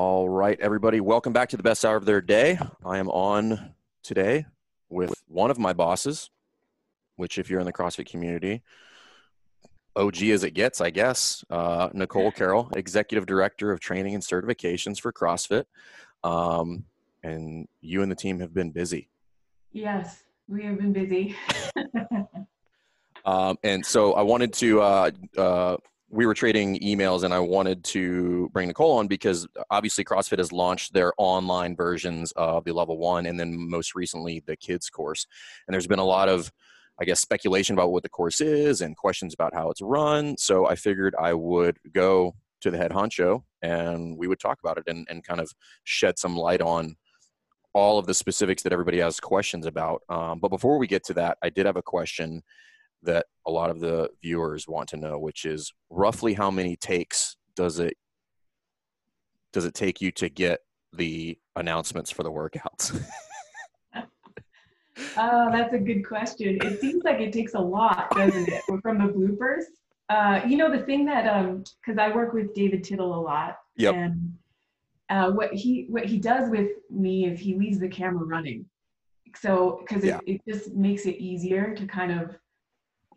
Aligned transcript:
All 0.00 0.28
right, 0.28 0.56
everybody, 0.60 1.00
welcome 1.00 1.32
back 1.32 1.48
to 1.48 1.56
the 1.56 1.64
best 1.64 1.84
hour 1.84 1.96
of 1.96 2.04
their 2.04 2.20
day. 2.20 2.56
I 2.84 2.98
am 2.98 3.08
on 3.08 3.74
today 4.04 4.46
with 4.88 5.12
one 5.26 5.50
of 5.50 5.58
my 5.58 5.72
bosses, 5.72 6.30
which, 7.16 7.36
if 7.36 7.50
you're 7.50 7.58
in 7.58 7.66
the 7.66 7.72
CrossFit 7.72 8.08
community, 8.08 8.62
OG 9.96 10.22
as 10.22 10.44
it 10.44 10.52
gets, 10.52 10.80
I 10.80 10.90
guess. 10.90 11.44
Uh, 11.50 11.88
Nicole 11.94 12.30
Carroll, 12.30 12.70
Executive 12.76 13.26
Director 13.26 13.72
of 13.72 13.80
Training 13.80 14.14
and 14.14 14.22
Certifications 14.22 15.00
for 15.00 15.12
CrossFit. 15.12 15.64
Um, 16.22 16.84
and 17.24 17.66
you 17.80 18.02
and 18.02 18.08
the 18.12 18.14
team 18.14 18.38
have 18.38 18.54
been 18.54 18.70
busy. 18.70 19.08
Yes, 19.72 20.22
we 20.46 20.62
have 20.62 20.78
been 20.78 20.92
busy. 20.92 21.34
um, 23.24 23.56
and 23.64 23.84
so 23.84 24.12
I 24.12 24.22
wanted 24.22 24.52
to 24.52 24.80
uh, 24.80 25.10
uh, 25.36 25.76
we 26.10 26.26
were 26.26 26.34
trading 26.34 26.78
emails 26.80 27.22
and 27.22 27.34
I 27.34 27.38
wanted 27.38 27.84
to 27.84 28.48
bring 28.52 28.68
Nicole 28.68 28.98
on 28.98 29.08
because 29.08 29.46
obviously 29.70 30.04
CrossFit 30.04 30.38
has 30.38 30.52
launched 30.52 30.94
their 30.94 31.12
online 31.18 31.76
versions 31.76 32.32
of 32.32 32.64
the 32.64 32.72
level 32.72 32.98
one 32.98 33.26
and 33.26 33.38
then 33.38 33.54
most 33.68 33.94
recently 33.94 34.42
the 34.46 34.56
kids 34.56 34.88
course. 34.88 35.26
And 35.66 35.74
there's 35.74 35.86
been 35.86 35.98
a 35.98 36.04
lot 36.04 36.30
of, 36.30 36.50
I 36.98 37.04
guess, 37.04 37.20
speculation 37.20 37.74
about 37.74 37.92
what 37.92 38.02
the 38.02 38.08
course 38.08 38.40
is 38.40 38.80
and 38.80 38.96
questions 38.96 39.34
about 39.34 39.54
how 39.54 39.70
it's 39.70 39.82
run. 39.82 40.38
So 40.38 40.66
I 40.66 40.76
figured 40.76 41.14
I 41.20 41.34
would 41.34 41.78
go 41.92 42.34
to 42.62 42.70
the 42.70 42.78
head 42.78 42.90
honcho 42.90 43.42
and 43.60 44.16
we 44.16 44.28
would 44.28 44.40
talk 44.40 44.58
about 44.64 44.78
it 44.78 44.84
and, 44.86 45.06
and 45.10 45.22
kind 45.22 45.40
of 45.40 45.52
shed 45.84 46.18
some 46.18 46.36
light 46.36 46.62
on 46.62 46.96
all 47.74 47.98
of 47.98 48.06
the 48.06 48.14
specifics 48.14 48.62
that 48.62 48.72
everybody 48.72 48.98
has 48.98 49.20
questions 49.20 49.66
about. 49.66 50.02
Um, 50.08 50.38
but 50.40 50.48
before 50.48 50.78
we 50.78 50.86
get 50.86 51.04
to 51.04 51.14
that, 51.14 51.36
I 51.42 51.50
did 51.50 51.66
have 51.66 51.76
a 51.76 51.82
question 51.82 52.42
that 53.02 53.26
a 53.46 53.50
lot 53.50 53.70
of 53.70 53.80
the 53.80 54.10
viewers 54.22 54.68
want 54.68 54.88
to 54.90 54.96
know, 54.96 55.18
which 55.18 55.44
is 55.44 55.72
roughly 55.90 56.34
how 56.34 56.50
many 56.50 56.76
takes 56.76 57.36
does 57.56 57.78
it 57.78 57.94
does 59.52 59.64
it 59.64 59.74
take 59.74 60.00
you 60.00 60.12
to 60.12 60.28
get 60.28 60.60
the 60.92 61.38
announcements 61.56 62.10
for 62.10 62.22
the 62.22 62.30
workouts? 62.30 63.02
oh, 65.16 65.50
that's 65.50 65.72
a 65.72 65.78
good 65.78 66.06
question. 66.06 66.58
It 66.62 66.80
seems 66.80 67.02
like 67.04 67.20
it 67.20 67.32
takes 67.32 67.54
a 67.54 67.60
lot, 67.60 68.10
doesn't 68.10 68.48
it, 68.48 68.62
from 68.82 68.98
the 68.98 69.12
bloopers? 69.12 69.64
Uh, 70.08 70.40
you 70.46 70.56
know, 70.56 70.70
the 70.70 70.84
thing 70.84 71.04
that, 71.06 71.26
um, 71.26 71.64
because 71.84 71.98
I 71.98 72.14
work 72.14 72.32
with 72.32 72.54
David 72.54 72.82
Tittle 72.84 73.14
a 73.14 73.20
lot, 73.20 73.58
yep. 73.76 73.94
and 73.94 74.34
uh, 75.10 75.30
what 75.30 75.52
he 75.52 75.86
what 75.88 76.06
he 76.06 76.18
does 76.18 76.50
with 76.50 76.70
me 76.90 77.26
is 77.26 77.38
he 77.38 77.54
leaves 77.54 77.78
the 77.78 77.88
camera 77.88 78.24
running, 78.24 78.64
so 79.36 79.82
because 79.86 80.04
it, 80.04 80.08
yeah. 80.08 80.20
it 80.26 80.40
just 80.48 80.72
makes 80.74 81.04
it 81.04 81.16
easier 81.16 81.74
to 81.74 81.86
kind 81.86 82.12
of 82.12 82.36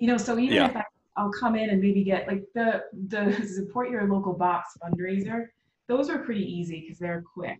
you 0.01 0.07
know, 0.07 0.17
so 0.17 0.39
even 0.39 0.55
yeah. 0.55 0.67
if 0.67 0.75
I, 0.75 0.83
I'll 1.15 1.31
come 1.31 1.55
in 1.55 1.69
and 1.69 1.79
maybe 1.79 2.03
get 2.03 2.27
like 2.27 2.43
the 2.55 2.83
the 3.07 3.33
support 3.55 3.91
your 3.91 4.11
local 4.11 4.33
box 4.33 4.75
fundraiser, 4.83 5.45
those 5.87 6.09
are 6.09 6.17
pretty 6.17 6.43
easy 6.43 6.81
because 6.81 6.97
they're 6.97 7.23
quick. 7.33 7.59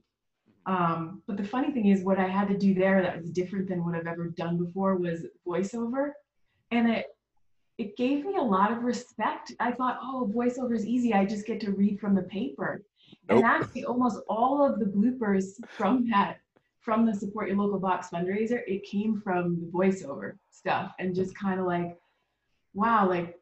Um, 0.66 1.22
but 1.28 1.38
the 1.38 1.44
funny 1.44 1.72
thing 1.72 1.88
is, 1.88 2.04
what 2.04 2.18
I 2.18 2.28
had 2.28 2.48
to 2.48 2.58
do 2.58 2.74
there 2.74 3.02
that 3.04 3.16
was 3.16 3.30
different 3.30 3.70
than 3.70 3.86
what 3.86 3.94
I've 3.94 4.08
ever 4.08 4.30
done 4.30 4.58
before 4.58 4.96
was 4.96 5.28
voiceover, 5.48 6.14
and 6.72 6.90
it 6.90 7.06
it 7.78 7.96
gave 7.96 8.26
me 8.26 8.38
a 8.38 8.42
lot 8.42 8.72
of 8.72 8.84
respect. 8.84 9.54
I 9.60 9.72
thought, 9.72 10.00
oh, 10.02 10.32
voiceover 10.36 10.76
is 10.76 10.86
easy. 10.88 11.14
I 11.14 11.26
just 11.26 11.46
get 11.46 11.62
to 11.62 11.72
read 11.72 12.00
from 12.00 12.16
the 12.16 12.24
paper. 12.24 12.82
Nope. 13.30 13.38
And 13.38 13.46
actually, 13.46 13.86
almost 13.86 14.20
all 14.28 14.66
of 14.66 14.80
the 14.80 14.86
bloopers 14.86 15.64
from 15.70 16.10
that, 16.10 16.40
from 16.80 17.06
the 17.06 17.14
support 17.14 17.50
your 17.50 17.58
local 17.58 17.80
box 17.80 18.08
fundraiser, 18.12 18.62
it 18.66 18.84
came 18.84 19.22
from 19.22 19.60
the 19.62 19.68
voiceover 19.68 20.38
stuff 20.50 20.94
and 20.98 21.14
just 21.14 21.38
kind 21.38 21.60
of 21.60 21.68
like 21.68 21.98
wow, 22.74 23.08
like 23.08 23.38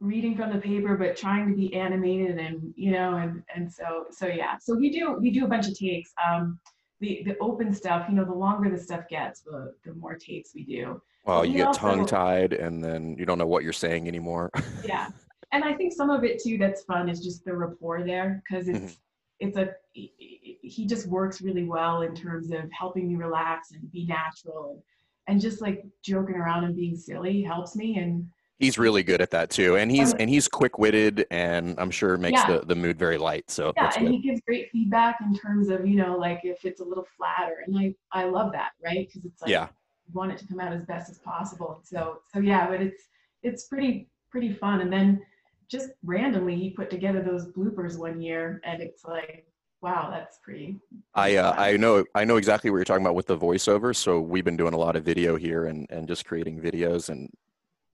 reading 0.00 0.36
from 0.36 0.52
the 0.52 0.60
paper 0.60 0.96
but 0.96 1.16
trying 1.16 1.48
to 1.48 1.56
be 1.56 1.74
animated 1.74 2.38
and 2.38 2.72
you 2.76 2.92
know 2.92 3.16
and 3.16 3.42
and 3.54 3.70
so 3.72 4.06
so 4.10 4.26
yeah. 4.26 4.56
So 4.58 4.76
we 4.76 4.90
do 4.90 5.16
we 5.20 5.30
do 5.30 5.44
a 5.44 5.48
bunch 5.48 5.68
of 5.68 5.78
takes. 5.78 6.12
Um 6.24 6.58
the 7.00 7.22
the 7.24 7.36
open 7.38 7.72
stuff 7.72 8.06
you 8.08 8.14
know 8.14 8.24
the 8.24 8.32
longer 8.32 8.70
the 8.70 8.78
stuff 8.78 9.08
gets 9.08 9.40
the 9.40 9.72
the 9.84 9.94
more 9.94 10.14
takes 10.14 10.54
we 10.54 10.64
do. 10.64 11.00
Well 11.24 11.44
you 11.44 11.56
get 11.56 11.74
tongue 11.74 12.06
tied 12.06 12.52
and 12.52 12.82
then 12.82 13.16
you 13.18 13.26
don't 13.26 13.38
know 13.38 13.46
what 13.46 13.64
you're 13.64 13.72
saying 13.72 14.08
anymore. 14.08 14.50
Yeah. 14.84 15.08
And 15.50 15.64
i 15.64 15.72
think 15.72 15.94
some 15.94 16.10
of 16.10 16.24
it 16.24 16.42
too 16.42 16.58
that's 16.58 16.82
fun 16.84 17.08
is 17.08 17.24
just 17.24 17.42
the 17.44 17.56
rapport 17.56 18.04
there 18.04 18.42
because 18.46 18.68
it's 18.68 18.78
mm-hmm. 18.78 18.92
it's 19.40 19.56
a 19.56 19.70
he 19.94 20.86
just 20.86 21.06
works 21.06 21.40
really 21.40 21.64
well 21.64 22.02
in 22.02 22.14
terms 22.14 22.50
of 22.50 22.70
helping 22.70 23.08
me 23.08 23.16
relax 23.16 23.72
and 23.72 23.90
be 23.90 24.04
natural 24.04 24.72
and 24.72 24.82
and 25.28 25.40
just 25.40 25.60
like 25.60 25.84
joking 26.02 26.34
around 26.34 26.64
and 26.64 26.74
being 26.74 26.96
silly 26.96 27.42
helps 27.42 27.76
me 27.76 27.98
and 27.98 28.26
He's 28.58 28.76
really 28.76 29.02
good 29.02 29.20
at 29.20 29.30
that 29.30 29.50
too, 29.50 29.76
and 29.76 29.90
he's 29.90 30.14
and 30.14 30.28
he's 30.28 30.48
quick 30.48 30.78
witted, 30.78 31.26
and 31.30 31.78
I'm 31.78 31.92
sure 31.92 32.16
makes 32.16 32.40
yeah. 32.40 32.58
the, 32.58 32.66
the 32.66 32.74
mood 32.74 32.98
very 32.98 33.16
light. 33.16 33.50
So 33.50 33.72
yeah, 33.76 33.92
and 33.96 34.06
good. 34.06 34.14
he 34.14 34.20
gives 34.20 34.40
great 34.40 34.70
feedback 34.72 35.18
in 35.20 35.34
terms 35.36 35.68
of 35.68 35.86
you 35.86 35.94
know 35.94 36.16
like 36.16 36.40
if 36.42 36.64
it's 36.64 36.80
a 36.80 36.84
little 36.84 37.06
flatter, 37.16 37.62
and 37.66 37.78
I 37.78 37.94
I 38.12 38.24
love 38.24 38.50
that 38.52 38.70
right 38.84 39.06
because 39.06 39.24
it's 39.24 39.42
like 39.42 39.50
yeah 39.50 39.68
you 40.08 40.14
want 40.14 40.32
it 40.32 40.38
to 40.38 40.46
come 40.46 40.58
out 40.58 40.72
as 40.72 40.84
best 40.86 41.10
as 41.10 41.18
possible. 41.18 41.80
So 41.84 42.18
so 42.32 42.40
yeah, 42.40 42.66
but 42.66 42.82
it's 42.82 43.04
it's 43.42 43.64
pretty 43.64 44.08
pretty 44.30 44.52
fun, 44.52 44.80
and 44.80 44.92
then 44.92 45.22
just 45.70 45.90
randomly 46.02 46.56
he 46.56 46.70
put 46.70 46.90
together 46.90 47.22
those 47.22 47.46
bloopers 47.52 47.96
one 47.96 48.20
year, 48.20 48.60
and 48.64 48.82
it's 48.82 49.04
like 49.04 49.44
wow 49.80 50.10
that's 50.10 50.38
pretty, 50.42 50.76
i 51.14 51.36
uh, 51.36 51.54
i 51.56 51.76
know 51.76 52.04
i 52.16 52.24
know 52.24 52.36
exactly 52.36 52.68
what 52.68 52.76
you're 52.76 52.84
talking 52.84 53.04
about 53.04 53.14
with 53.14 53.26
the 53.26 53.38
voiceover 53.38 53.94
so 53.94 54.20
we've 54.20 54.44
been 54.44 54.56
doing 54.56 54.74
a 54.74 54.76
lot 54.76 54.96
of 54.96 55.04
video 55.04 55.36
here 55.36 55.66
and 55.66 55.86
and 55.90 56.08
just 56.08 56.24
creating 56.24 56.60
videos 56.60 57.10
and 57.10 57.30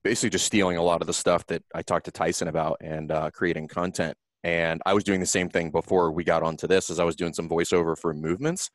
basically 0.05 0.29
just 0.29 0.45
stealing 0.45 0.77
a 0.77 0.83
lot 0.83 1.01
of 1.01 1.07
the 1.07 1.13
stuff 1.13 1.47
that 1.47 1.63
I 1.73 1.81
talked 1.81 2.05
to 2.05 2.11
Tyson 2.11 2.47
about 2.47 2.77
and 2.79 3.11
uh, 3.11 3.31
creating 3.31 3.67
content. 3.67 4.15
And 4.43 4.79
I 4.85 4.93
was 4.93 5.03
doing 5.03 5.19
the 5.19 5.25
same 5.25 5.49
thing 5.49 5.71
before 5.71 6.11
we 6.11 6.23
got 6.23 6.43
onto 6.43 6.67
this, 6.67 6.91
as 6.91 6.99
I 6.99 7.03
was 7.03 7.15
doing 7.15 7.33
some 7.33 7.49
voiceover 7.49 7.97
for 7.97 8.13
movements. 8.13 8.69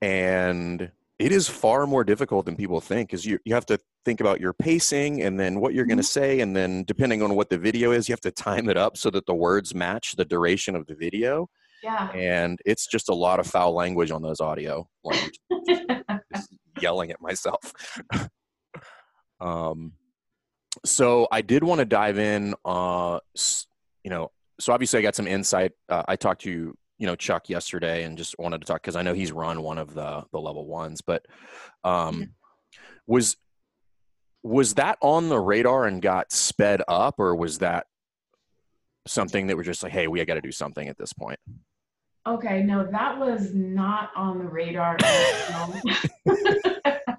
And 0.00 0.90
it 1.18 1.32
is 1.32 1.48
far 1.48 1.86
more 1.86 2.02
difficult 2.02 2.46
than 2.46 2.56
people 2.56 2.80
think, 2.80 3.10
because 3.10 3.26
you 3.26 3.38
you 3.44 3.52
have 3.52 3.66
to 3.66 3.78
think 4.06 4.22
about 4.22 4.40
your 4.40 4.54
pacing 4.54 5.20
and 5.20 5.38
then 5.38 5.60
what 5.60 5.74
you're 5.74 5.84
going 5.84 5.98
to 5.98 6.02
mm-hmm. 6.02 6.20
say, 6.20 6.40
and 6.40 6.56
then 6.56 6.84
depending 6.84 7.22
on 7.22 7.34
what 7.34 7.50
the 7.50 7.58
video 7.58 7.92
is, 7.92 8.08
you 8.08 8.14
have 8.14 8.20
to 8.22 8.30
time 8.30 8.70
it 8.70 8.78
up 8.78 8.96
so 8.96 9.10
that 9.10 9.26
the 9.26 9.34
words 9.34 9.74
match 9.74 10.16
the 10.16 10.24
duration 10.24 10.74
of 10.74 10.86
the 10.86 10.94
video. 10.94 11.46
Yeah. 11.82 12.10
And 12.12 12.58
it's 12.64 12.86
just 12.86 13.10
a 13.10 13.14
lot 13.14 13.38
of 13.38 13.46
foul 13.46 13.74
language 13.74 14.10
on 14.10 14.22
those 14.22 14.40
audio, 14.40 14.88
like 15.04 15.30
yelling 16.80 17.10
at 17.10 17.20
myself. 17.20 17.74
Um, 19.40 19.92
so 20.84 21.28
I 21.30 21.42
did 21.42 21.64
want 21.64 21.80
to 21.80 21.84
dive 21.84 22.18
in. 22.18 22.54
Uh, 22.64 23.20
you 24.04 24.10
know, 24.10 24.30
so 24.58 24.72
obviously 24.72 24.98
I 24.98 25.02
got 25.02 25.14
some 25.14 25.26
insight. 25.26 25.72
Uh, 25.88 26.02
I 26.06 26.16
talked 26.16 26.42
to 26.42 26.50
you 26.50 26.76
you 26.98 27.06
know 27.06 27.16
Chuck 27.16 27.48
yesterday 27.48 28.04
and 28.04 28.16
just 28.16 28.38
wanted 28.38 28.60
to 28.60 28.66
talk 28.66 28.82
because 28.82 28.94
I 28.94 29.02
know 29.02 29.14
he's 29.14 29.32
run 29.32 29.62
one 29.62 29.78
of 29.78 29.94
the 29.94 30.24
the 30.32 30.38
level 30.38 30.66
ones, 30.66 31.00
but 31.00 31.26
um, 31.82 32.34
was 33.06 33.36
was 34.42 34.74
that 34.74 34.98
on 35.00 35.28
the 35.28 35.38
radar 35.38 35.86
and 35.86 36.00
got 36.00 36.30
sped 36.30 36.82
up, 36.86 37.18
or 37.18 37.34
was 37.34 37.58
that 37.58 37.86
something 39.06 39.46
that 39.48 39.56
were 39.56 39.62
just 39.62 39.82
like, 39.82 39.92
hey, 39.92 40.06
we 40.06 40.24
got 40.24 40.34
to 40.34 40.40
do 40.40 40.52
something 40.52 40.88
at 40.88 40.98
this 40.98 41.12
point? 41.12 41.38
Okay, 42.26 42.62
no, 42.62 42.86
that 42.90 43.18
was 43.18 43.54
not 43.54 44.10
on 44.14 44.38
the 44.38 44.44
radar. 44.44 44.98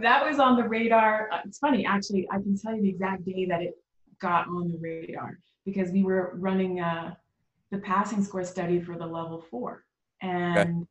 that 0.00 0.24
was 0.24 0.38
on 0.38 0.56
the 0.56 0.68
radar. 0.68 1.28
Uh, 1.32 1.40
it's 1.44 1.58
funny, 1.58 1.86
actually, 1.86 2.28
I 2.30 2.36
can 2.36 2.56
tell 2.58 2.74
you 2.74 2.82
the 2.82 2.88
exact 2.88 3.24
day 3.24 3.46
that 3.46 3.62
it 3.62 3.74
got 4.20 4.48
on 4.48 4.70
the 4.70 4.78
radar 4.78 5.38
because 5.64 5.90
we 5.90 6.02
were 6.02 6.32
running 6.36 6.80
uh, 6.80 7.14
the 7.70 7.78
passing 7.78 8.22
score 8.22 8.44
study 8.44 8.80
for 8.80 8.96
the 8.96 9.06
level 9.06 9.44
four. 9.50 9.84
And 10.22 10.58
okay. 10.58 10.86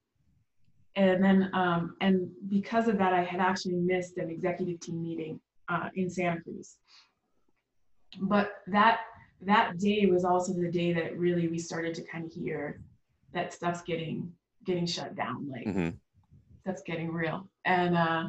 and 0.96 1.24
then 1.24 1.50
um, 1.54 1.96
and 2.02 2.30
because 2.48 2.88
of 2.88 2.98
that, 3.00 3.14
I 3.14 3.24
had 3.24 3.40
actually 3.40 3.76
missed 3.76 4.18
an 4.18 4.30
executive 4.30 4.80
team 4.82 5.02
meeting 5.02 5.40
uh, 5.68 5.90
in 5.96 6.10
Santa 6.10 6.42
Cruz. 6.42 6.76
But 8.22 8.52
that 8.68 9.00
that 9.42 9.78
day 9.80 10.06
was 10.06 10.24
also 10.24 10.54
the 10.54 10.72
day 10.72 10.94
that 10.94 11.18
really 11.18 11.48
we 11.48 11.60
started 11.60 11.94
to 11.96 12.04
kind 12.04 12.26
of 12.26 12.32
hear 12.32 12.82
that 13.34 13.54
stuff's 13.54 13.82
getting 13.82 14.32
getting 14.66 14.86
shut 14.86 15.16
down, 15.16 15.50
like 15.50 15.66
mm-hmm. 15.66 15.90
that's 16.66 16.84
getting 16.84 17.12
real. 17.12 17.50
And 17.66 17.96
uh, 17.96 18.26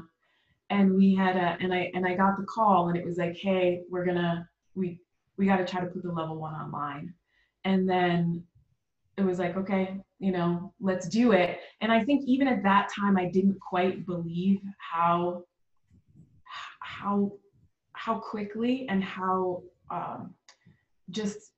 and 0.71 0.95
we 0.97 1.15
had 1.15 1.37
a 1.37 1.57
and 1.61 1.73
i 1.73 1.91
and 1.95 2.07
i 2.07 2.15
got 2.15 2.37
the 2.37 2.45
call 2.45 2.89
and 2.89 2.97
it 2.97 3.05
was 3.05 3.19
like 3.19 3.37
hey 3.37 3.83
we're 3.91 4.05
gonna 4.05 4.49
we 4.75 5.01
we 5.37 5.47
got 5.47 5.57
to 5.57 5.65
try 5.65 5.81
to 5.81 5.87
put 5.87 6.03
the 6.03 6.13
level 6.13 6.37
one 6.37 6.55
online. 6.55 7.13
And 7.65 7.89
then 7.89 8.45
it 9.19 9.25
was 9.25 9.39
like 9.39 9.57
okay 9.57 9.99
you 10.19 10.31
know 10.31 10.73
let's 10.79 11.09
do 11.09 11.33
it. 11.33 11.61
And 11.81 11.91
i 11.91 12.05
think 12.05 12.25
even 12.27 12.49
at 12.49 12.63
that 12.63 12.91
time 12.95 13.17
i 13.17 13.27
didn't 13.27 13.59
quite 13.61 14.07
believe 14.07 14.61
how 14.79 15.45
how 16.81 17.33
how 17.95 18.19
quickly 18.19 18.87
and 18.89 19.03
how 19.03 19.63
um, 19.91 20.35
just 21.11 21.53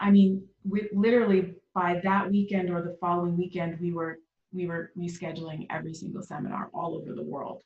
i 0.00 0.10
mean 0.10 0.46
we, 0.68 0.88
literally 0.92 1.54
by 1.74 2.00
that 2.04 2.30
weekend 2.30 2.70
or 2.70 2.82
the 2.82 2.96
following 3.00 3.36
weekend 3.36 3.80
we 3.80 3.92
were 3.92 4.18
we 4.52 4.66
were 4.66 4.92
rescheduling 4.98 5.66
every 5.70 5.94
single 5.94 6.22
seminar 6.22 6.70
all 6.74 6.94
over 6.94 7.14
the 7.14 7.22
world 7.22 7.62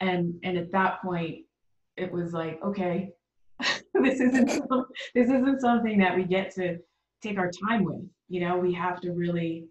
and 0.00 0.34
and 0.42 0.56
at 0.56 0.72
that 0.72 1.02
point 1.02 1.44
it 1.96 2.10
was 2.12 2.32
like 2.32 2.60
okay 2.62 3.10
this 3.94 4.20
isn't 4.20 4.46
this 5.14 5.28
isn't 5.28 5.60
something 5.60 5.98
that 5.98 6.16
we 6.16 6.24
get 6.24 6.54
to 6.54 6.78
take 7.22 7.38
our 7.38 7.50
time 7.68 7.84
with. 7.84 8.02
You 8.28 8.40
know, 8.40 8.56
we 8.58 8.72
have 8.74 9.00
to 9.02 9.12
really, 9.12 9.66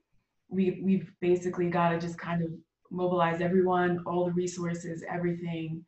we 0.49 0.81
we've 0.83 1.11
basically 1.21 1.69
got 1.69 1.89
to 1.91 1.99
just 1.99 2.17
kind 2.17 2.43
of 2.43 2.49
mobilize 2.91 3.41
everyone, 3.41 4.03
all 4.05 4.25
the 4.25 4.31
resources, 4.31 5.03
everything, 5.09 5.83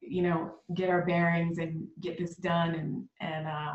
you 0.00 0.22
know, 0.22 0.52
get 0.74 0.88
our 0.88 1.04
bearings 1.04 1.58
and 1.58 1.86
get 2.00 2.18
this 2.18 2.36
done 2.36 2.74
and 2.74 3.04
and 3.20 3.46
uh, 3.46 3.74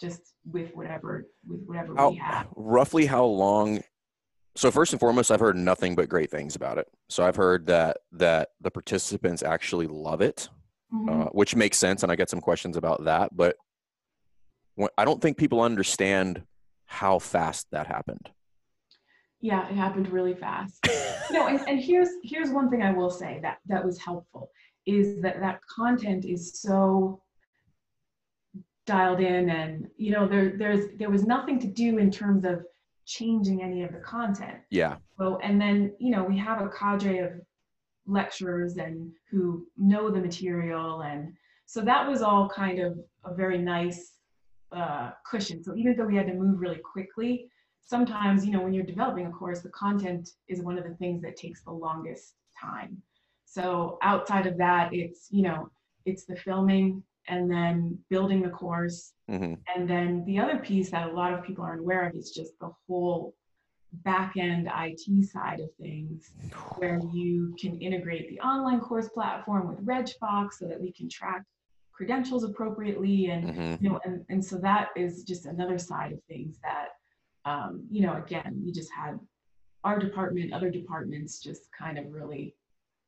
just 0.00 0.34
with 0.44 0.70
whatever 0.74 1.26
with 1.46 1.62
whatever 1.66 1.94
how, 1.96 2.10
we 2.10 2.16
have. 2.16 2.46
Roughly 2.56 3.06
how 3.06 3.24
long? 3.24 3.82
So 4.60 4.70
first 4.70 4.92
and 4.92 5.00
foremost, 5.00 5.30
I've 5.30 5.40
heard 5.40 5.56
nothing 5.56 5.94
but 5.94 6.10
great 6.10 6.30
things 6.30 6.54
about 6.54 6.76
it. 6.76 6.86
So 7.08 7.24
I've 7.24 7.36
heard 7.36 7.64
that 7.68 7.96
that 8.12 8.50
the 8.60 8.70
participants 8.70 9.42
actually 9.42 9.86
love 9.86 10.20
it, 10.20 10.50
Mhm. 10.92 11.08
uh, 11.28 11.30
which 11.30 11.56
makes 11.56 11.78
sense, 11.78 12.02
and 12.02 12.12
I 12.12 12.14
get 12.14 12.28
some 12.28 12.42
questions 12.42 12.76
about 12.76 13.04
that. 13.04 13.34
But 13.34 13.56
when, 14.74 14.90
I 14.98 15.06
don't 15.06 15.22
think 15.22 15.38
people 15.38 15.62
understand 15.62 16.42
how 16.84 17.18
fast 17.20 17.68
that 17.70 17.86
happened. 17.86 18.30
yeah, 19.40 19.66
it 19.66 19.76
happened 19.76 20.08
really 20.10 20.34
fast. 20.34 20.78
no, 21.30 21.46
and, 21.46 21.60
and 21.66 21.80
here's 21.80 22.10
here's 22.22 22.50
one 22.50 22.68
thing 22.68 22.82
I 22.82 22.92
will 22.92 23.08
say 23.08 23.38
that 23.40 23.60
that 23.64 23.82
was 23.82 23.98
helpful 23.98 24.50
is 24.84 25.22
that 25.22 25.40
that 25.40 25.62
content 25.74 26.26
is 26.26 26.60
so 26.60 27.22
dialed 28.84 29.20
in 29.20 29.48
and 29.48 29.88
you 29.96 30.10
know 30.10 30.28
there 30.28 30.58
there's 30.58 30.84
there 30.98 31.08
was 31.08 31.24
nothing 31.24 31.58
to 31.60 31.66
do 31.66 31.96
in 31.96 32.10
terms 32.10 32.44
of 32.44 32.66
changing 33.10 33.62
any 33.62 33.82
of 33.82 33.92
the 33.92 33.98
content. 33.98 34.58
Yeah, 34.70 34.96
so 35.18 35.38
and 35.42 35.60
then 35.60 35.94
you 35.98 36.10
know 36.10 36.24
we 36.24 36.38
have 36.38 36.62
a 36.62 36.68
cadre 36.68 37.18
of 37.18 37.32
lecturers 38.06 38.76
and 38.76 39.12
who 39.30 39.66
know 39.76 40.10
the 40.10 40.20
material 40.20 41.02
and 41.02 41.32
so 41.66 41.80
that 41.82 42.08
was 42.08 42.22
all 42.22 42.48
kind 42.48 42.80
of 42.80 42.98
a 43.24 43.32
very 43.32 43.58
nice 43.58 44.14
uh, 44.72 45.10
cushion. 45.30 45.62
So 45.62 45.76
even 45.76 45.96
though 45.96 46.06
we 46.06 46.16
had 46.16 46.26
to 46.26 46.34
move 46.34 46.60
really 46.60 46.80
quickly 46.92 47.48
sometimes 47.90 48.46
you 48.46 48.52
know 48.52 48.62
when 48.62 48.72
you're 48.72 48.84
developing 48.84 49.26
a 49.26 49.30
course 49.30 49.60
the 49.60 49.68
content 49.70 50.30
is 50.48 50.62
one 50.62 50.78
of 50.78 50.84
the 50.84 50.94
things 50.94 51.20
that 51.22 51.36
takes 51.36 51.62
the 51.62 51.72
longest 51.72 52.34
time. 52.60 53.02
So 53.44 53.98
outside 54.02 54.46
of 54.46 54.56
that 54.58 54.94
it's 54.94 55.26
you 55.30 55.42
know 55.42 55.70
it's 56.04 56.24
the 56.24 56.36
filming 56.36 57.02
and 57.30 57.50
then 57.50 57.98
building 58.10 58.42
the 58.42 58.50
course. 58.50 59.12
Hmm 59.28 59.54
and 59.74 59.88
then 59.88 60.24
the 60.26 60.38
other 60.38 60.58
piece 60.58 60.90
that 60.90 61.08
a 61.08 61.12
lot 61.12 61.32
of 61.32 61.44
people 61.44 61.64
aren't 61.64 61.80
aware 61.80 62.08
of 62.08 62.14
is 62.14 62.30
just 62.30 62.58
the 62.60 62.70
whole 62.86 63.34
back 64.04 64.34
end 64.36 64.68
IT 64.72 65.24
side 65.24 65.60
of 65.60 65.68
things, 65.80 66.30
where 66.76 67.00
you 67.12 67.54
can 67.60 67.80
integrate 67.80 68.28
the 68.28 68.40
online 68.40 68.80
course 68.80 69.08
platform 69.08 69.68
with 69.68 69.84
RegFox 69.84 70.54
so 70.58 70.66
that 70.68 70.80
we 70.80 70.92
can 70.92 71.08
track 71.08 71.42
credentials 71.92 72.44
appropriately. 72.44 73.26
And, 73.26 73.50
hmm 73.50 73.74
you 73.80 73.90
know, 73.90 74.00
and, 74.04 74.24
and 74.28 74.44
so 74.44 74.58
that 74.58 74.88
is 74.96 75.24
just 75.24 75.46
another 75.46 75.78
side 75.78 76.12
of 76.12 76.22
things 76.24 76.58
that, 76.62 76.88
um, 77.44 77.86
you 77.90 78.02
know, 78.02 78.16
again, 78.16 78.62
we 78.64 78.72
just 78.72 78.90
had 78.92 79.18
our 79.82 79.98
department, 79.98 80.52
other 80.52 80.70
departments 80.70 81.40
just 81.40 81.62
kind 81.76 81.98
of 81.98 82.12
really, 82.12 82.54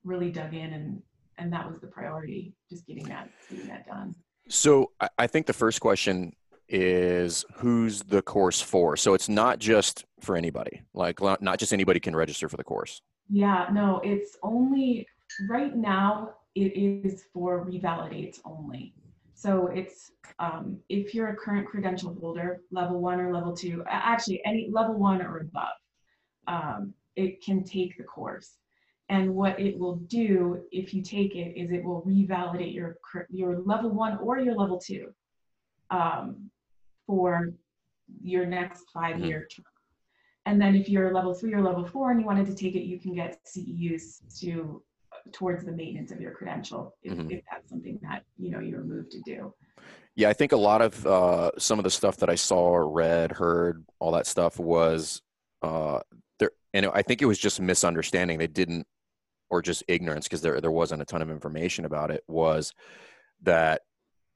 really 0.05 0.31
dug 0.31 0.55
in 0.55 0.73
and, 0.73 1.03
and 1.39 1.53
that 1.53 1.69
was 1.69 1.81
the 1.81 1.87
priority, 1.87 2.55
just 2.71 2.87
getting 2.87 3.05
that, 3.05 3.31
getting 3.51 3.69
that 3.69 3.87
done. 3.87 4.15
So 4.49 4.93
I, 5.19 5.27
think 5.27 5.47
the 5.47 5.53
first 5.53 5.81
question 5.81 6.35
is 6.69 7.45
who's 7.55 8.03
the 8.03 8.23
course 8.23 8.61
for? 8.61 8.97
So 8.97 9.15
it's 9.15 9.29
not 9.29 9.59
just 9.59 10.05
for 10.21 10.37
anybody. 10.37 10.83
Like 10.95 11.21
not 11.21 11.43
not 11.43 11.59
just 11.59 11.73
anybody 11.73 12.01
can 12.01 12.15
register 12.17 12.49
for 12.49 12.57
the 12.57 12.65
course. 12.65 13.03
Yeah, 13.31 13.69
no, 13.73 14.01
it's 14.03 14.37
only 14.43 15.07
right 15.49 15.75
now 15.77 16.35
it 16.55 16.77
is 16.77 17.25
for 17.33 17.65
revalidates 17.65 18.41
only. 18.45 18.95
So 19.35 19.69
it's 19.69 20.13
um, 20.39 20.79
if 20.89 21.15
you're 21.15 21.29
a 21.29 21.37
current 21.37 21.67
credential 21.67 22.15
holder, 22.21 22.61
level 22.71 23.01
one 23.01 23.21
or 23.21 23.33
level 23.33 23.57
two, 23.57 23.85
actually 23.89 24.41
any 24.45 24.69
level 24.71 24.95
one 24.95 25.23
or 25.23 25.39
above, 25.39 25.75
um, 26.47 26.95
it 27.17 27.43
can 27.43 27.65
take 27.65 27.97
the 27.97 28.05
course. 28.05 28.59
And 29.09 29.35
what 29.35 29.59
it 29.61 29.79
will 29.79 29.97
do 29.97 30.63
if 30.71 30.95
you 30.95 31.03
take 31.03 31.35
it 31.35 31.59
is 31.59 31.71
it 31.71 31.85
will 31.85 32.03
revalidate 32.03 32.75
your 32.75 32.97
your 33.31 33.61
level 33.61 33.91
one 33.91 34.17
or 34.19 34.39
your 34.39 34.55
level 34.55 34.79
two 34.79 35.13
um, 35.91 36.51
for 37.07 37.53
your 38.23 38.47
next 38.47 38.85
five 38.93 39.21
year 39.21 39.47
term. 39.55 39.65
And 40.47 40.61
then 40.61 40.75
if 40.75 40.89
you're 40.89 41.13
level 41.13 41.35
three 41.35 41.53
or 41.55 41.61
level 41.63 41.85
four 41.85 42.11
and 42.11 42.21
you 42.21 42.27
wanted 42.27 42.47
to 42.47 42.55
take 42.55 42.75
it, 42.75 42.85
you 42.85 42.99
can 42.99 43.15
get 43.15 43.39
CEUs 43.47 44.41
to 44.41 44.83
towards 45.33 45.65
the 45.65 45.73
maintenance 45.73 46.11
of 46.11 46.21
your 46.21 46.33
credential 46.33 46.97
if, 47.03 47.17
Mhm. 47.17 47.31
if 47.31 47.45
that's 47.51 47.69
something 47.69 47.99
that 48.03 48.25
you 48.39 48.51
know 48.51 48.59
you're 48.61 48.83
moved 48.83 49.11
to 49.13 49.21
do. 49.21 49.53
Yeah, 50.15 50.29
I 50.29 50.33
think 50.33 50.53
a 50.53 50.57
lot 50.57 50.83
of 50.83 51.07
uh, 51.07 51.51
some 51.59 51.79
of 51.79 51.85
the 51.85 51.91
stuff 51.91 52.17
that 52.19 52.29
I 52.29 52.35
saw, 52.35 52.77
read, 52.77 53.33
heard, 53.33 53.85
all 53.99 54.13
that 54.13 54.27
stuff 54.27 54.59
was 54.59 55.23
uh, 55.63 56.01
there, 56.43 56.51
and 56.75 56.87
I 56.87 57.03
think 57.03 57.23
it 57.23 57.27
was 57.27 57.39
just 57.39 57.61
misunderstanding. 57.61 58.39
They 58.39 58.47
didn't, 58.47 58.87
or 59.51 59.63
just 59.63 59.85
ignorance, 59.89 60.27
because 60.27 60.43
there 60.43 60.61
there 60.61 60.71
wasn't 60.71 61.03
a 61.03 61.05
ton 61.05 61.23
of 61.23 61.31
information 61.31 61.85
about 61.85 62.11
it. 62.11 62.23
Was 62.29 62.73
that 63.43 63.83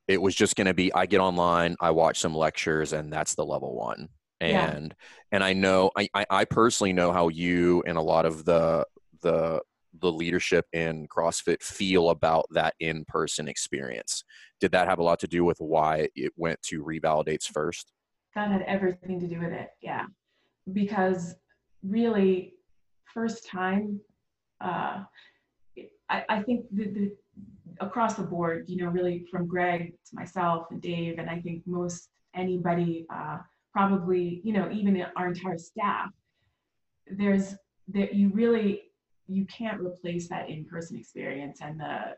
it 0.08 0.20
was 0.20 0.35
just 0.35 0.56
going 0.56 0.67
to 0.67 0.75
be 0.75 0.93
I 0.94 1.06
get 1.06 1.20
online, 1.20 1.76
I 1.81 1.91
watch 1.91 2.20
some 2.20 2.35
lectures, 2.35 2.93
and 2.93 3.12
that's 3.12 3.35
the 3.35 3.44
level 3.44 3.75
one. 3.75 4.08
Yeah. 4.41 4.70
And 4.70 4.94
and 5.32 5.43
I 5.43 5.53
know 5.53 5.91
I, 5.97 6.08
I 6.14 6.26
I 6.31 6.44
personally 6.44 6.93
know 6.93 7.11
how 7.12 7.29
you 7.29 7.82
and 7.87 7.97
a 7.99 8.03
lot 8.03 8.26
of 8.26 8.44
the 8.44 8.85
the 9.23 9.61
the 9.99 10.12
leadership 10.12 10.67
in 10.75 11.09
CrossFit 11.09 11.62
feel 11.62 12.11
about 12.11 12.44
that 12.50 12.75
in 12.81 13.05
person 13.06 13.49
experience 13.49 14.25
did 14.61 14.73
that 14.73 14.88
have 14.88 14.99
a 14.99 15.02
lot 15.02 15.19
to 15.20 15.26
do 15.26 15.43
with 15.43 15.56
why 15.59 16.06
it 16.14 16.32
went 16.37 16.61
to 16.61 16.85
revalidates 16.85 17.44
first 17.44 17.93
That 18.35 18.50
had 18.50 18.61
everything 18.62 19.19
to 19.20 19.26
do 19.26 19.41
with 19.41 19.52
it, 19.52 19.70
yeah. 19.81 20.05
Because 20.70 21.35
really, 21.88 22.55
first 23.12 23.47
time, 23.47 24.00
uh, 24.61 25.05
I, 26.09 26.25
I 26.29 26.43
think 26.43 26.67
the, 26.73 26.85
the 26.85 27.17
across 27.81 28.15
the 28.15 28.23
board, 28.23 28.65
you 28.69 28.77
know, 28.77 28.88
really 28.88 29.27
from 29.31 29.47
Greg 29.47 29.93
to 30.09 30.17
myself 30.17 30.67
and 30.71 30.81
Dave, 30.81 31.19
and 31.19 31.29
I 31.29 31.41
think 31.41 31.62
most 31.67 32.09
anybody, 32.35 33.06
uh, 33.12 33.38
probably, 33.73 34.41
you 34.44 34.53
know, 34.53 34.71
even 34.71 35.05
our 35.17 35.29
entire 35.29 35.59
staff, 35.59 36.11
there's 37.11 37.55
that 37.88 38.15
you 38.15 38.31
really 38.31 38.83
you 39.29 39.44
can't 39.47 39.81
replace 39.81 40.29
that 40.29 40.49
in-person 40.49 40.97
experience 40.97 41.59
and 41.61 41.79
the 41.79 42.17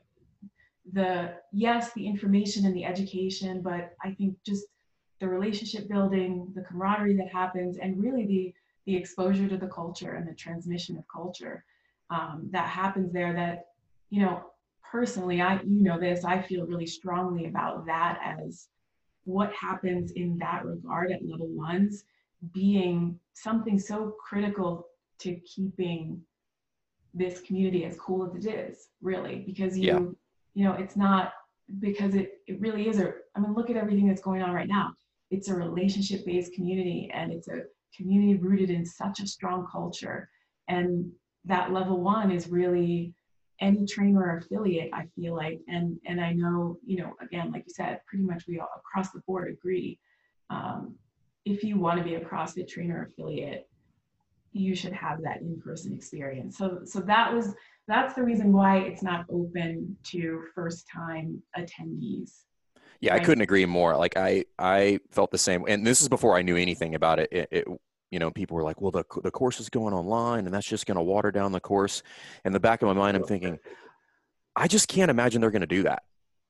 the 0.92 1.34
yes 1.52 1.92
the 1.92 2.06
information 2.06 2.64
and 2.64 2.74
the 2.74 2.84
education 2.84 3.60
but 3.60 3.94
i 4.02 4.12
think 4.12 4.34
just 4.46 4.64
the 5.20 5.28
relationship 5.28 5.88
building 5.88 6.50
the 6.54 6.62
camaraderie 6.62 7.16
that 7.16 7.28
happens 7.28 7.76
and 7.78 8.02
really 8.02 8.26
the 8.26 8.54
the 8.88 8.96
exposure 8.96 9.46
to 9.46 9.58
the 9.58 9.66
culture 9.66 10.14
and 10.14 10.26
the 10.26 10.32
transmission 10.34 10.96
of 10.96 11.04
culture 11.14 11.62
um, 12.08 12.48
that 12.50 12.66
happens 12.66 13.12
there 13.12 13.34
that 13.34 13.66
you 14.08 14.22
know 14.22 14.42
personally 14.90 15.42
i 15.42 15.60
you 15.66 15.82
know 15.82 16.00
this 16.00 16.24
i 16.24 16.40
feel 16.40 16.64
really 16.64 16.86
strongly 16.86 17.44
about 17.44 17.84
that 17.84 18.18
as 18.24 18.68
what 19.24 19.52
happens 19.52 20.12
in 20.12 20.38
that 20.38 20.64
regard 20.64 21.12
at 21.12 21.20
level 21.28 21.48
ones 21.48 22.04
being 22.54 23.20
something 23.34 23.78
so 23.78 24.14
critical 24.26 24.86
to 25.18 25.34
keeping 25.54 26.18
this 27.12 27.40
community 27.42 27.84
as 27.84 27.94
cool 27.98 28.24
as 28.26 28.46
it 28.46 28.48
is 28.48 28.88
really 29.02 29.36
because 29.50 29.76
you 29.76 29.84
Yeah. 29.84 30.00
you 30.54 30.64
know 30.64 30.72
it's 30.72 30.96
not 30.96 31.34
because 31.78 32.14
it 32.14 32.28
it 32.46 32.58
really 32.58 32.88
is 32.88 32.98
a 33.00 33.12
i 33.36 33.40
mean 33.40 33.52
look 33.52 33.68
at 33.68 33.76
everything 33.76 34.06
that's 34.08 34.22
going 34.28 34.40
on 34.40 34.52
right 34.60 34.72
now 34.78 34.94
it's 35.30 35.48
a 35.48 35.54
relationship 35.54 36.24
based 36.24 36.54
community 36.54 37.10
and 37.12 37.30
it's 37.30 37.48
a 37.48 37.58
community 37.96 38.36
rooted 38.36 38.70
in 38.70 38.84
such 38.84 39.20
a 39.20 39.26
strong 39.26 39.66
culture. 39.70 40.28
And 40.68 41.10
that 41.44 41.72
level 41.72 42.00
one 42.00 42.30
is 42.30 42.48
really 42.48 43.14
any 43.60 43.84
trainer 43.84 44.20
or 44.20 44.36
affiliate 44.38 44.90
i 44.92 45.04
feel 45.16 45.34
like. 45.34 45.60
And 45.68 45.98
and 46.06 46.20
i 46.20 46.32
know 46.32 46.78
you 46.86 46.98
know 46.98 47.14
again 47.20 47.50
like 47.50 47.64
you 47.66 47.74
said 47.74 48.00
pretty 48.06 48.24
much 48.24 48.44
we 48.46 48.60
all 48.60 48.68
across 48.76 49.10
the 49.10 49.20
board 49.26 49.48
agree 49.50 49.98
um, 50.50 50.94
if 51.44 51.64
you 51.64 51.78
want 51.78 51.98
to 51.98 52.04
be 52.04 52.14
a 52.14 52.20
crossfit 52.20 52.68
trainer 52.68 53.08
affiliate 53.10 53.68
you 54.52 54.74
should 54.74 54.92
have 54.92 55.22
that 55.22 55.40
in-person 55.40 55.94
experience. 55.94 56.56
So 56.56 56.80
so 56.84 57.00
that 57.00 57.32
was 57.32 57.54
that's 57.86 58.14
the 58.14 58.22
reason 58.22 58.52
why 58.52 58.78
it's 58.78 59.02
not 59.02 59.26
open 59.30 59.96
to 60.04 60.42
first 60.54 60.86
time 60.92 61.42
attendees 61.56 62.44
yeah 63.00 63.14
i 63.14 63.18
couldn't 63.18 63.42
agree 63.42 63.66
more. 63.66 63.96
Like 63.96 64.16
i 64.16 64.44
i 64.58 64.98
felt 65.10 65.30
the 65.30 65.38
same 65.38 65.64
and 65.68 65.86
this 65.86 66.00
is 66.00 66.08
before 66.08 66.36
i 66.36 66.42
knew 66.42 66.56
anything 66.56 66.94
about 66.94 67.18
it, 67.18 67.28
it, 67.32 67.48
it 67.50 67.68
you 68.10 68.18
know 68.18 68.30
people 68.30 68.56
were 68.56 68.62
like 68.62 68.80
well 68.80 68.90
the, 68.90 69.04
the 69.22 69.30
course 69.30 69.60
is 69.60 69.68
going 69.68 69.94
online 69.94 70.46
and 70.46 70.54
that's 70.54 70.66
just 70.66 70.86
going 70.86 70.96
to 70.96 71.02
water 71.02 71.30
down 71.30 71.52
the 71.52 71.60
course. 71.60 72.02
In 72.44 72.52
the 72.52 72.60
back 72.60 72.82
of 72.82 72.86
my 72.86 72.94
mind 72.94 73.16
i'm 73.16 73.24
thinking 73.24 73.58
i 74.56 74.66
just 74.66 74.88
can't 74.88 75.10
imagine 75.10 75.40
they're 75.40 75.50
going 75.50 75.60
to 75.60 75.66
do 75.66 75.82
that. 75.84 76.02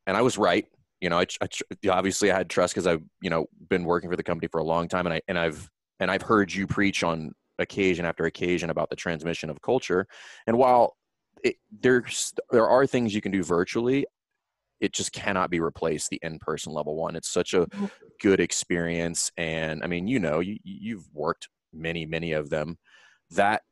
And 0.06 0.16
i 0.16 0.22
was 0.22 0.38
right 0.38 0.66
you 1.00 1.08
know 1.08 1.18
i, 1.18 1.26
I 1.40 1.48
obviously 1.90 2.30
i 2.30 2.36
had 2.36 2.48
trust 2.48 2.74
because 2.74 2.86
i've 2.86 3.02
you 3.20 3.30
know 3.30 3.46
been 3.68 3.84
working 3.84 4.10
for 4.10 4.16
the 4.16 4.22
company 4.22 4.48
for 4.48 4.58
a 4.58 4.64
long 4.64 4.88
time 4.88 5.06
and 5.06 5.14
i 5.14 5.20
and 5.28 5.38
i've 5.38 5.68
and 6.00 6.10
i've 6.10 6.22
heard 6.22 6.52
you 6.52 6.66
preach 6.66 7.04
on 7.04 7.32
occasion 7.58 8.04
after 8.04 8.24
occasion 8.24 8.70
about 8.70 8.90
the 8.90 8.96
transmission 8.96 9.50
of 9.50 9.60
culture 9.60 10.06
and 10.46 10.56
while 10.56 10.96
it, 11.44 11.56
there's 11.80 12.32
there 12.50 12.68
are 12.68 12.86
things 12.86 13.14
you 13.14 13.20
can 13.20 13.32
do 13.32 13.42
virtually 13.42 14.06
it 14.80 14.92
just 14.92 15.12
cannot 15.12 15.50
be 15.50 15.60
replaced 15.60 16.10
the 16.10 16.20
in-person 16.22 16.72
level 16.72 16.96
one 16.96 17.16
it's 17.16 17.28
such 17.28 17.54
a 17.54 17.66
mm-hmm. 17.66 17.86
good 18.20 18.40
experience 18.40 19.30
and 19.36 19.82
i 19.82 19.86
mean 19.86 20.06
you 20.08 20.18
know 20.18 20.40
you, 20.40 20.58
you've 20.64 21.08
worked 21.12 21.48
many 21.72 22.06
many 22.06 22.32
of 22.32 22.50
them 22.50 22.78
that 23.30 23.62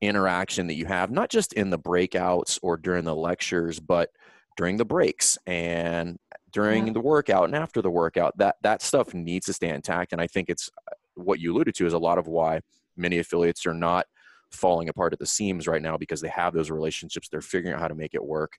interaction 0.00 0.66
that 0.66 0.74
you 0.74 0.86
have 0.86 1.10
not 1.10 1.30
just 1.30 1.52
in 1.52 1.70
the 1.70 1.78
breakouts 1.78 2.58
or 2.62 2.76
during 2.76 3.04
the 3.04 3.14
lectures 3.14 3.78
but 3.78 4.10
during 4.56 4.76
the 4.76 4.84
breaks 4.84 5.38
and 5.46 6.18
during 6.52 6.86
yeah. 6.86 6.92
the 6.92 7.00
workout 7.00 7.44
and 7.44 7.54
after 7.54 7.80
the 7.80 7.90
workout 7.90 8.36
that 8.36 8.56
that 8.62 8.82
stuff 8.82 9.14
needs 9.14 9.46
to 9.46 9.52
stay 9.52 9.68
intact 9.68 10.12
and 10.12 10.20
i 10.20 10.26
think 10.26 10.48
it's 10.48 10.68
what 11.14 11.38
you 11.38 11.52
alluded 11.52 11.74
to 11.74 11.86
is 11.86 11.92
a 11.92 11.98
lot 11.98 12.18
of 12.18 12.26
why 12.26 12.60
many 12.96 13.18
affiliates 13.18 13.66
are 13.66 13.74
not 13.74 14.06
falling 14.50 14.88
apart 14.88 15.12
at 15.12 15.18
the 15.18 15.26
seams 15.26 15.66
right 15.66 15.82
now 15.82 15.96
because 15.96 16.20
they 16.20 16.28
have 16.28 16.52
those 16.52 16.70
relationships 16.70 17.28
they're 17.28 17.40
figuring 17.40 17.74
out 17.74 17.80
how 17.80 17.88
to 17.88 17.94
make 17.94 18.14
it 18.14 18.24
work 18.24 18.52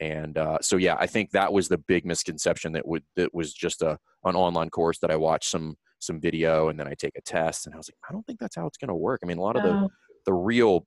and 0.00 0.38
uh, 0.38 0.58
so 0.60 0.76
yeah 0.76 0.96
i 0.98 1.06
think 1.06 1.30
that 1.30 1.52
was 1.52 1.68
the 1.68 1.78
big 1.78 2.04
misconception 2.04 2.72
that 2.72 2.86
would 2.86 3.02
that 3.16 3.32
was 3.34 3.52
just 3.52 3.82
a 3.82 3.98
an 4.24 4.34
online 4.34 4.70
course 4.70 4.98
that 4.98 5.10
i 5.10 5.16
watched 5.16 5.50
some 5.50 5.76
some 6.00 6.20
video 6.20 6.68
and 6.68 6.78
then 6.78 6.88
i 6.88 6.94
take 6.94 7.16
a 7.16 7.20
test 7.22 7.66
and 7.66 7.74
i 7.74 7.78
was 7.78 7.88
like 7.88 7.96
i 8.08 8.12
don't 8.12 8.26
think 8.26 8.38
that's 8.38 8.56
how 8.56 8.66
it's 8.66 8.78
going 8.78 8.88
to 8.88 8.94
work. 8.94 9.20
I 9.22 9.26
mean 9.26 9.38
a 9.38 9.42
lot 9.42 9.56
of 9.56 9.62
the 9.62 9.88
the 10.26 10.32
real 10.32 10.86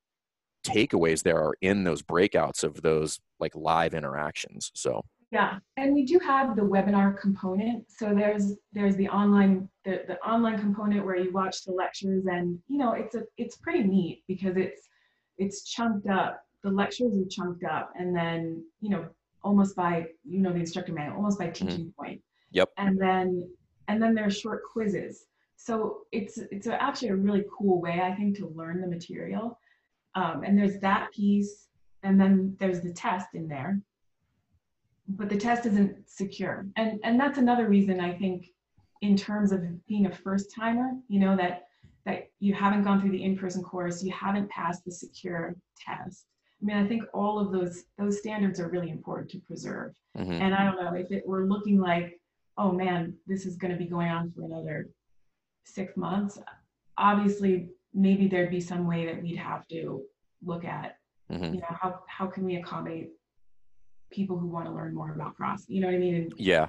takeaways 0.66 1.24
there 1.24 1.38
are 1.38 1.54
in 1.62 1.84
those 1.84 2.02
breakouts 2.02 2.64
of 2.64 2.82
those 2.82 3.20
like 3.40 3.56
live 3.56 3.94
interactions 3.94 4.72
so. 4.74 5.04
Yeah 5.32 5.60
and 5.76 5.94
we 5.94 6.06
do 6.06 6.20
have 6.20 6.56
the 6.56 6.62
webinar 6.62 7.20
component 7.20 7.86
so 7.90 8.14
there's 8.14 8.54
there's 8.74 8.96
the 8.96 9.10
online 9.10 9.70
the, 9.86 10.04
the 10.08 10.18
online 10.20 10.58
component 10.58 11.06
where 11.06 11.18
you 11.18 11.32
watch 11.32 11.64
the 11.64 11.72
lectures 11.72 12.26
and 12.28 12.58
you 12.68 12.78
know 12.78 12.94
it's 12.94 13.16
a 13.16 13.24
it's 13.38 13.58
pretty 13.58 13.84
neat 13.84 14.24
because 14.28 14.56
it's 14.56 14.88
it's 15.38 15.70
chunked 15.70 16.08
up 16.08 16.42
the 16.64 16.70
lectures 16.70 17.16
are 17.16 17.30
chunked 17.30 17.64
up 17.64 17.92
and 17.98 18.16
then 18.16 18.64
you 18.82 18.90
know 18.90 19.06
almost 19.44 19.76
by 19.76 20.06
you 20.24 20.40
know 20.40 20.52
the 20.52 20.60
instructor 20.60 20.94
manual 20.94 21.18
almost 21.18 21.40
by 21.40 21.46
mm-hmm. 21.46 21.68
teaching 21.68 21.86
mm-hmm. 21.86 22.02
point 22.04 22.22
yep 22.52 22.70
and 22.78 23.00
then 23.00 23.48
and 23.88 24.02
then 24.02 24.14
there's 24.14 24.38
short 24.38 24.62
quizzes 24.72 25.26
so 25.56 26.00
it's 26.12 26.38
it's 26.52 26.68
actually 26.68 27.10
a 27.10 27.16
really 27.16 27.46
cool 27.58 27.82
way 27.82 28.02
i 28.02 28.14
think 28.14 28.36
to 28.36 28.48
learn 28.56 28.82
the 28.82 28.88
material 28.88 29.60
um, 30.16 30.44
and 30.44 30.58
there's 30.58 30.80
that 30.80 31.12
piece 31.14 31.68
and 32.04 32.20
then 32.20 32.56
there's 32.60 32.82
the 32.82 32.94
test 32.94 33.28
in 33.34 33.48
there 33.48 33.80
but 35.08 35.30
the 35.30 35.38
test 35.38 35.66
isn't 35.66 36.10
secure. 36.10 36.68
And 36.76 37.00
and 37.04 37.20
that's 37.20 37.38
another 37.38 37.68
reason 37.68 38.00
I 38.00 38.14
think 38.14 38.48
in 39.02 39.16
terms 39.16 39.52
of 39.52 39.86
being 39.88 40.08
a 40.08 40.12
first 40.12 40.54
timer, 40.54 40.92
you 41.08 41.20
know, 41.20 41.36
that 41.38 41.68
that 42.06 42.30
you 42.40 42.54
haven't 42.54 42.84
gone 42.84 43.02
through 43.02 43.12
the 43.12 43.24
in-person 43.24 43.64
course, 43.64 44.04
you 44.04 44.12
haven't 44.12 44.50
passed 44.50 44.86
the 44.86 44.92
secure 44.92 45.56
test. 45.78 46.26
I 46.62 46.66
mean, 46.66 46.78
I 46.78 46.88
think 46.88 47.04
all 47.14 47.40
of 47.40 47.52
those 47.52 47.84
those 47.98 48.20
standards 48.20 48.60
are 48.60 48.70
really 48.70 48.90
important 48.90 49.30
to 49.32 49.40
preserve. 49.40 49.94
Mm-hmm. 50.18 50.32
And 50.32 50.56
I 50.56 50.66
don't 50.66 50.84
know 50.84 50.94
if 50.96 51.12
it 51.12 51.28
were 51.28 51.46
looking 51.46 51.80
like, 51.80 52.20
oh 52.58 52.72
man, 52.72 53.14
this 53.28 53.46
is 53.46 53.58
going 53.58 53.72
to 53.72 53.78
be 53.78 53.86
going 53.86 54.10
on 54.10 54.32
for 54.32 54.44
another 54.44 54.90
six 55.66 55.96
months. 55.96 56.40
Obviously, 56.98 57.70
maybe 57.94 58.28
there'd 58.28 58.50
be 58.50 58.62
some 58.62 58.88
way 58.88 59.06
that 59.06 59.22
we'd 59.22 59.38
have 59.38 59.68
to 59.68 60.02
look 60.44 60.66
at, 60.66 60.98
mm-hmm. 61.32 61.54
you 61.54 61.60
know, 61.60 61.68
how 61.70 62.00
how 62.08 62.26
can 62.26 62.44
we 62.44 62.56
accommodate 62.56 63.10
people 64.10 64.38
who 64.38 64.48
want 64.48 64.66
to 64.66 64.72
learn 64.72 64.94
more 64.94 65.14
about 65.14 65.36
cross. 65.36 65.66
You 65.68 65.82
know 65.82 65.88
what 65.88 65.96
I 65.96 66.00
mean? 66.00 66.16
And, 66.16 66.34
yeah. 66.38 66.68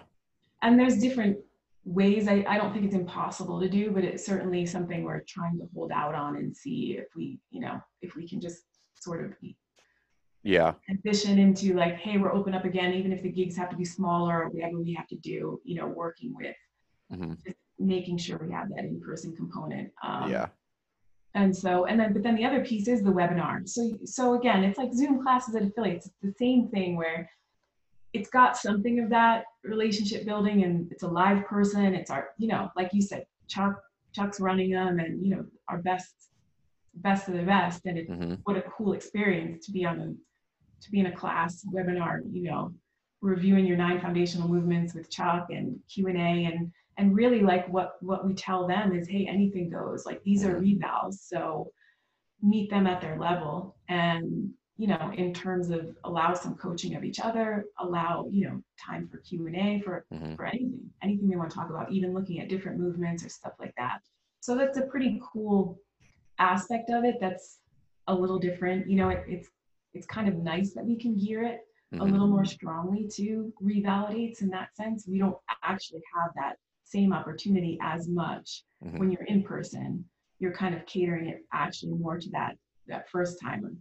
And 0.62 0.78
there's 0.78 0.98
different 0.98 1.38
ways. 1.84 2.28
I, 2.28 2.44
I 2.48 2.58
don't 2.58 2.72
think 2.72 2.84
it's 2.84 2.94
impossible 2.94 3.60
to 3.60 3.68
do, 3.68 3.90
but 3.90 4.04
it's 4.04 4.24
certainly 4.26 4.66
something 4.66 5.04
we're 5.04 5.20
trying 5.20 5.58
to 5.58 5.68
hold 5.74 5.92
out 5.92 6.14
on 6.14 6.36
and 6.36 6.56
see 6.56 6.96
if 6.98 7.06
we, 7.14 7.38
you 7.50 7.60
know, 7.60 7.80
if 8.02 8.16
we 8.16 8.28
can 8.28 8.40
just 8.40 8.64
sort 8.94 9.24
of 9.24 9.32
yeah 10.48 10.72
transition 10.86 11.38
into 11.38 11.74
like, 11.74 11.96
hey, 11.96 12.16
we're 12.16 12.32
open 12.32 12.54
up 12.54 12.64
again, 12.64 12.94
even 12.94 13.12
if 13.12 13.22
the 13.22 13.28
gigs 13.28 13.56
have 13.56 13.70
to 13.70 13.76
be 13.76 13.84
smaller 13.84 14.44
or 14.44 14.48
whatever 14.48 14.78
we 14.78 14.94
have 14.94 15.06
to 15.08 15.16
do, 15.16 15.60
you 15.64 15.74
know, 15.74 15.86
working 15.86 16.34
with 16.34 16.56
mm-hmm. 17.12 17.32
making 17.78 18.16
sure 18.16 18.38
we 18.38 18.52
have 18.52 18.68
that 18.70 18.84
in-person 18.84 19.36
component. 19.36 19.92
Um, 20.02 20.30
yeah 20.30 20.48
and 21.34 21.56
so 21.56 21.84
and 21.84 22.00
then 22.00 22.12
but 22.12 22.22
then 22.22 22.34
the 22.34 22.44
other 22.44 22.64
piece 22.64 22.88
is 22.88 23.02
the 23.02 23.10
webinar 23.10 23.68
so 23.68 23.98
so 24.04 24.34
again 24.34 24.64
it's 24.64 24.78
like 24.78 24.92
zoom 24.92 25.22
classes 25.22 25.54
at 25.54 25.62
affiliates 25.62 26.06
it's 26.06 26.16
the 26.22 26.34
same 26.38 26.68
thing 26.68 26.96
where 26.96 27.30
it's 28.12 28.30
got 28.30 28.56
something 28.56 28.98
of 29.00 29.10
that 29.10 29.44
relationship 29.62 30.24
building 30.24 30.64
and 30.64 30.90
it's 30.90 31.02
a 31.02 31.08
live 31.08 31.44
person 31.46 31.94
it's 31.94 32.10
our 32.10 32.30
you 32.38 32.48
know 32.48 32.70
like 32.76 32.92
you 32.92 33.02
said 33.02 33.26
chuck 33.46 33.80
chuck's 34.14 34.40
running 34.40 34.70
them 34.70 34.98
and 34.98 35.22
you 35.22 35.30
know 35.30 35.44
our 35.68 35.78
best 35.78 36.14
best 36.96 37.28
of 37.28 37.34
the 37.34 37.42
best 37.42 37.84
and 37.84 37.98
it's 37.98 38.10
mm-hmm. 38.10 38.34
what 38.44 38.56
a 38.56 38.62
cool 38.62 38.92
experience 38.94 39.66
to 39.66 39.72
be 39.72 39.84
on 39.84 40.00
a 40.00 40.14
to 40.80 40.90
be 40.90 41.00
in 41.00 41.06
a 41.06 41.12
class 41.12 41.64
webinar 41.72 42.20
you 42.30 42.50
know 42.50 42.72
reviewing 43.20 43.66
your 43.66 43.76
nine 43.76 44.00
foundational 44.00 44.48
movements 44.48 44.94
with 44.94 45.10
chuck 45.10 45.48
and 45.50 45.76
q&a 45.88 46.44
and 46.44 46.70
and 46.98 47.14
really 47.14 47.40
like 47.40 47.66
what 47.68 47.94
what 48.00 48.26
we 48.26 48.34
tell 48.34 48.66
them 48.66 48.92
is 48.92 49.08
hey 49.08 49.26
anything 49.26 49.70
goes. 49.70 50.04
Like 50.04 50.22
these 50.24 50.44
are 50.44 50.60
revals 50.60 51.14
so 51.14 51.70
meet 52.42 52.68
them 52.70 52.86
at 52.86 53.00
their 53.00 53.18
level 53.18 53.76
and 53.88 54.50
you 54.76 54.86
know 54.86 55.12
in 55.16 55.32
terms 55.32 55.70
of 55.70 55.96
allow 56.04 56.34
some 56.34 56.54
coaching 56.56 56.94
of 56.94 57.02
each 57.02 57.18
other 57.18 57.64
allow 57.80 58.28
you 58.30 58.46
know 58.46 58.62
time 58.84 59.08
for 59.08 59.18
q&a 59.18 59.80
for 59.84 60.04
mm-hmm. 60.12 60.34
for 60.36 60.44
anything 60.44 60.78
anything 61.02 61.28
they 61.28 61.36
want 61.36 61.50
to 61.50 61.56
talk 61.56 61.70
about 61.70 61.90
even 61.90 62.12
looking 62.14 62.40
at 62.40 62.48
different 62.48 62.78
movements 62.78 63.24
or 63.24 63.28
stuff 63.28 63.54
like 63.58 63.74
that. 63.78 64.00
So 64.40 64.56
that's 64.56 64.78
a 64.78 64.82
pretty 64.82 65.20
cool 65.32 65.78
aspect 66.38 66.90
of 66.90 67.04
it 67.04 67.16
that's 67.20 67.58
a 68.06 68.14
little 68.14 68.38
different. 68.38 68.88
You 68.88 68.96
know 68.96 69.08
it, 69.08 69.24
it's 69.28 69.48
it's 69.94 70.06
kind 70.06 70.28
of 70.28 70.36
nice 70.36 70.72
that 70.74 70.84
we 70.84 70.96
can 70.96 71.16
gear 71.16 71.42
it 71.42 71.60
mm-hmm. 71.94 72.00
a 72.00 72.04
little 72.04 72.26
more 72.26 72.44
strongly 72.44 73.08
to 73.14 73.52
revalidates 73.62 74.42
in 74.42 74.48
that 74.48 74.74
sense 74.76 75.06
we 75.08 75.18
don't 75.18 75.36
actually 75.62 76.02
have 76.14 76.30
that 76.34 76.56
same 76.84 77.12
opportunity 77.12 77.78
as 77.82 78.08
much 78.08 78.64
mm-hmm. 78.84 78.98
when 78.98 79.10
you're 79.10 79.24
in 79.24 79.42
person 79.42 80.04
you're 80.38 80.52
kind 80.52 80.74
of 80.74 80.84
catering 80.86 81.28
it 81.28 81.44
actually 81.52 81.92
more 81.92 82.18
to 82.18 82.30
that 82.30 82.56
that 82.86 83.08
first 83.10 83.40
timer 83.40 83.72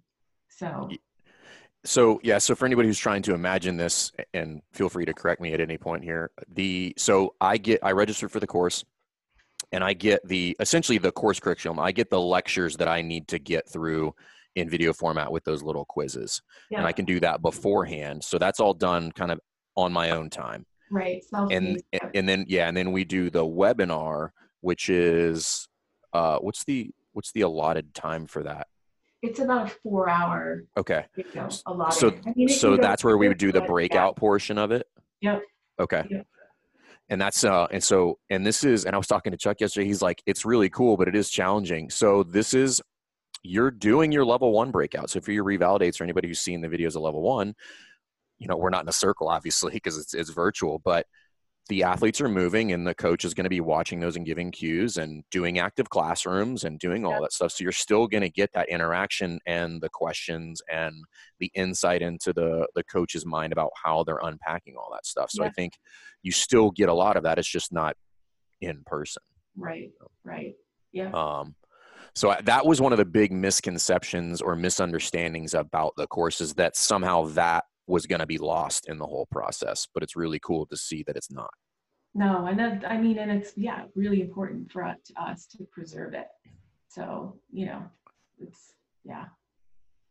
so 0.50 0.90
so 1.86 2.20
yeah 2.24 2.38
so 2.38 2.56
for 2.56 2.66
anybody 2.66 2.88
who's 2.88 3.00
trying 3.00 3.22
to 3.22 3.34
imagine 3.34 3.78
this 3.78 4.12
and 4.34 4.62
feel 4.74 4.90
free 4.90 5.06
to 5.06 5.14
correct 5.14 5.42
me 5.42 5.54
at 5.54 5.62
any 5.62 5.78
point 5.78 6.04
here 6.04 6.32
the 6.54 6.94
so 6.98 7.34
i 7.40 7.58
get 7.58 7.80
i 7.84 7.92
register 7.92 8.28
for 8.28 8.40
the 8.40 8.48
course 8.48 8.84
and 9.72 9.84
i 9.84 9.94
get 9.94 10.26
the 10.28 10.56
essentially 10.60 10.98
the 10.98 11.12
course 11.12 11.40
curriculum 11.40 11.80
i 11.80 11.92
get 11.92 12.10
the 12.10 12.20
lectures 12.20 12.76
that 12.78 12.88
i 12.88 13.02
need 13.02 13.28
to 13.28 13.40
get 13.40 13.70
through 13.70 14.14
in 14.58 14.70
video 14.70 14.92
format 14.94 15.32
with 15.32 15.44
those 15.44 15.64
little 15.64 15.86
quizzes 15.86 16.42
yeah. 16.70 16.80
and 16.80 16.88
i 16.88 16.92
can 16.92 17.06
do 17.06 17.20
that 17.20 17.42
beforehand 17.42 18.24
so 18.24 18.38
that's 18.38 18.60
all 18.60 18.74
done 18.74 19.12
kind 19.12 19.32
of 19.32 19.40
on 19.76 19.94
my 19.94 20.12
own 20.12 20.30
time 20.30 20.66
Right. 20.90 21.24
And 21.34 21.82
and 22.14 22.28
then 22.28 22.46
yeah, 22.48 22.68
and 22.68 22.76
then 22.76 22.92
we 22.92 23.04
do 23.04 23.30
the 23.30 23.46
webinar, 23.46 24.30
which 24.62 24.90
is 24.90 25.68
uh, 26.14 26.40
what's 26.40 26.64
the 26.64 26.92
what's 27.14 27.32
the 27.32 27.42
allotted 27.42 27.94
time 27.94 28.28
for 28.28 28.44
that? 28.44 28.68
It's 29.22 29.40
about 29.40 29.68
a 29.68 29.70
four 29.70 30.10
hour. 30.10 30.64
Okay. 30.78 31.06
So 31.92 32.14
I 32.26 32.34
mean, 32.36 32.50
so 32.50 32.78
that's 32.78 33.04
where 33.04 33.18
we 33.18 33.28
would 33.28 33.38
do 33.38 33.52
the 33.52 33.62
breakout 33.62 34.14
yeah. 34.16 34.20
portion 34.20 34.58
of 34.58 34.72
it. 34.72 34.88
Yep. 35.22 35.42
Okay. 35.80 36.04
Yep. 36.10 36.28
And 37.10 37.22
that's 37.22 37.44
uh 37.44 37.68
and 37.72 37.84
so 37.84 38.20
and 38.30 38.46
this 38.46 38.64
is 38.64 38.86
and 38.86 38.94
I 38.96 38.98
was 38.98 39.08
talking 39.08 39.32
to 39.32 39.38
Chuck 39.38 39.60
yesterday. 39.60 39.88
He's 39.88 40.02
like, 40.02 40.22
it's 40.26 40.46
really 40.46 40.70
cool, 40.70 40.98
but 40.98 41.08
it 41.08 41.16
is 41.16 41.30
challenging. 41.30 41.90
So 41.90 42.24
this 42.24 42.54
is 42.54 42.82
you're 43.48 43.72
doing 43.72 44.12
your 44.12 44.26
level 44.26 44.52
one 44.52 44.72
breakout. 44.72 45.10
So 45.10 45.22
for 45.22 45.32
your 45.32 45.44
revalidates 45.44 46.00
or 46.00 46.04
anybody 46.04 46.28
who's 46.28 46.40
seen 46.40 46.62
the 46.62 46.68
videos 46.68 46.96
of 46.96 47.02
level 47.02 47.22
one, 47.22 47.56
you 48.40 48.48
know 48.48 48.58
we're 48.58 48.70
not 48.70 48.84
in 48.84 48.90
a 48.90 48.94
circle 48.94 49.30
obviously 49.30 49.74
because 49.74 49.98
it's, 49.98 50.14
it's 50.14 50.30
virtual 50.30 50.80
but 50.80 51.06
the 51.70 51.84
athletes 51.84 52.22
are 52.22 52.30
moving 52.30 52.72
and 52.72 52.88
the 52.88 52.96
coach 52.96 53.26
is 53.26 53.34
going 53.34 53.44
to 53.44 53.50
be 53.50 53.60
watching 53.60 54.00
those 54.00 54.16
and 54.16 54.26
giving 54.26 54.52
cues 54.52 54.96
and 54.96 55.26
doing 55.32 55.60
active 55.60 55.90
classrooms 55.90 56.64
and 56.64 56.80
doing 56.80 57.06
all 57.06 57.22
that 57.22 57.34
stuff. 57.34 57.52
So 57.52 57.62
you're 57.62 57.74
still 57.74 58.08
going 58.08 58.22
to 58.22 58.30
get 58.30 58.54
that 58.54 58.70
interaction 58.70 59.40
and 59.46 59.82
the 59.82 59.90
questions 59.90 60.62
and 60.72 60.96
the 61.42 61.52
insight 61.56 62.02
into 62.02 62.32
the 62.32 62.68
the 62.74 62.86
coach's 62.86 63.26
mind 63.26 63.52
about 63.52 63.72
how 63.84 64.06
they're 64.06 64.22
unpacking 64.24 64.76
all 64.78 64.90
that 64.94 65.06
stuff. 65.06 65.30
So 65.30 65.44
i 65.44 65.50
think 65.50 65.74
you 66.24 66.32
still 66.32 66.72
get 66.72 66.88
a 66.88 66.94
lot 66.94 67.18
of 67.18 67.24
that. 67.24 67.38
It's 67.38 67.52
just 67.52 67.74
not 67.74 67.98
in 68.62 68.84
person. 68.86 69.24
Right 69.58 69.92
right. 70.24 70.54
Yeah. 70.94 71.12
Um 71.14 71.56
so 72.18 72.36
that 72.46 72.66
was 72.66 72.82
one 72.82 72.92
of 72.94 72.98
the 72.98 73.06
big 73.06 73.32
misconceptions 73.32 74.42
or 74.42 74.56
misunderstandings 74.56 75.54
about 75.54 75.94
the 75.98 76.08
courses 76.08 76.56
that 76.56 76.76
somehow 76.76 77.28
that 77.28 77.66
was 77.86 78.08
going 78.08 78.22
to 78.22 78.26
be 78.26 78.40
lost 78.40 78.90
in 78.90 78.98
the 78.98 79.06
whole 79.06 79.28
process. 79.30 79.88
But 79.94 80.02
it's 80.02 80.16
really 80.16 80.40
cool 80.40 80.66
to 80.66 80.76
see 80.76 81.04
that 81.06 81.16
it's 81.16 81.32
not. 81.32 81.52
No, 82.16 82.48
and 82.48 82.58
that, 82.58 82.84
I 82.90 82.98
mean, 82.98 83.20
and 83.20 83.30
it's 83.30 83.54
yeah, 83.56 83.84
really 83.94 84.22
important 84.22 84.72
for 84.72 84.84
us, 84.84 84.98
to 85.06 85.22
us 85.22 85.46
to 85.58 85.64
preserve 85.72 86.16
it. 86.16 86.26
So 86.88 87.38
you 87.52 87.68
know, 87.68 87.84
it's 88.40 88.74
yeah. 89.06 89.26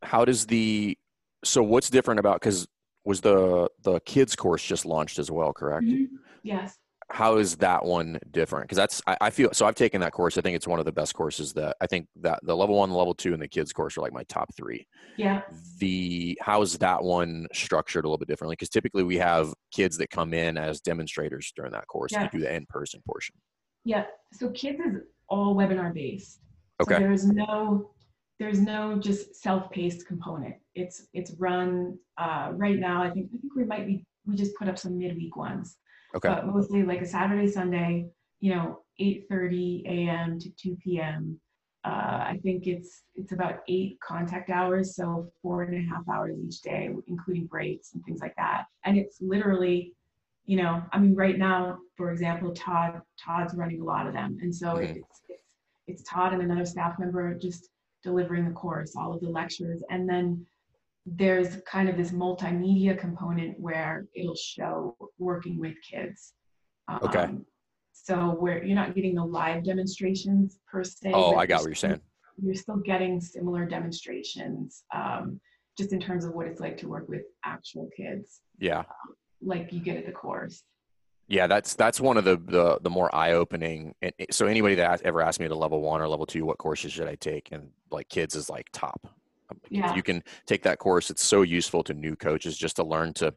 How 0.05 0.25
does 0.25 0.47
the 0.47 0.97
so 1.45 1.61
what's 1.61 1.91
different 1.91 2.21
about 2.21 2.41
because 2.41 2.69
was 3.05 3.21
the 3.21 3.69
the 3.83 3.99
kids 4.03 4.37
course 4.37 4.63
just 4.63 4.87
launched 4.87 5.19
as 5.19 5.29
well, 5.29 5.53
correct? 5.53 5.87
Mm-hmm. 5.87 6.15
Yes. 6.45 6.79
How 7.09 7.37
is 7.37 7.57
that 7.57 7.85
one 7.85 8.19
different? 8.33 8.65
Because 8.65 8.77
that's 8.77 9.03
I, 9.07 9.17
I, 9.21 9.31
feel 9.31 9.51
so. 9.53 9.67
I've 9.67 9.77
taken 9.77 10.01
that 10.01 10.13
course. 10.13 10.37
I 10.37 10.41
think 10.41 10.57
it's 10.57 10.67
one 10.67 10.81
of 10.81 10.85
the 10.85 10.93
best 10.93 11.15
courses 11.15 11.53
that 11.53 11.77
I 11.81 11.87
think 11.87 12.09
that 12.17 12.41
the 12.43 12.57
level 12.57 12.77
one, 12.77 12.91
the 12.91 12.97
level 12.97 13.15
two, 13.15 13.33
and 13.33 13.41
the 13.41 13.47
kids 13.47 13.73
course 13.73 13.97
are 13.97 14.01
like 14.01 14.13
my 14.13 14.25
top 14.25 14.55
three. 14.57 14.87
Yeah. 15.17 15.43
The 15.79 16.39
how 16.43 16.63
is 16.63 16.79
that 16.79 17.03
one 17.03 17.47
structured 17.53 18.05
a 18.05 18.09
little 18.09 18.19
bit 18.19 18.29
differently? 18.29 18.55
Because 18.55 18.71
typically 18.71 19.05
we 19.05 19.17
have 19.19 19.55
kids 19.73 19.97
that 19.99 20.11
come 20.11 20.35
in 20.35 20.59
as 20.59 20.81
demonstrators 20.81 21.53
during 21.55 21.73
that 21.73 21.87
course 21.87 22.13
yeah. 22.13 22.27
to 22.27 22.37
do 22.37 22.43
the 22.43 22.53
in 22.53 22.67
person 22.67 23.01
portion. 23.07 23.37
Yeah. 23.85 24.05
So 24.33 24.51
kids 24.51 24.81
is 24.81 25.03
all 25.29 25.55
webinar 25.55 25.95
based. 25.95 26.41
Okay. 26.83 26.95
So 26.95 27.01
there's 27.01 27.27
no 27.27 27.91
there's 28.41 28.61
no 28.61 28.99
just 28.99 29.37
self-paced 29.37 30.07
component. 30.07 30.57
It's 30.75 31.07
it's 31.15 31.31
run 31.39 31.99
uh, 32.19 32.51
right 32.53 32.79
now. 32.79 33.03
I 33.03 33.11
think 33.11 33.31
I 33.33 33.39
think 33.39 33.55
we 33.55 33.65
might 33.65 33.87
be 33.87 34.05
we 34.27 34.35
just 34.35 34.57
put 34.57 34.69
up 34.69 34.77
some 34.77 34.99
midweek 34.99 35.37
ones. 35.37 35.77
Okay. 36.17 36.29
But 36.29 36.47
mostly 36.47 36.83
like 36.83 37.03
a 37.03 37.07
Saturday, 37.07 37.47
Sunday, 37.51 38.09
you 38.41 38.55
know, 38.55 38.81
8:30 39.01 39.85
a.m. 39.87 40.39
to 40.39 40.51
2 40.51 40.77
p.m. 40.83 41.39
Uh, 41.85 42.25
I 42.33 42.41
think 42.43 42.67
it's 42.67 43.03
it's 43.15 43.33
about 43.33 43.61
eight 43.69 43.99
contact 44.01 44.51
hours, 44.51 44.97
so 44.97 45.31
four 45.43 45.63
and 45.63 45.77
a 45.77 45.89
half 45.89 46.09
hours 46.09 46.37
each 46.45 46.61
day, 46.63 46.91
including 47.07 47.47
breaks 47.47 47.95
and 47.95 48.05
things 48.05 48.21
like 48.21 48.35
that. 48.37 48.65
And 48.85 48.97
it's 48.97 49.21
literally, 49.21 49.93
you 50.47 50.57
know, 50.57 50.83
I 50.93 50.99
mean, 50.99 51.15
right 51.15 51.39
now, 51.39 51.79
for 51.97 52.11
example, 52.11 52.53
Todd 52.53 53.03
Todd's 53.23 53.55
running 53.55 53.83
a 53.83 53.85
lot 53.85 54.07
of 54.07 54.15
them, 54.15 54.39
and 54.41 54.55
so 54.55 54.69
mm-hmm. 54.69 54.99
it's, 54.99 55.23
it's 55.29 55.43
it's 55.87 56.03
Todd 56.03 56.33
and 56.33 56.43
another 56.43 56.65
staff 56.65 56.99
member 56.99 57.35
just 57.35 57.69
delivering 58.03 58.47
the 58.47 58.55
course, 58.55 58.95
all 58.97 59.13
of 59.13 59.21
the 59.21 59.29
lectures, 59.29 59.83
and 59.91 60.09
then 60.09 60.45
there's 61.07 61.59
kind 61.71 61.89
of 61.89 61.97
this 61.97 62.11
multimedia 62.11 62.99
component 62.99 63.59
where 63.61 64.07
it'll 64.15 64.35
show 64.35 64.97
working 65.19 65.59
with 65.59 65.75
kids. 65.89 66.33
Um, 66.89 66.99
okay. 67.03 67.29
So 67.93 68.37
where 68.39 68.63
you're 68.63 68.75
not 68.75 68.95
getting 68.95 69.15
the 69.15 69.25
live 69.25 69.65
demonstrations 69.65 70.59
per 70.71 70.83
se. 70.85 71.13
Oh, 71.15 71.37
I 71.37 71.47
got 71.47 71.61
what 71.61 71.67
you're 71.67 71.75
saying. 71.75 72.01
You're 72.43 72.55
still 72.55 72.77
getting 72.77 73.21
similar 73.21 73.65
demonstrations, 73.65 74.85
um, 74.95 75.41
just 75.79 75.93
in 75.93 76.01
terms 76.01 76.25
of 76.25 76.35
what 76.35 76.47
it's 76.47 76.61
like 76.61 76.77
to 76.79 76.89
work 76.89 77.09
with 77.09 77.23
actual 77.45 77.89
kids. 77.97 78.41
Yeah. 78.59 78.81
Um, 78.81 78.87
like 79.41 79.73
you 79.73 79.81
get 79.81 79.97
at 79.97 80.07
the 80.07 80.13
course. 80.13 80.63
Yeah, 81.29 81.47
that's 81.47 81.75
that's 81.75 82.01
one 82.01 82.17
of 82.17 82.25
the 82.25 82.37
the, 82.37 82.79
the 82.83 82.91
more 82.91 83.13
eye 83.15 83.33
opening. 83.33 83.95
So 84.31 84.47
anybody 84.47 84.77
that 84.77 85.03
ever 85.03 85.21
asked 85.21 85.41
me 85.41 85.49
to 85.49 85.55
level 85.55 85.81
one 85.81 86.01
or 86.01 86.09
level 86.09 86.27
two, 86.27 86.45
what 86.45 86.59
courses 86.59 86.93
should 86.93 87.09
I 87.09 87.15
take, 87.17 87.49
and 87.53 87.71
like 87.91 88.09
kids 88.09 88.35
is 88.35 88.51
like 88.51 88.69
top. 88.73 89.09
Yeah. 89.71 89.95
You 89.95 90.03
can 90.03 90.23
take 90.47 90.63
that 90.63 90.79
course. 90.79 91.11
It's 91.11 91.25
so 91.25 91.43
useful 91.43 91.83
to 91.85 91.95
new 91.95 92.17
coaches 92.17 92.57
just 92.57 92.77
to 92.77 92.85
learn 92.85 93.13
to 93.15 93.35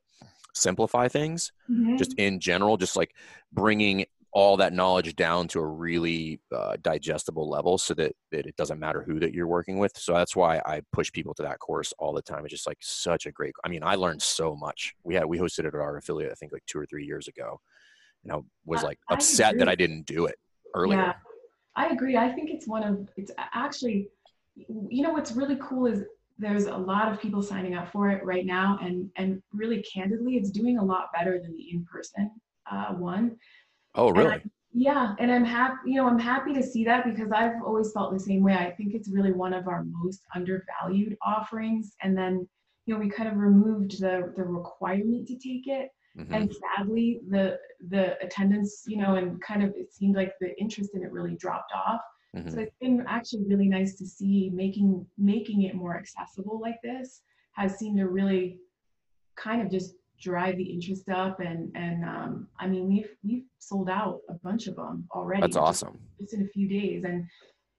simplify 0.53 1.07
things, 1.07 1.51
mm-hmm. 1.69 1.97
just 1.97 2.13
in 2.15 2.39
general, 2.39 2.77
just 2.77 2.95
like 2.95 3.15
bringing 3.51 4.05
all 4.31 4.57
that 4.57 4.73
knowledge 4.73 5.15
down 5.15 5.47
to 5.47 5.59
a 5.59 5.65
really 5.65 6.39
uh, 6.55 6.77
digestible 6.83 7.49
level 7.49 7.79
so 7.79 7.95
that, 7.95 8.13
that 8.31 8.45
it 8.45 8.55
doesn't 8.57 8.79
matter 8.79 9.01
who 9.01 9.19
that 9.19 9.33
you're 9.33 9.47
working 9.47 9.79
with. 9.79 9.91
So 9.97 10.13
that's 10.13 10.35
why 10.35 10.61
I 10.65 10.81
push 10.93 11.11
people 11.11 11.33
to 11.35 11.43
that 11.43 11.57
course 11.57 11.93
all 11.97 12.13
the 12.13 12.21
time. 12.21 12.45
It's 12.45 12.53
just 12.53 12.67
like 12.67 12.77
such 12.79 13.25
a 13.25 13.31
great, 13.31 13.53
I 13.63 13.69
mean, 13.69 13.83
I 13.83 13.95
learned 13.95 14.21
so 14.21 14.55
much. 14.55 14.93
We 15.03 15.15
had, 15.15 15.25
we 15.25 15.39
hosted 15.39 15.59
it 15.59 15.65
at 15.67 15.75
our 15.75 15.97
affiliate, 15.97 16.31
I 16.31 16.35
think 16.35 16.51
like 16.51 16.65
two 16.67 16.77
or 16.77 16.85
three 16.85 17.05
years 17.05 17.27
ago. 17.27 17.59
And 18.23 18.31
I 18.31 18.37
was 18.65 18.83
like 18.83 18.99
upset 19.09 19.55
I 19.55 19.57
that 19.57 19.69
I 19.69 19.75
didn't 19.75 20.05
do 20.05 20.27
it 20.27 20.35
earlier. 20.75 20.99
Yeah, 20.99 21.13
I 21.75 21.87
agree. 21.87 22.15
I 22.15 22.31
think 22.31 22.51
it's 22.51 22.67
one 22.67 22.83
of, 22.83 23.09
it's 23.17 23.31
actually, 23.37 24.09
you 24.67 25.01
know 25.03 25.11
what's 25.11 25.31
really 25.31 25.57
cool 25.61 25.85
is 25.85 26.03
there's 26.37 26.65
a 26.65 26.75
lot 26.75 27.11
of 27.11 27.19
people 27.19 27.41
signing 27.41 27.75
up 27.75 27.91
for 27.91 28.09
it 28.09 28.23
right 28.23 28.45
now 28.45 28.79
and 28.81 29.09
and 29.17 29.41
really 29.51 29.83
candidly 29.83 30.37
it's 30.37 30.49
doing 30.49 30.77
a 30.77 30.83
lot 30.83 31.09
better 31.13 31.39
than 31.39 31.55
the 31.55 31.71
in-person 31.71 32.31
uh, 32.71 32.93
one. 32.93 33.35
Oh 33.95 34.11
really? 34.11 34.33
And 34.33 34.51
yeah 34.71 35.15
and 35.17 35.31
i'm 35.31 35.43
happy 35.43 35.77
you 35.85 35.95
know 35.95 36.07
i'm 36.07 36.19
happy 36.19 36.53
to 36.53 36.61
see 36.61 36.83
that 36.83 37.03
because 37.03 37.31
i've 37.31 37.59
always 37.65 37.91
felt 37.91 38.13
the 38.13 38.19
same 38.19 38.43
way. 38.43 38.53
I 38.53 38.69
think 38.71 38.93
it's 38.93 39.09
really 39.09 39.31
one 39.31 39.53
of 39.53 39.67
our 39.67 39.83
most 39.83 40.21
undervalued 40.35 41.17
offerings 41.25 41.95
and 42.03 42.15
then 42.15 42.47
you 42.85 42.93
know 42.93 42.99
we 42.99 43.09
kind 43.09 43.27
of 43.29 43.37
removed 43.37 43.99
the 43.99 44.31
the 44.35 44.43
requirement 44.43 45.27
to 45.27 45.33
take 45.35 45.67
it. 45.67 45.89
Mm-hmm. 46.17 46.33
and 46.33 46.51
sadly 46.77 47.21
the 47.29 47.59
the 47.89 48.17
attendance 48.23 48.83
you 48.87 48.97
know 48.97 49.15
and 49.15 49.39
kind 49.41 49.63
of 49.63 49.69
it 49.75 49.93
seemed 49.93 50.15
like 50.15 50.33
the 50.41 50.59
interest 50.59 50.89
in 50.95 51.03
it 51.03 51.11
really 51.11 51.35
dropped 51.35 51.71
off 51.71 52.01
Mm-hmm. 52.35 52.49
So 52.49 52.59
it's 52.59 52.75
been 52.79 53.03
actually 53.07 53.45
really 53.47 53.67
nice 53.67 53.95
to 53.97 54.05
see 54.05 54.51
making 54.53 55.05
making 55.17 55.63
it 55.63 55.75
more 55.75 55.97
accessible 55.97 56.59
like 56.61 56.75
this 56.83 57.21
has 57.53 57.77
seemed 57.77 57.97
to 57.97 58.07
really 58.07 58.59
kind 59.35 59.61
of 59.61 59.71
just 59.71 59.95
drive 60.21 60.57
the 60.57 60.63
interest 60.63 61.09
up 61.09 61.39
and 61.39 61.71
and 61.75 62.03
um, 62.03 62.47
I 62.59 62.67
mean 62.67 62.87
we've 62.87 63.09
we've 63.23 63.45
sold 63.57 63.89
out 63.89 64.19
a 64.29 64.33
bunch 64.33 64.67
of 64.67 64.75
them 64.75 65.07
already. 65.11 65.41
That's 65.41 65.55
awesome. 65.55 65.97
Just, 66.19 66.33
in 66.33 66.43
a 66.43 66.47
few 66.47 66.67
days 66.67 67.03
and 67.03 67.25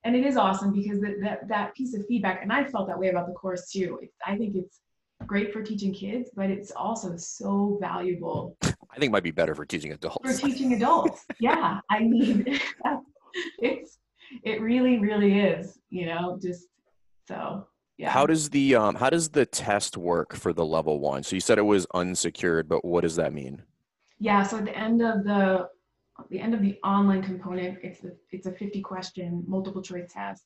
and 0.02 0.16
it 0.16 0.24
is 0.24 0.36
awesome 0.36 0.72
because 0.72 1.00
that 1.00 1.20
that 1.22 1.48
that 1.48 1.74
piece 1.74 1.94
of 1.94 2.04
feedback 2.06 2.42
and 2.42 2.52
I 2.52 2.64
felt 2.64 2.88
that 2.88 2.98
way 2.98 3.08
about 3.08 3.26
the 3.28 3.34
course 3.34 3.70
too. 3.70 4.00
It's, 4.02 4.16
I 4.26 4.36
think 4.36 4.56
it's 4.56 4.80
great 5.26 5.52
for 5.52 5.62
teaching 5.62 5.92
kids, 5.92 6.30
but 6.34 6.50
it's 6.50 6.72
also 6.72 7.16
so 7.16 7.78
valuable. 7.80 8.56
I 8.62 8.98
think 8.98 9.12
might 9.12 9.22
be 9.22 9.30
better 9.30 9.54
for 9.54 9.64
teaching 9.64 9.92
adults. 9.92 10.40
For 10.40 10.48
teaching 10.48 10.72
adults, 10.72 11.24
yeah. 11.38 11.78
I 11.90 12.00
mean, 12.00 12.58
it's 13.58 13.99
it 14.44 14.60
really, 14.60 14.98
really 14.98 15.40
is, 15.40 15.78
you 15.90 16.06
know, 16.06 16.38
just 16.40 16.66
so 17.26 17.66
yeah. 18.00 18.10
How 18.10 18.24
does 18.24 18.48
the 18.48 18.76
um 18.76 18.94
how 18.94 19.10
does 19.10 19.28
the 19.28 19.44
test 19.44 19.98
work 19.98 20.34
for 20.34 20.54
the 20.54 20.64
level 20.64 21.00
one? 21.00 21.22
So 21.22 21.36
you 21.36 21.40
said 21.40 21.58
it 21.58 21.62
was 21.62 21.86
unsecured, 21.92 22.66
but 22.66 22.82
what 22.82 23.02
does 23.02 23.16
that 23.16 23.34
mean? 23.34 23.62
Yeah, 24.18 24.42
so 24.42 24.56
at 24.56 24.64
the 24.64 24.76
end 24.76 25.02
of 25.02 25.22
the 25.22 25.68
the 26.30 26.40
end 26.40 26.54
of 26.54 26.62
the 26.62 26.78
online 26.82 27.22
component, 27.22 27.78
it's 27.82 28.02
a 28.04 28.12
it's 28.30 28.46
a 28.46 28.52
50 28.52 28.80
question 28.80 29.44
multiple 29.46 29.82
choice 29.82 30.10
test. 30.10 30.44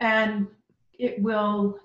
And 0.00 0.46
it 0.98 1.22
will 1.22 1.78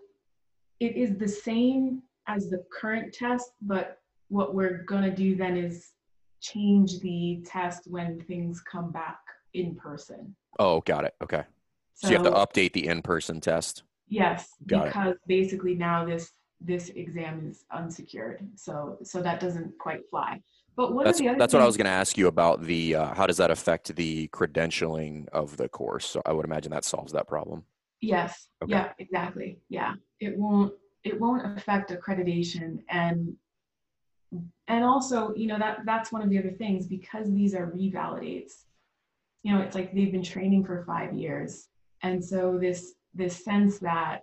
it 0.79 0.95
is 0.95 1.17
the 1.17 1.27
same 1.27 2.01
as 2.27 2.49
the 2.49 2.63
current 2.71 3.13
test, 3.13 3.51
but 3.61 3.99
what 4.29 4.55
we're 4.55 4.83
gonna 4.83 5.13
do 5.13 5.35
then 5.35 5.57
is 5.57 5.91
change 6.39 7.01
the 7.01 7.43
test 7.45 7.87
when 7.87 8.21
things 8.21 8.61
come 8.61 8.89
back 8.89 9.19
in 9.55 9.75
person. 9.75 10.35
Oh, 10.59 10.81
got 10.81 11.05
it. 11.05 11.15
Okay. 11.21 11.43
So, 11.93 12.07
so 12.07 12.13
you 12.13 12.19
have 12.19 12.25
to 12.25 12.31
update 12.31 12.73
the 12.73 12.87
in-person 12.87 13.41
test. 13.41 13.83
Yes, 14.07 14.49
got 14.67 14.87
because 14.87 15.13
it. 15.13 15.19
basically 15.27 15.75
now 15.75 16.05
this 16.05 16.31
this 16.61 16.89
exam 16.89 17.47
is 17.49 17.65
unsecured, 17.71 18.47
so 18.55 18.97
so 19.03 19.21
that 19.21 19.39
doesn't 19.39 19.77
quite 19.77 20.01
fly. 20.09 20.41
But 20.75 20.93
what 20.93 21.05
that's, 21.05 21.19
are 21.19 21.23
the 21.23 21.29
other 21.29 21.39
that's 21.39 21.53
what 21.53 21.61
I 21.61 21.65
was 21.65 21.77
going 21.77 21.85
to 21.85 21.91
ask 21.91 22.17
you 22.17 22.27
about 22.27 22.63
the 22.63 22.95
uh, 22.95 23.13
how 23.13 23.25
does 23.25 23.37
that 23.37 23.49
affect 23.49 23.95
the 23.95 24.27
credentialing 24.29 25.27
of 25.29 25.57
the 25.57 25.69
course? 25.69 26.05
So 26.05 26.21
I 26.25 26.33
would 26.33 26.45
imagine 26.45 26.71
that 26.71 26.85
solves 26.85 27.13
that 27.13 27.27
problem. 27.27 27.63
Yes. 28.01 28.47
Okay. 28.61 28.73
Yeah. 28.73 28.91
Exactly. 28.99 29.57
Yeah. 29.69 29.95
It 30.19 30.37
won't 30.37 30.73
it 31.03 31.19
won't 31.19 31.57
affect 31.57 31.91
accreditation 31.91 32.79
and 32.89 33.35
and 34.67 34.83
also 34.83 35.33
you 35.35 35.47
know 35.47 35.57
that 35.57 35.79
that's 35.85 36.11
one 36.11 36.21
of 36.21 36.29
the 36.29 36.37
other 36.37 36.51
things 36.51 36.87
because 36.87 37.31
these 37.31 37.55
are 37.55 37.71
revalidates 37.71 38.65
you 39.45 39.53
know, 39.53 39.61
it's 39.61 39.75
like 39.75 39.93
they've 39.93 40.11
been 40.11 40.23
training 40.23 40.65
for 40.65 40.83
five 40.85 41.13
years. 41.13 41.67
And 42.01 42.23
so 42.23 42.57
this 42.59 42.95
this 43.13 43.45
sense 43.45 43.77
that 43.77 44.21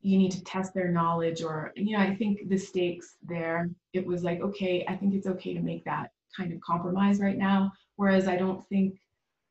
you 0.00 0.16
need 0.16 0.32
to 0.32 0.42
test 0.44 0.72
their 0.72 0.88
knowledge 0.88 1.42
or 1.42 1.72
you 1.76 1.94
know, 1.94 2.02
I 2.02 2.16
think 2.16 2.48
the 2.48 2.56
stakes 2.56 3.16
there, 3.22 3.68
it 3.92 4.06
was 4.06 4.24
like, 4.24 4.40
okay, 4.40 4.82
I 4.88 4.96
think 4.96 5.12
it's 5.14 5.26
okay 5.26 5.52
to 5.52 5.60
make 5.60 5.84
that 5.84 6.10
kind 6.34 6.54
of 6.54 6.60
compromise 6.62 7.20
right 7.20 7.36
now. 7.36 7.70
Whereas 7.96 8.28
I 8.28 8.36
don't 8.36 8.66
think 8.70 8.96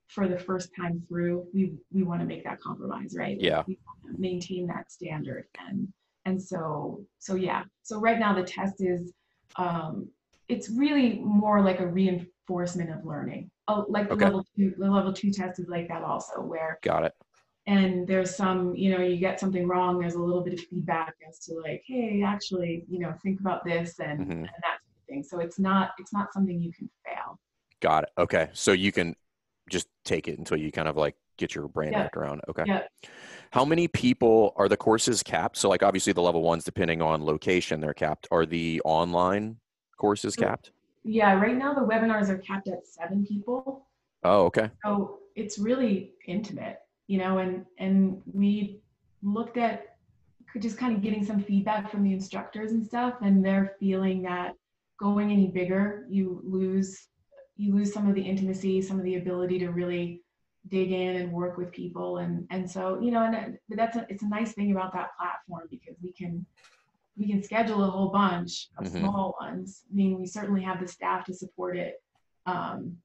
for 0.08 0.27
the 0.27 0.39
first 0.39 0.71
time 0.75 1.04
through, 1.08 1.45
we 1.54 1.73
we 1.91 2.01
want 2.01 2.21
to 2.21 2.25
make 2.25 2.43
that 2.43 2.60
compromise, 2.62 3.13
right? 3.15 3.39
Yeah. 3.39 3.62
We 3.67 3.77
maintain 4.17 4.65
that 4.67 4.91
standard. 4.91 5.45
And 5.69 5.88
and 6.25 6.41
so 6.41 7.06
so 7.19 7.36
yeah. 7.36 7.65
So 7.84 7.99
right 7.99 8.17
now 8.17 8.34
the 8.34 8.43
test 8.43 8.77
is 8.80 9.13
um 9.58 10.10
it's 10.47 10.71
really 10.71 11.19
more 11.19 11.62
like 11.62 11.80
a 11.80 11.86
reinforcement 12.51 12.89
of 12.89 13.05
learning 13.05 13.49
oh, 13.67 13.85
like 13.89 14.07
the 14.07 14.13
okay. 14.13 14.25
level 14.25 14.45
two, 14.55 14.73
the 14.77 14.89
level 14.89 15.13
two 15.13 15.31
test 15.31 15.59
is 15.59 15.67
like 15.67 15.87
that 15.87 16.03
also, 16.03 16.41
where 16.41 16.79
got 16.83 17.03
it. 17.03 17.13
And 17.67 18.07
there's 18.07 18.35
some, 18.35 18.75
you 18.75 18.89
know, 18.91 19.03
you 19.03 19.17
get 19.17 19.39
something 19.39 19.67
wrong. 19.67 19.99
There's 19.99 20.15
a 20.15 20.19
little 20.19 20.41
bit 20.41 20.53
of 20.53 20.59
feedback 20.61 21.13
as 21.27 21.37
to 21.45 21.53
like, 21.63 21.83
hey, 21.85 22.23
actually, 22.25 22.85
you 22.89 22.99
know, 22.99 23.13
think 23.21 23.39
about 23.39 23.63
this 23.63 23.99
and, 23.99 24.19
mm-hmm. 24.19 24.31
and 24.31 24.45
that 24.45 24.79
sort 24.81 24.95
of 24.97 25.05
thing. 25.07 25.23
So 25.23 25.39
it's 25.39 25.59
not 25.59 25.91
it's 25.99 26.13
not 26.13 26.33
something 26.33 26.59
you 26.59 26.71
can 26.73 26.89
fail. 27.05 27.39
Got 27.79 28.03
it. 28.03 28.09
Okay, 28.17 28.49
so 28.53 28.71
you 28.71 28.91
can 28.91 29.15
just 29.69 29.87
take 30.03 30.27
it 30.27 30.37
until 30.37 30.57
you 30.57 30.71
kind 30.71 30.87
of 30.87 30.97
like 30.97 31.15
get 31.37 31.55
your 31.55 31.67
brain 31.67 31.91
yeah. 31.91 32.01
wrapped 32.01 32.17
around. 32.17 32.41
Okay. 32.49 32.63
Yeah. 32.65 32.81
How 33.51 33.65
many 33.65 33.87
people 33.87 34.53
are 34.57 34.67
the 34.67 34.77
courses 34.77 35.23
capped? 35.23 35.57
So 35.57 35.69
like 35.69 35.83
obviously 35.83 36.13
the 36.13 36.21
level 36.21 36.41
ones, 36.41 36.63
depending 36.63 37.01
on 37.01 37.25
location, 37.25 37.79
they're 37.79 37.93
capped. 37.93 38.27
Are 38.31 38.45
the 38.45 38.81
online 38.85 39.57
courses 39.97 40.35
capped? 40.35 40.71
Yeah, 41.03 41.33
right 41.33 41.57
now 41.57 41.73
the 41.73 41.81
webinars 41.81 42.29
are 42.29 42.37
capped 42.37 42.67
at 42.67 42.85
seven 42.85 43.25
people. 43.25 43.87
Oh, 44.23 44.45
okay. 44.45 44.69
So 44.85 45.19
it's 45.35 45.57
really 45.57 46.13
intimate, 46.27 46.77
you 47.07 47.17
know, 47.17 47.39
and 47.39 47.65
and 47.79 48.21
we 48.31 48.81
looked 49.23 49.57
at 49.57 49.97
just 50.59 50.77
kind 50.77 50.95
of 50.95 51.01
getting 51.01 51.25
some 51.25 51.41
feedback 51.41 51.89
from 51.89 52.03
the 52.03 52.13
instructors 52.13 52.71
and 52.71 52.85
stuff, 52.85 53.15
and 53.21 53.43
they're 53.43 53.75
feeling 53.79 54.21
that 54.23 54.55
going 54.99 55.31
any 55.31 55.47
bigger, 55.47 56.05
you 56.09 56.41
lose 56.43 57.07
you 57.57 57.75
lose 57.75 57.93
some 57.93 58.07
of 58.07 58.15
the 58.15 58.21
intimacy, 58.21 58.81
some 58.81 58.97
of 58.97 59.05
the 59.05 59.15
ability 59.15 59.59
to 59.59 59.69
really 59.69 60.21
dig 60.69 60.91
in 60.91 61.15
and 61.17 61.31
work 61.31 61.57
with 61.57 61.71
people 61.71 62.17
and 62.17 62.45
and 62.51 62.69
so 62.69 62.99
you 63.01 63.09
know 63.09 63.23
and 63.23 63.57
but 63.67 63.77
that's 63.77 63.97
a, 63.97 64.05
it's 64.09 64.21
a 64.21 64.27
nice 64.27 64.51
thing 64.53 64.71
about 64.71 64.93
that 64.93 65.09
platform 65.17 65.67
because 65.71 65.95
we 66.03 66.11
can 66.13 66.45
we 67.17 67.28
can 67.28 67.43
schedule 67.43 67.84
a 67.84 67.89
whole 67.89 68.10
bunch 68.10 68.69
of 68.78 68.86
mm-hmm. 68.86 69.00
small 69.00 69.36
ones 69.39 69.84
i 69.91 69.95
mean 69.95 70.19
we 70.19 70.26
certainly 70.26 70.62
have 70.62 70.80
the 70.80 70.88
staff 70.88 71.26
to 71.26 71.34
support 71.34 71.78
it 71.78 72.02
um 72.45 72.95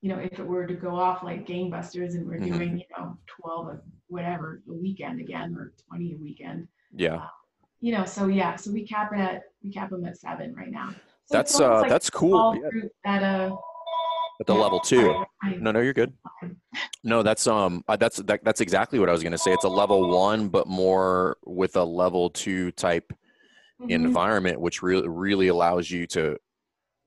you 0.00 0.08
know 0.08 0.18
if 0.18 0.38
it 0.38 0.46
were 0.46 0.66
to 0.66 0.74
go 0.74 0.94
off 0.94 1.22
like 1.22 1.46
gangbusters 1.46 2.14
and 2.14 2.26
we're 2.26 2.38
mm-hmm. 2.38 2.58
doing 2.58 2.78
you 2.78 2.84
know 2.96 3.16
12 3.40 3.68
of 3.68 3.80
whatever 4.08 4.62
a 4.68 4.72
weekend 4.72 5.20
again 5.20 5.54
or 5.56 5.72
20 5.88 6.14
a 6.14 6.16
weekend 6.18 6.68
yeah 6.94 7.16
uh, 7.16 7.28
you 7.80 7.92
know 7.92 8.04
so 8.04 8.26
yeah 8.26 8.56
so 8.56 8.70
we 8.70 8.86
cap 8.86 9.12
it 9.12 9.20
at 9.20 9.42
we 9.62 9.70
cap 9.70 9.90
them 9.90 10.04
at 10.04 10.16
seven 10.16 10.54
right 10.54 10.70
now 10.70 10.90
so 11.24 11.36
that's 11.36 11.60
uh 11.60 11.80
like 11.80 11.90
that's 11.90 12.08
cool 12.08 12.56
yeah. 12.56 12.82
at 13.04 13.22
a 13.22 13.56
at 14.40 14.46
the 14.46 14.54
yeah, 14.54 14.60
level 14.60 14.80
two. 14.80 15.24
No, 15.60 15.72
no, 15.72 15.80
you're 15.80 15.92
good. 15.92 16.12
No, 17.04 17.22
that's 17.22 17.46
um, 17.46 17.84
that's 18.00 18.16
that, 18.16 18.42
that's 18.42 18.60
exactly 18.60 18.98
what 18.98 19.08
I 19.08 19.12
was 19.12 19.22
gonna 19.22 19.38
say. 19.38 19.52
It's 19.52 19.62
a 19.62 19.68
level 19.68 20.10
one, 20.10 20.48
but 20.48 20.66
more 20.66 21.36
with 21.46 21.76
a 21.76 21.84
level 21.84 22.30
two 22.30 22.72
type 22.72 23.12
mm-hmm. 23.80 23.90
environment, 23.90 24.60
which 24.60 24.82
really 24.82 25.08
really 25.08 25.48
allows 25.48 25.90
you 25.90 26.06
to 26.08 26.36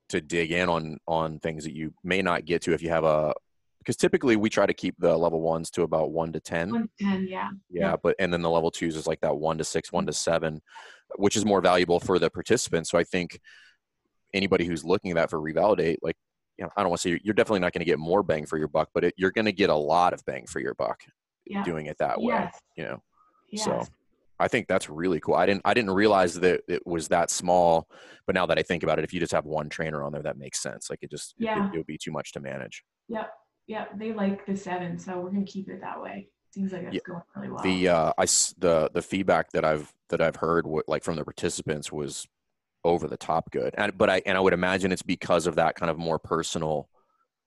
to 0.09 0.21
dig 0.21 0.51
in 0.51 0.69
on 0.69 0.97
on 1.07 1.39
things 1.39 1.63
that 1.63 1.75
you 1.75 1.93
may 2.03 2.21
not 2.21 2.45
get 2.45 2.61
to 2.63 2.73
if 2.73 2.81
you 2.81 2.89
have 2.89 3.03
a 3.03 3.33
because 3.79 3.95
typically 3.95 4.35
we 4.35 4.49
try 4.49 4.65
to 4.65 4.73
keep 4.73 4.95
the 4.99 5.15
level 5.17 5.41
ones 5.41 5.71
to 5.71 5.83
about 5.83 6.11
one 6.11 6.31
to 6.33 6.39
ten. 6.39 6.71
One 6.71 6.89
to 6.99 7.05
ten, 7.05 7.27
yeah. 7.27 7.49
Yeah, 7.69 7.95
but 8.01 8.15
and 8.19 8.31
then 8.31 8.41
the 8.41 8.49
level 8.49 8.71
twos 8.71 8.95
is 8.95 9.07
like 9.07 9.21
that 9.21 9.37
one 9.37 9.57
to 9.57 9.63
six, 9.63 9.91
one 9.91 10.05
to 10.05 10.13
seven, 10.13 10.61
which 11.15 11.35
is 11.35 11.45
more 11.45 11.61
valuable 11.61 11.99
for 11.99 12.19
the 12.19 12.29
participants. 12.29 12.89
So 12.89 12.97
I 12.97 13.03
think 13.03 13.39
anybody 14.33 14.65
who's 14.65 14.83
looking 14.83 15.11
at 15.11 15.15
that 15.15 15.29
for 15.29 15.39
revalidate, 15.39 15.97
like 16.01 16.17
you 16.57 16.65
know, 16.65 16.71
I 16.75 16.81
don't 16.81 16.89
want 16.89 17.01
to 17.01 17.09
say 17.09 17.21
you're 17.23 17.33
definitely 17.33 17.61
not 17.61 17.71
going 17.71 17.79
to 17.79 17.85
get 17.85 17.99
more 17.99 18.21
bang 18.21 18.45
for 18.45 18.57
your 18.57 18.67
buck, 18.67 18.89
but 18.93 19.05
it, 19.05 19.13
you're 19.17 19.31
going 19.31 19.45
to 19.45 19.53
get 19.53 19.69
a 19.69 19.75
lot 19.75 20.13
of 20.13 20.23
bang 20.25 20.45
for 20.45 20.59
your 20.59 20.73
buck 20.73 20.99
yeah. 21.45 21.63
doing 21.63 21.85
it 21.85 21.97
that 21.99 22.19
way. 22.21 22.33
Yes. 22.33 22.59
You 22.75 22.83
know, 22.83 23.03
yes. 23.49 23.63
so 23.63 23.85
I 24.39 24.47
think 24.47 24.67
that's 24.67 24.89
really 24.89 25.19
cool. 25.19 25.35
I 25.35 25.45
didn't 25.45 25.61
I 25.65 25.73
didn't 25.73 25.91
realize 25.91 26.35
that 26.39 26.61
it 26.67 26.85
was 26.85 27.09
that 27.09 27.29
small, 27.29 27.87
but 28.25 28.35
now 28.35 28.45
that 28.45 28.57
I 28.57 28.63
think 28.63 28.83
about 28.83 28.99
it, 28.99 29.03
if 29.03 29.13
you 29.13 29.19
just 29.19 29.33
have 29.33 29.45
one 29.45 29.69
trainer 29.69 30.03
on 30.03 30.11
there, 30.11 30.23
that 30.23 30.37
makes 30.37 30.61
sense. 30.61 30.89
Like 30.89 30.99
it 31.01 31.11
just 31.11 31.35
yeah. 31.37 31.69
it, 31.73 31.77
would 31.77 31.85
be 31.85 31.97
too 31.97 32.11
much 32.11 32.31
to 32.33 32.39
manage. 32.39 32.83
Yep, 33.09 33.31
yep. 33.67 33.99
They 33.99 34.13
like 34.13 34.45
the 34.45 34.55
seven, 34.55 34.97
so 34.97 35.19
we're 35.19 35.31
gonna 35.31 35.43
keep 35.45 35.69
it 35.69 35.81
that 35.81 36.01
way. 36.01 36.29
Seems 36.51 36.71
like 36.71 36.83
it's 36.83 36.95
yeah. 36.95 36.99
going 37.05 37.21
really 37.35 37.49
well. 37.49 37.63
The 37.63 37.87
uh, 37.89 38.13
I 38.17 38.25
the 38.57 38.89
the 38.93 39.01
feedback 39.01 39.51
that 39.51 39.65
I've 39.65 39.93
that 40.09 40.21
I've 40.21 40.37
heard, 40.37 40.65
like 40.87 41.03
from 41.03 41.15
the 41.15 41.23
participants, 41.23 41.91
was 41.91 42.27
over 42.83 43.07
the 43.07 43.17
top 43.17 43.51
good. 43.51 43.75
And 43.77 43.97
but 43.97 44.09
I 44.09 44.21
and 44.25 44.37
I 44.37 44.41
would 44.41 44.53
imagine 44.53 44.91
it's 44.91 45.03
because 45.03 45.47
of 45.47 45.55
that 45.55 45.75
kind 45.75 45.89
of 45.89 45.97
more 45.97 46.19
personal 46.19 46.89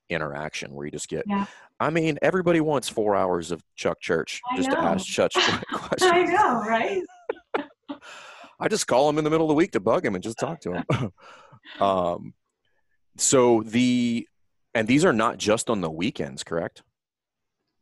interaction 0.09 0.73
where 0.73 0.85
you 0.85 0.91
just 0.91 1.07
get 1.07 1.23
yeah. 1.27 1.45
I 1.79 1.89
mean, 1.89 2.17
everybody 2.21 2.61
wants 2.61 2.87
four 2.87 3.15
hours 3.15 3.51
of 3.51 3.61
Chuck 3.75 3.99
Church 3.99 4.41
just 4.55 4.71
to 4.71 4.79
ask 4.79 5.05
Chuck 5.05 5.31
questions. 5.73 6.11
I 6.11 6.23
know, 6.23 6.61
right? 6.61 7.01
I 8.59 8.67
just 8.69 8.87
call 8.87 9.09
him 9.09 9.17
in 9.17 9.23
the 9.23 9.29
middle 9.29 9.45
of 9.45 9.49
the 9.49 9.55
week 9.55 9.71
to 9.71 9.79
bug 9.79 10.05
him 10.05 10.15
and 10.15 10.23
just 10.23 10.39
talk 10.39 10.61
to 10.61 10.73
him. 10.73 11.11
um, 11.81 12.33
so 13.17 13.63
the 13.63 14.27
and 14.73 14.87
these 14.87 15.05
are 15.05 15.13
not 15.13 15.37
just 15.37 15.69
on 15.69 15.81
the 15.81 15.89
weekends, 15.89 16.43
correct? 16.43 16.83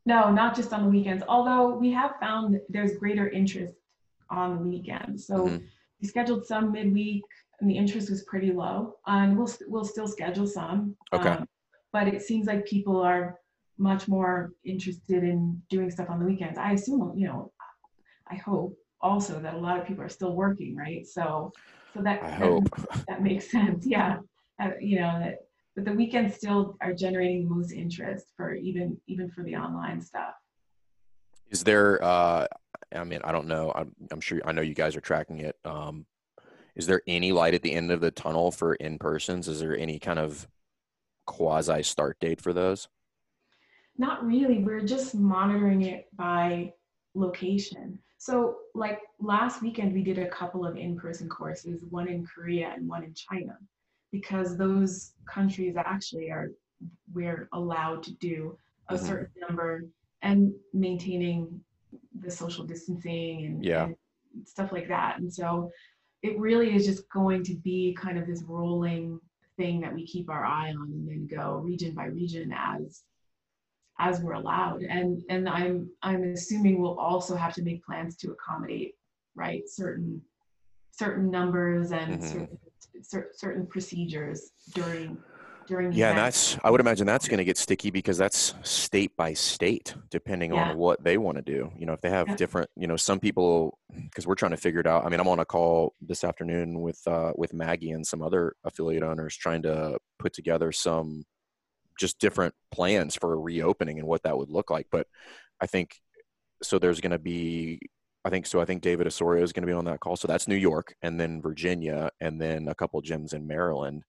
No, 0.05 0.31
not 0.31 0.55
just 0.55 0.73
on 0.73 0.84
the 0.84 0.89
weekends. 0.89 1.23
Although 1.27 1.75
we 1.77 1.91
have 1.91 2.15
found 2.19 2.60
there's 2.69 2.97
greater 2.97 3.29
interest 3.29 3.75
on 4.29 4.57
the 4.57 4.63
weekends. 4.63 5.27
So 5.27 5.45
mm-hmm. 5.45 5.65
we 6.01 6.07
scheduled 6.07 6.45
some 6.45 6.71
midweek 6.71 7.23
and 7.60 7.69
the 7.69 7.77
interest 7.77 8.10
was 8.10 8.23
pretty 8.23 8.51
low. 8.51 8.95
And 9.05 9.38
we'll 9.38 9.51
we'll 9.67 9.86
still 9.86 10.07
schedule 10.07 10.47
some. 10.47 10.95
Okay. 11.13 11.29
Um, 11.29 11.47
but 11.93 12.08
it 12.08 12.21
seems 12.21 12.47
like 12.47 12.65
people 12.65 13.01
are 13.01 13.39
much 13.77 14.08
more 14.08 14.54
interested 14.63 15.23
in 15.23 15.62
doing 15.69 15.89
stuff 15.89 16.10
on 16.10 16.19
the 16.19 16.25
weekends. 16.25 16.58
I 16.58 16.73
assume, 16.73 17.13
you 17.15 17.27
know, 17.27 17.51
I 18.30 18.36
hope 18.36 18.77
also 19.01 19.39
that 19.39 19.56
a 19.56 19.58
lot 19.58 19.80
of 19.80 19.88
people 19.88 20.04
are 20.04 20.10
still 20.10 20.36
working, 20.36 20.75
right? 20.75 21.06
So, 21.06 21.51
so 21.93 22.01
that 22.04 22.21
that, 22.21 23.06
that, 23.08 23.23
makes 23.23 23.51
sense. 23.51 23.86
Yeah, 23.86 24.19
uh, 24.62 24.71
you 24.80 24.99
know 24.99 25.19
that. 25.19 25.39
But 25.75 25.86
the 25.86 25.93
weekends 25.93 26.36
still 26.36 26.75
are 26.82 26.93
generating 26.93 27.45
the 27.47 27.56
most 27.56 27.71
interest 27.71 28.27
for 28.36 28.54
even 28.54 28.97
even 29.08 29.30
for 29.32 29.43
the 29.43 29.56
online 29.56 30.01
stuff. 30.01 30.34
Is 31.49 31.63
there? 31.63 32.04
Uh, 32.04 32.45
I 32.93 33.04
mean, 33.04 33.21
I 33.23 33.32
don't 33.32 33.47
know. 33.47 33.71
I'm, 33.73 33.93
I'm 34.12 34.21
sure. 34.21 34.41
I 34.45 34.51
know 34.51 34.62
you 34.62 34.73
guys 34.73 34.95
are 34.95 35.01
tracking 35.01 35.39
it. 35.39 35.56
Um, 35.65 36.06
is 36.75 36.88
there 36.88 37.01
any 37.08 37.32
light 37.32 37.54
at 37.54 37.62
the 37.62 37.73
end 37.73 37.91
of 37.91 38.01
the 38.01 38.12
tunnel 38.12 38.51
for 38.51 38.75
in 38.75 38.97
persons? 38.97 39.47
Is 39.47 39.60
there 39.60 39.77
any 39.77 39.97
kind 39.99 40.19
of 40.19 40.47
quasi 41.25 41.84
start 41.84 42.19
date 42.19 42.41
for 42.41 42.53
those? 42.53 42.88
Not 43.97 44.25
really. 44.25 44.60
We're 44.60 44.86
just 44.86 45.15
monitoring 45.15 45.84
it 45.84 46.07
by 46.15 46.73
location. 47.13 47.99
So, 48.17 48.57
like 48.75 48.99
last 49.19 49.62
weekend, 49.62 49.93
we 49.93 50.03
did 50.03 50.19
a 50.19 50.29
couple 50.29 50.65
of 50.65 50.77
in 50.77 50.95
person 50.95 51.27
courses, 51.27 51.84
one 51.89 52.07
in 52.07 52.25
Korea 52.25 52.71
and 52.75 52.88
one 52.88 53.03
in 53.03 53.13
China, 53.13 53.57
because 54.12 54.57
those 54.57 55.13
countries 55.27 55.75
actually 55.77 56.29
are, 56.29 56.51
we're 57.13 57.49
allowed 57.53 58.03
to 58.03 58.13
do 58.13 58.57
a 58.89 58.95
mm-hmm. 58.95 59.05
certain 59.05 59.41
number 59.47 59.86
and 60.21 60.53
maintaining 60.73 61.60
the 62.19 62.29
social 62.29 62.63
distancing 62.63 63.45
and, 63.45 63.65
yeah. 63.65 63.86
and 63.86 63.95
stuff 64.45 64.71
like 64.71 64.88
that. 64.88 65.17
And 65.19 65.34
so, 65.34 65.71
it 66.21 66.39
really 66.39 66.75
is 66.75 66.86
just 66.86 67.10
going 67.10 67.43
to 67.43 67.55
be 67.55 67.97
kind 67.99 68.19
of 68.19 68.27
this 68.27 68.43
rolling 68.43 69.19
thing 69.62 69.80
that 69.82 69.93
we 69.93 70.06
keep 70.08 70.30
our 70.30 70.43
eye 70.43 70.69
on 70.69 70.91
and 70.91 71.08
then 71.08 71.28
go 71.28 71.58
region 71.63 71.93
by 71.93 72.06
region 72.06 72.52
as 72.58 73.04
as 74.00 74.19
we're 74.21 74.34
allowed 74.34 74.82
and 74.82 75.21
and 75.30 75.47
i'm 75.47 75.88
i'm 76.02 76.24
assuming 76.34 76.82
we'll 76.82 77.00
also 77.00 77.36
have 77.36 77.54
to 77.54 77.62
make 77.62 77.86
plans 77.86 78.17
to 78.17 78.32
accommodate 78.32 78.95
right 79.36 79.69
certain 79.69 80.19
certain 80.91 81.30
numbers 81.30 81.91
and 81.91 82.19
mm-hmm. 82.21 82.45
certain, 83.04 83.30
certain 83.34 83.67
procedures 83.67 84.52
during 84.74 85.15
during 85.71 85.93
yeah 85.93 86.13
that's 86.13 86.57
i 86.65 86.69
would 86.69 86.81
imagine 86.81 87.07
that's 87.07 87.29
going 87.29 87.38
to 87.38 87.45
get 87.45 87.57
sticky 87.57 87.89
because 87.89 88.17
that's 88.17 88.53
state 88.62 89.15
by 89.15 89.34
state 89.34 89.95
depending 90.10 90.53
yeah. 90.53 90.71
on 90.71 90.77
what 90.77 91.01
they 91.01 91.17
want 91.17 91.38
to 91.38 91.41
do 91.41 91.71
you 91.77 91.86
know 91.86 91.93
if 91.93 92.01
they 92.01 92.10
have 92.10 92.27
yeah. 92.27 92.36
different 92.36 92.69
you 92.75 92.88
know 92.88 92.97
some 92.97 93.21
people 93.21 93.79
because 93.95 94.27
we're 94.27 94.36
trying 94.36 94.51
to 94.51 94.57
figure 94.57 94.81
it 94.81 94.86
out 94.86 95.05
i 95.05 95.10
mean 95.10 95.19
i'm 95.19 95.29
on 95.29 95.39
a 95.39 95.45
call 95.45 95.93
this 96.01 96.25
afternoon 96.25 96.81
with 96.81 96.99
uh 97.07 97.31
with 97.38 97.53
maggie 97.53 97.91
and 97.91 98.05
some 98.05 98.21
other 98.21 98.53
affiliate 98.65 99.01
owners 99.01 99.36
trying 99.38 99.62
to 99.62 99.97
put 100.19 100.34
together 100.34 100.73
some 100.73 101.23
just 101.97 102.19
different 102.19 102.53
plans 102.71 103.15
for 103.15 103.31
a 103.34 103.38
reopening 103.38 103.97
and 103.97 104.07
what 104.07 104.21
that 104.23 104.38
would 104.38 104.49
look 104.49 104.69
like 104.69 104.88
but 104.91 105.07
i 105.62 105.65
think 105.65 106.01
so 106.62 106.77
there's 106.77 106.99
going 106.99 107.12
to 107.12 107.19
be 107.19 107.79
I 108.23 108.29
think 108.29 108.45
so. 108.45 108.62
I 108.62 108.65
think 108.65 108.84
David 108.84 109.07
Osorio 109.07 109.41
is 109.41 109.51
going 109.51 109.63
to 109.63 109.67
be 109.67 109.73
on 109.73 109.86
that 109.86 109.99
call. 109.99 110.15
So 110.15 110.27
that's 110.27 110.47
New 110.47 110.53
York, 110.53 110.93
and 111.01 111.19
then 111.19 111.41
Virginia, 111.41 112.12
and 112.19 112.39
then 112.39 112.67
a 112.67 112.75
couple 112.75 113.01
gyms 113.01 113.34
in 113.34 113.47
Maryland 113.47 114.03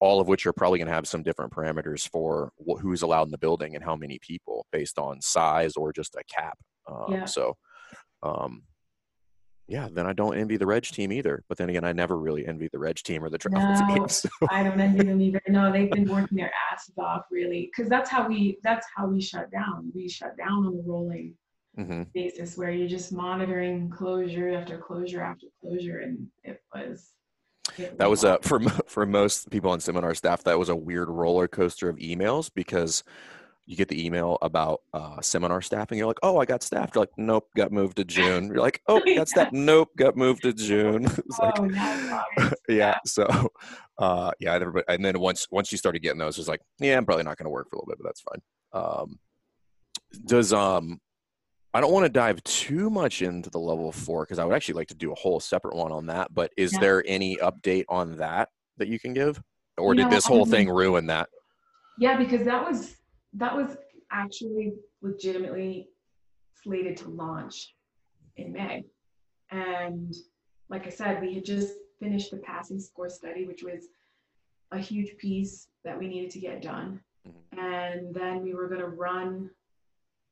all 0.00 0.20
of 0.20 0.28
which 0.28 0.46
are 0.46 0.52
probably 0.52 0.78
going 0.78 0.88
to 0.88 0.94
have 0.94 1.08
some 1.08 1.22
different 1.22 1.52
parameters 1.52 2.08
for 2.08 2.52
wh- 2.58 2.80
who's 2.80 3.02
allowed 3.02 3.24
in 3.24 3.30
the 3.30 3.38
building 3.38 3.74
and 3.74 3.84
how 3.84 3.96
many 3.96 4.18
people 4.20 4.66
based 4.72 4.98
on 4.98 5.20
size 5.20 5.74
or 5.76 5.92
just 5.92 6.14
a 6.14 6.22
cap. 6.32 6.58
Um, 6.88 7.06
yeah. 7.08 7.24
So, 7.24 7.56
um, 8.22 8.62
yeah, 9.68 9.88
then 9.90 10.06
I 10.06 10.12
don't 10.12 10.38
envy 10.38 10.56
the 10.56 10.66
Reg 10.66 10.84
team 10.84 11.12
either. 11.12 11.42
But 11.48 11.58
then 11.58 11.70
again, 11.70 11.84
I 11.84 11.92
never 11.92 12.18
really 12.18 12.46
envy 12.46 12.68
the 12.70 12.78
Reg 12.78 12.96
team 12.96 13.24
or 13.24 13.30
the 13.30 13.38
travel 13.38 13.60
no, 13.60 13.94
team. 13.94 14.08
So. 14.08 14.28
I 14.50 14.62
don't 14.62 14.80
envy 14.80 15.04
them 15.04 15.20
either. 15.20 15.40
No, 15.48 15.72
they've 15.72 15.90
been 15.90 16.08
working 16.08 16.36
their 16.36 16.52
asses 16.72 16.94
off 16.98 17.24
really, 17.30 17.70
because 17.74 17.90
that's 17.90 18.08
how 18.08 18.28
we 18.28 18.58
that's 18.62 18.86
how 18.94 19.08
we 19.08 19.20
shut 19.20 19.50
down. 19.50 19.90
We 19.94 20.08
shut 20.08 20.36
down 20.36 20.66
on 20.66 20.78
a 20.78 20.88
rolling 20.88 21.34
mm-hmm. 21.78 22.02
basis 22.14 22.56
where 22.56 22.70
you're 22.70 22.88
just 22.88 23.12
monitoring 23.12 23.90
closure 23.90 24.50
after 24.50 24.78
closure 24.78 25.22
after 25.22 25.46
closure, 25.60 25.98
and 25.98 26.28
it 26.44 26.62
was 26.72 27.15
that 27.96 28.08
was 28.08 28.24
a 28.24 28.38
for 28.42 28.60
for 28.86 29.06
most 29.06 29.50
people 29.50 29.70
on 29.70 29.80
seminar 29.80 30.14
staff 30.14 30.44
that 30.44 30.58
was 30.58 30.68
a 30.68 30.76
weird 30.76 31.08
roller 31.08 31.48
coaster 31.48 31.88
of 31.88 31.96
emails 31.96 32.50
because 32.54 33.02
you 33.66 33.76
get 33.76 33.88
the 33.88 34.04
email 34.04 34.38
about 34.42 34.82
uh, 34.94 35.20
seminar 35.20 35.60
staffing. 35.60 35.98
You're 35.98 36.06
like, 36.06 36.20
oh, 36.22 36.38
I 36.38 36.44
got 36.44 36.62
staffed. 36.62 36.94
You're 36.94 37.02
like, 37.02 37.10
nope, 37.16 37.48
got 37.56 37.72
moved 37.72 37.96
to 37.96 38.04
June. 38.04 38.46
You're 38.46 38.60
like, 38.62 38.80
oh, 38.86 39.02
got 39.16 39.28
staffed. 39.28 39.52
Nope, 39.52 39.90
got 39.96 40.16
moved 40.16 40.42
to 40.42 40.52
June. 40.52 41.04
it's 41.04 41.38
like, 41.38 41.54
oh, 41.58 42.52
yeah. 42.68 42.98
So, 43.04 43.26
uh, 43.98 44.30
yeah, 44.38 44.54
everybody. 44.54 44.84
And 44.88 45.04
then 45.04 45.18
once 45.18 45.48
once 45.50 45.72
you 45.72 45.78
started 45.78 46.00
getting 46.00 46.18
those, 46.18 46.38
it's 46.38 46.48
like, 46.48 46.60
yeah, 46.78 46.96
I'm 46.96 47.04
probably 47.04 47.24
not 47.24 47.38
going 47.38 47.46
to 47.46 47.50
work 47.50 47.68
for 47.68 47.76
a 47.76 47.78
little 47.80 47.88
bit, 47.88 47.98
but 47.98 48.08
that's 48.08 48.22
fine. 48.22 48.42
Um, 48.72 49.18
does 50.24 50.52
um 50.52 51.00
I 51.76 51.80
don't 51.82 51.92
want 51.92 52.06
to 52.06 52.10
dive 52.10 52.42
too 52.44 52.88
much 52.88 53.20
into 53.20 53.50
the 53.50 53.58
level 53.58 53.92
four 53.92 54.22
because 54.24 54.38
I 54.38 54.46
would 54.46 54.54
actually 54.54 54.76
like 54.76 54.88
to 54.88 54.94
do 54.94 55.12
a 55.12 55.14
whole 55.14 55.40
separate 55.40 55.76
one 55.76 55.92
on 55.92 56.06
that. 56.06 56.32
But 56.32 56.50
is 56.56 56.72
yeah. 56.72 56.78
there 56.80 57.04
any 57.06 57.36
update 57.36 57.84
on 57.90 58.16
that 58.16 58.48
that 58.78 58.88
you 58.88 58.98
can 58.98 59.12
give, 59.12 59.42
or 59.76 59.92
you 59.92 59.98
did 59.98 60.04
know, 60.04 60.14
this 60.14 60.24
whole 60.24 60.46
thing 60.46 60.70
ruin 60.70 61.06
that? 61.08 61.28
Yeah, 61.98 62.16
because 62.16 62.46
that 62.46 62.66
was 62.66 62.96
that 63.34 63.54
was 63.54 63.76
actually 64.10 64.72
legitimately 65.02 65.90
slated 66.62 66.96
to 66.96 67.10
launch 67.10 67.74
in 68.38 68.54
May, 68.54 68.86
and 69.50 70.14
like 70.70 70.86
I 70.86 70.90
said, 70.90 71.20
we 71.20 71.34
had 71.34 71.44
just 71.44 71.74
finished 72.00 72.30
the 72.30 72.38
passing 72.38 72.80
score 72.80 73.10
study, 73.10 73.44
which 73.44 73.62
was 73.62 73.88
a 74.72 74.78
huge 74.78 75.18
piece 75.18 75.68
that 75.84 75.98
we 75.98 76.08
needed 76.08 76.30
to 76.30 76.40
get 76.40 76.62
done. 76.62 77.00
Mm-hmm. 77.28 77.58
And 77.58 78.14
then 78.14 78.42
we 78.42 78.54
were 78.54 78.66
going 78.66 78.80
to 78.80 78.88
run 78.88 79.50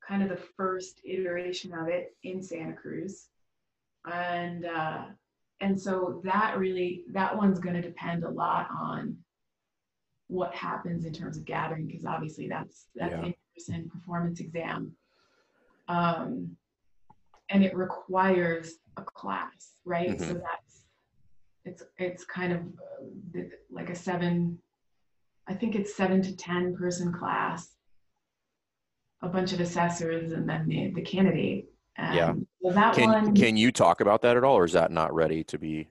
kind 0.07 0.23
of 0.23 0.29
the 0.29 0.43
first 0.57 1.01
iteration 1.05 1.73
of 1.73 1.89
it 1.89 2.17
in 2.23 2.43
Santa 2.43 2.75
Cruz. 2.75 3.29
And 4.11 4.67
uh, 4.67 5.05
and 5.61 5.81
so 5.81 6.21
that 6.25 6.59
really 6.59 7.05
that 7.13 7.37
one's 7.37 7.59
going 7.59 7.75
to 7.75 7.83
depend 7.83 8.25
a 8.25 8.31
lot 8.31 8.69
on 8.71 9.17
what 10.29 10.55
happens 10.55 11.05
in 11.05 11.13
terms 11.13 11.37
of 11.37 11.45
gathering 11.45 11.87
because 11.87 12.05
obviously 12.05 12.49
that's 12.49 12.87
that's 12.95 13.13
yeah. 13.13 13.27
in-person 13.27 13.91
performance 13.91 14.41
exam 14.41 14.93
um, 15.89 16.57
and 17.51 17.63
it 17.63 17.77
requires 17.77 18.75
a 18.97 19.03
class 19.03 19.75
right 19.85 20.11
mm-hmm. 20.11 20.25
so 20.25 20.35
that's 20.35 20.83
it's 21.65 21.83
it's 21.99 22.25
kind 22.25 22.53
of 22.53 22.61
uh, 22.61 23.41
like 23.71 23.91
a 23.91 23.95
seven 23.95 24.59
i 25.47 25.55
think 25.55 25.75
it's 25.75 25.95
seven 25.95 26.23
to 26.23 26.35
ten 26.37 26.75
person 26.75 27.13
class 27.13 27.74
a 29.25 29.29
bunch 29.29 29.53
of 29.53 29.61
assessors 29.61 30.33
and 30.33 30.49
then 30.49 30.67
the, 30.69 30.91
the 30.95 31.03
candidate 31.03 31.67
and 31.97 32.15
yeah 32.15 32.35
so 32.63 32.73
that 32.73 32.95
can, 32.95 33.11
one 33.11 33.35
can 33.35 33.57
you 33.57 33.71
talk 33.71 34.01
about 34.01 34.23
that 34.23 34.37
at 34.37 34.45
all 34.45 34.57
or 34.57 34.65
is 34.65 34.73
that 34.73 34.91
not 34.91 35.15
ready 35.15 35.45
to 35.45 35.59
be 35.59 35.89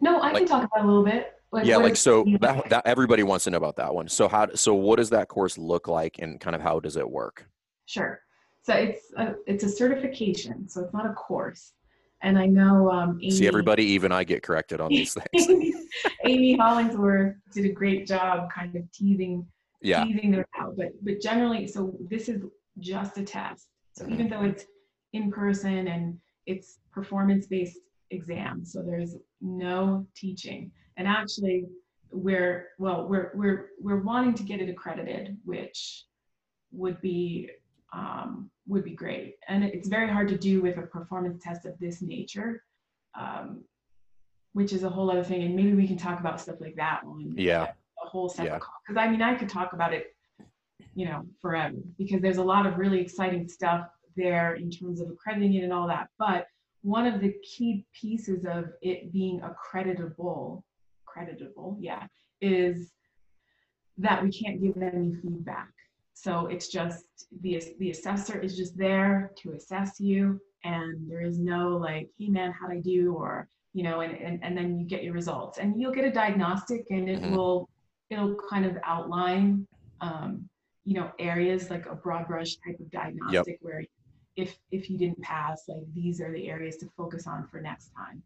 no 0.00 0.18
i 0.20 0.32
like, 0.32 0.38
can 0.38 0.46
talk 0.46 0.64
about 0.64 0.84
a 0.84 0.86
little 0.86 1.04
bit 1.04 1.34
like, 1.54 1.66
yeah, 1.66 1.76
like 1.76 1.94
so 1.94 2.24
that, 2.40 2.68
that 2.70 2.84
everybody 2.84 3.22
wants 3.22 3.44
to 3.44 3.50
know 3.50 3.58
about 3.58 3.76
that 3.76 3.94
one. 3.94 4.08
So 4.08 4.26
how 4.26 4.52
so 4.56 4.74
what 4.74 4.96
does 4.96 5.08
that 5.10 5.28
course 5.28 5.56
look 5.56 5.86
like 5.86 6.18
and 6.18 6.40
kind 6.40 6.56
of 6.56 6.60
how 6.60 6.80
does 6.80 6.96
it 6.96 7.08
work? 7.08 7.48
Sure. 7.86 8.20
So 8.62 8.74
it's 8.74 9.12
a, 9.16 9.34
it's 9.46 9.62
a 9.62 9.68
certification, 9.68 10.68
so 10.68 10.80
it's 10.80 10.92
not 10.92 11.06
a 11.06 11.12
course. 11.12 11.74
And 12.22 12.40
I 12.40 12.46
know 12.46 12.90
um, 12.90 13.20
Amy, 13.22 13.30
see 13.30 13.46
everybody, 13.46 13.84
even 13.84 14.10
I 14.10 14.24
get 14.24 14.42
corrected 14.42 14.80
on 14.80 14.88
these 14.88 15.16
things. 15.32 15.76
Amy 16.24 16.56
Hollingsworth 16.56 17.36
did 17.52 17.66
a 17.66 17.72
great 17.72 18.08
job, 18.08 18.50
kind 18.50 18.74
of 18.74 18.90
teasing 18.90 19.46
yeah. 19.80 20.02
teasing 20.02 20.34
it 20.34 20.46
out. 20.58 20.76
But 20.76 20.88
but 21.04 21.20
generally, 21.20 21.68
so 21.68 21.94
this 22.10 22.28
is 22.28 22.42
just 22.78 23.18
a 23.18 23.24
test. 23.24 23.68
So 23.92 24.08
even 24.08 24.28
though 24.28 24.42
it's 24.42 24.64
in 25.12 25.30
person 25.30 25.88
and 25.88 26.18
it's 26.46 26.78
performance 26.92 27.46
based 27.46 27.78
exam, 28.10 28.64
so 28.64 28.82
there's 28.82 29.16
no 29.40 30.06
teaching. 30.16 30.70
And 30.96 31.06
actually 31.08 31.66
we're 32.10 32.68
well 32.78 33.08
we're 33.08 33.32
we're 33.34 33.70
we're 33.80 34.02
wanting 34.02 34.34
to 34.34 34.44
get 34.44 34.60
it 34.60 34.68
accredited 34.68 35.36
which 35.44 36.04
would 36.70 37.00
be 37.00 37.50
um, 37.92 38.50
would 38.66 38.84
be 38.84 38.94
great. 38.94 39.34
And 39.48 39.64
it's 39.64 39.88
very 39.88 40.08
hard 40.08 40.28
to 40.28 40.38
do 40.38 40.60
with 40.60 40.78
a 40.78 40.82
performance 40.82 41.42
test 41.42 41.64
of 41.66 41.78
this 41.78 42.02
nature 42.02 42.62
um, 43.18 43.64
which 44.52 44.72
is 44.72 44.84
a 44.84 44.88
whole 44.88 45.10
other 45.10 45.24
thing. 45.24 45.42
And 45.42 45.54
maybe 45.54 45.74
we 45.74 45.86
can 45.86 45.96
talk 45.96 46.20
about 46.20 46.40
stuff 46.40 46.56
like 46.60 46.76
that 46.76 47.04
one 47.04 47.34
yeah. 47.36 47.72
a 48.02 48.08
whole 48.08 48.28
separate 48.28 48.62
because 48.86 49.00
i 49.00 49.08
mean 49.08 49.22
i 49.22 49.34
could 49.34 49.48
talk 49.48 49.72
about 49.72 49.92
it 49.92 50.13
you 50.94 51.06
know 51.06 51.24
forever 51.40 51.76
because 51.98 52.20
there's 52.20 52.38
a 52.38 52.42
lot 52.42 52.66
of 52.66 52.78
really 52.78 53.00
exciting 53.00 53.48
stuff 53.48 53.86
there 54.16 54.54
in 54.54 54.70
terms 54.70 55.00
of 55.00 55.08
accrediting 55.08 55.54
it 55.54 55.64
and 55.64 55.72
all 55.72 55.88
that 55.88 56.08
but 56.18 56.46
one 56.82 57.06
of 57.06 57.20
the 57.20 57.34
key 57.42 57.84
pieces 57.98 58.44
of 58.44 58.66
it 58.82 59.12
being 59.12 59.40
accreditable 59.40 60.62
creditable, 61.14 61.76
yeah, 61.80 62.06
is 62.40 62.90
that 63.98 64.22
we 64.22 64.30
can't 64.30 64.60
give 64.60 64.76
any 64.82 65.14
feedback. 65.22 65.70
So 66.14 66.46
it's 66.46 66.68
just 66.68 67.04
the 67.40 67.62
the 67.78 67.90
assessor 67.90 68.38
is 68.38 68.56
just 68.56 68.76
there 68.76 69.32
to 69.38 69.52
assess 69.52 70.00
you, 70.00 70.40
and 70.64 71.10
there 71.10 71.22
is 71.22 71.38
no 71.38 71.76
like, 71.76 72.08
hey 72.18 72.28
man, 72.28 72.52
how'd 72.52 72.72
I 72.72 72.80
do? 72.80 73.14
Or 73.14 73.48
you 73.72 73.82
know, 73.82 74.00
and 74.00 74.14
and, 74.16 74.44
and 74.44 74.56
then 74.56 74.78
you 74.78 74.86
get 74.86 75.02
your 75.02 75.14
results, 75.14 75.58
and 75.58 75.80
you'll 75.80 75.92
get 75.92 76.04
a 76.04 76.12
diagnostic, 76.12 76.86
and 76.90 77.08
it 77.08 77.20
mm-hmm. 77.20 77.34
will 77.34 77.68
it'll 78.10 78.36
kind 78.48 78.64
of 78.64 78.76
outline, 78.84 79.66
um, 80.00 80.48
you 80.84 80.94
know, 80.94 81.10
areas 81.18 81.70
like 81.70 81.86
a 81.86 81.94
broad 81.94 82.26
brush 82.26 82.56
type 82.56 82.78
of 82.78 82.90
diagnostic 82.90 83.46
yep. 83.46 83.58
where 83.60 83.84
if 84.36 84.58
if 84.70 84.90
you 84.90 84.98
didn't 84.98 85.20
pass, 85.22 85.64
like 85.68 85.82
these 85.94 86.20
are 86.20 86.32
the 86.32 86.48
areas 86.48 86.76
to 86.78 86.86
focus 86.96 87.26
on 87.26 87.46
for 87.50 87.60
next 87.60 87.90
time. 87.96 88.22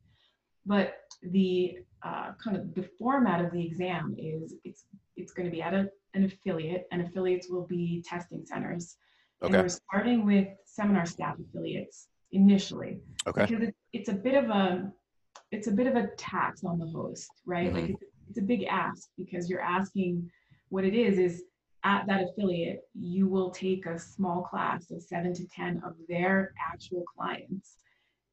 But 0.66 0.96
the 1.22 1.78
uh, 2.02 2.32
kind 2.42 2.56
of 2.56 2.74
the 2.74 2.88
format 2.98 3.44
of 3.44 3.52
the 3.52 3.64
exam 3.64 4.14
is 4.18 4.54
it's 4.64 4.84
it's 5.16 5.32
going 5.32 5.46
to 5.46 5.52
be 5.52 5.62
at 5.62 5.74
a, 5.74 5.88
an 6.14 6.24
affiliate, 6.24 6.86
and 6.92 7.02
affiliates 7.02 7.48
will 7.48 7.66
be 7.66 8.04
testing 8.06 8.44
centers. 8.44 8.96
Okay. 9.42 9.54
And 9.54 9.62
we're 9.62 9.68
starting 9.68 10.26
with 10.26 10.48
seminar 10.64 11.06
staff 11.06 11.36
affiliates 11.38 12.08
initially. 12.32 13.00
Okay. 13.26 13.46
Because 13.46 13.68
it, 13.68 13.74
it's 13.92 14.08
a 14.08 14.12
bit 14.12 14.34
of 14.34 14.50
a 14.50 14.90
it's 15.50 15.68
a 15.68 15.72
bit 15.72 15.86
of 15.86 15.96
a 15.96 16.08
tax 16.16 16.64
on 16.64 16.78
the 16.78 16.86
host, 16.86 17.30
right? 17.46 17.68
Mm-hmm. 17.72 17.76
Like 17.76 17.90
it's, 17.90 18.04
it's 18.30 18.38
a 18.38 18.42
big 18.42 18.64
ask 18.64 19.08
because 19.16 19.48
you're 19.48 19.62
asking 19.62 20.30
what 20.68 20.84
it 20.84 20.94
is 20.94 21.18
is 21.18 21.44
at 21.84 22.06
that 22.06 22.22
affiliate, 22.22 22.82
you 22.94 23.26
will 23.26 23.50
take 23.50 23.86
a 23.86 23.98
small 23.98 24.42
class 24.42 24.90
of 24.90 25.02
seven 25.02 25.32
to 25.34 25.46
10 25.46 25.82
of 25.84 25.94
their 26.08 26.52
actual 26.72 27.04
clients 27.16 27.76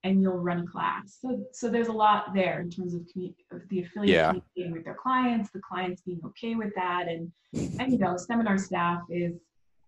and 0.06 0.22
you'll 0.22 0.38
run 0.38 0.60
a 0.60 0.66
class. 0.68 1.18
So, 1.20 1.44
so 1.52 1.68
there's 1.68 1.88
a 1.88 1.94
lot 1.94 2.34
there 2.34 2.62
in 2.62 2.70
terms 2.70 2.94
of, 2.94 3.02
of 3.52 3.68
the 3.70 3.82
affiliate 3.82 4.16
yeah. 4.16 4.28
communicating 4.28 4.72
with 4.72 4.86
their 4.86 4.94
clients, 5.02 5.50
the 5.50 5.60
clients 5.60 6.04
being 6.04 6.22
okay 6.24 6.54
with 6.54 6.74
that, 6.76 7.08
and 7.08 7.32
and 7.80 7.92
you 7.92 7.98
know, 7.98 8.16
seminar 8.16 8.60
staff 8.60 9.02
is, 9.10 9.34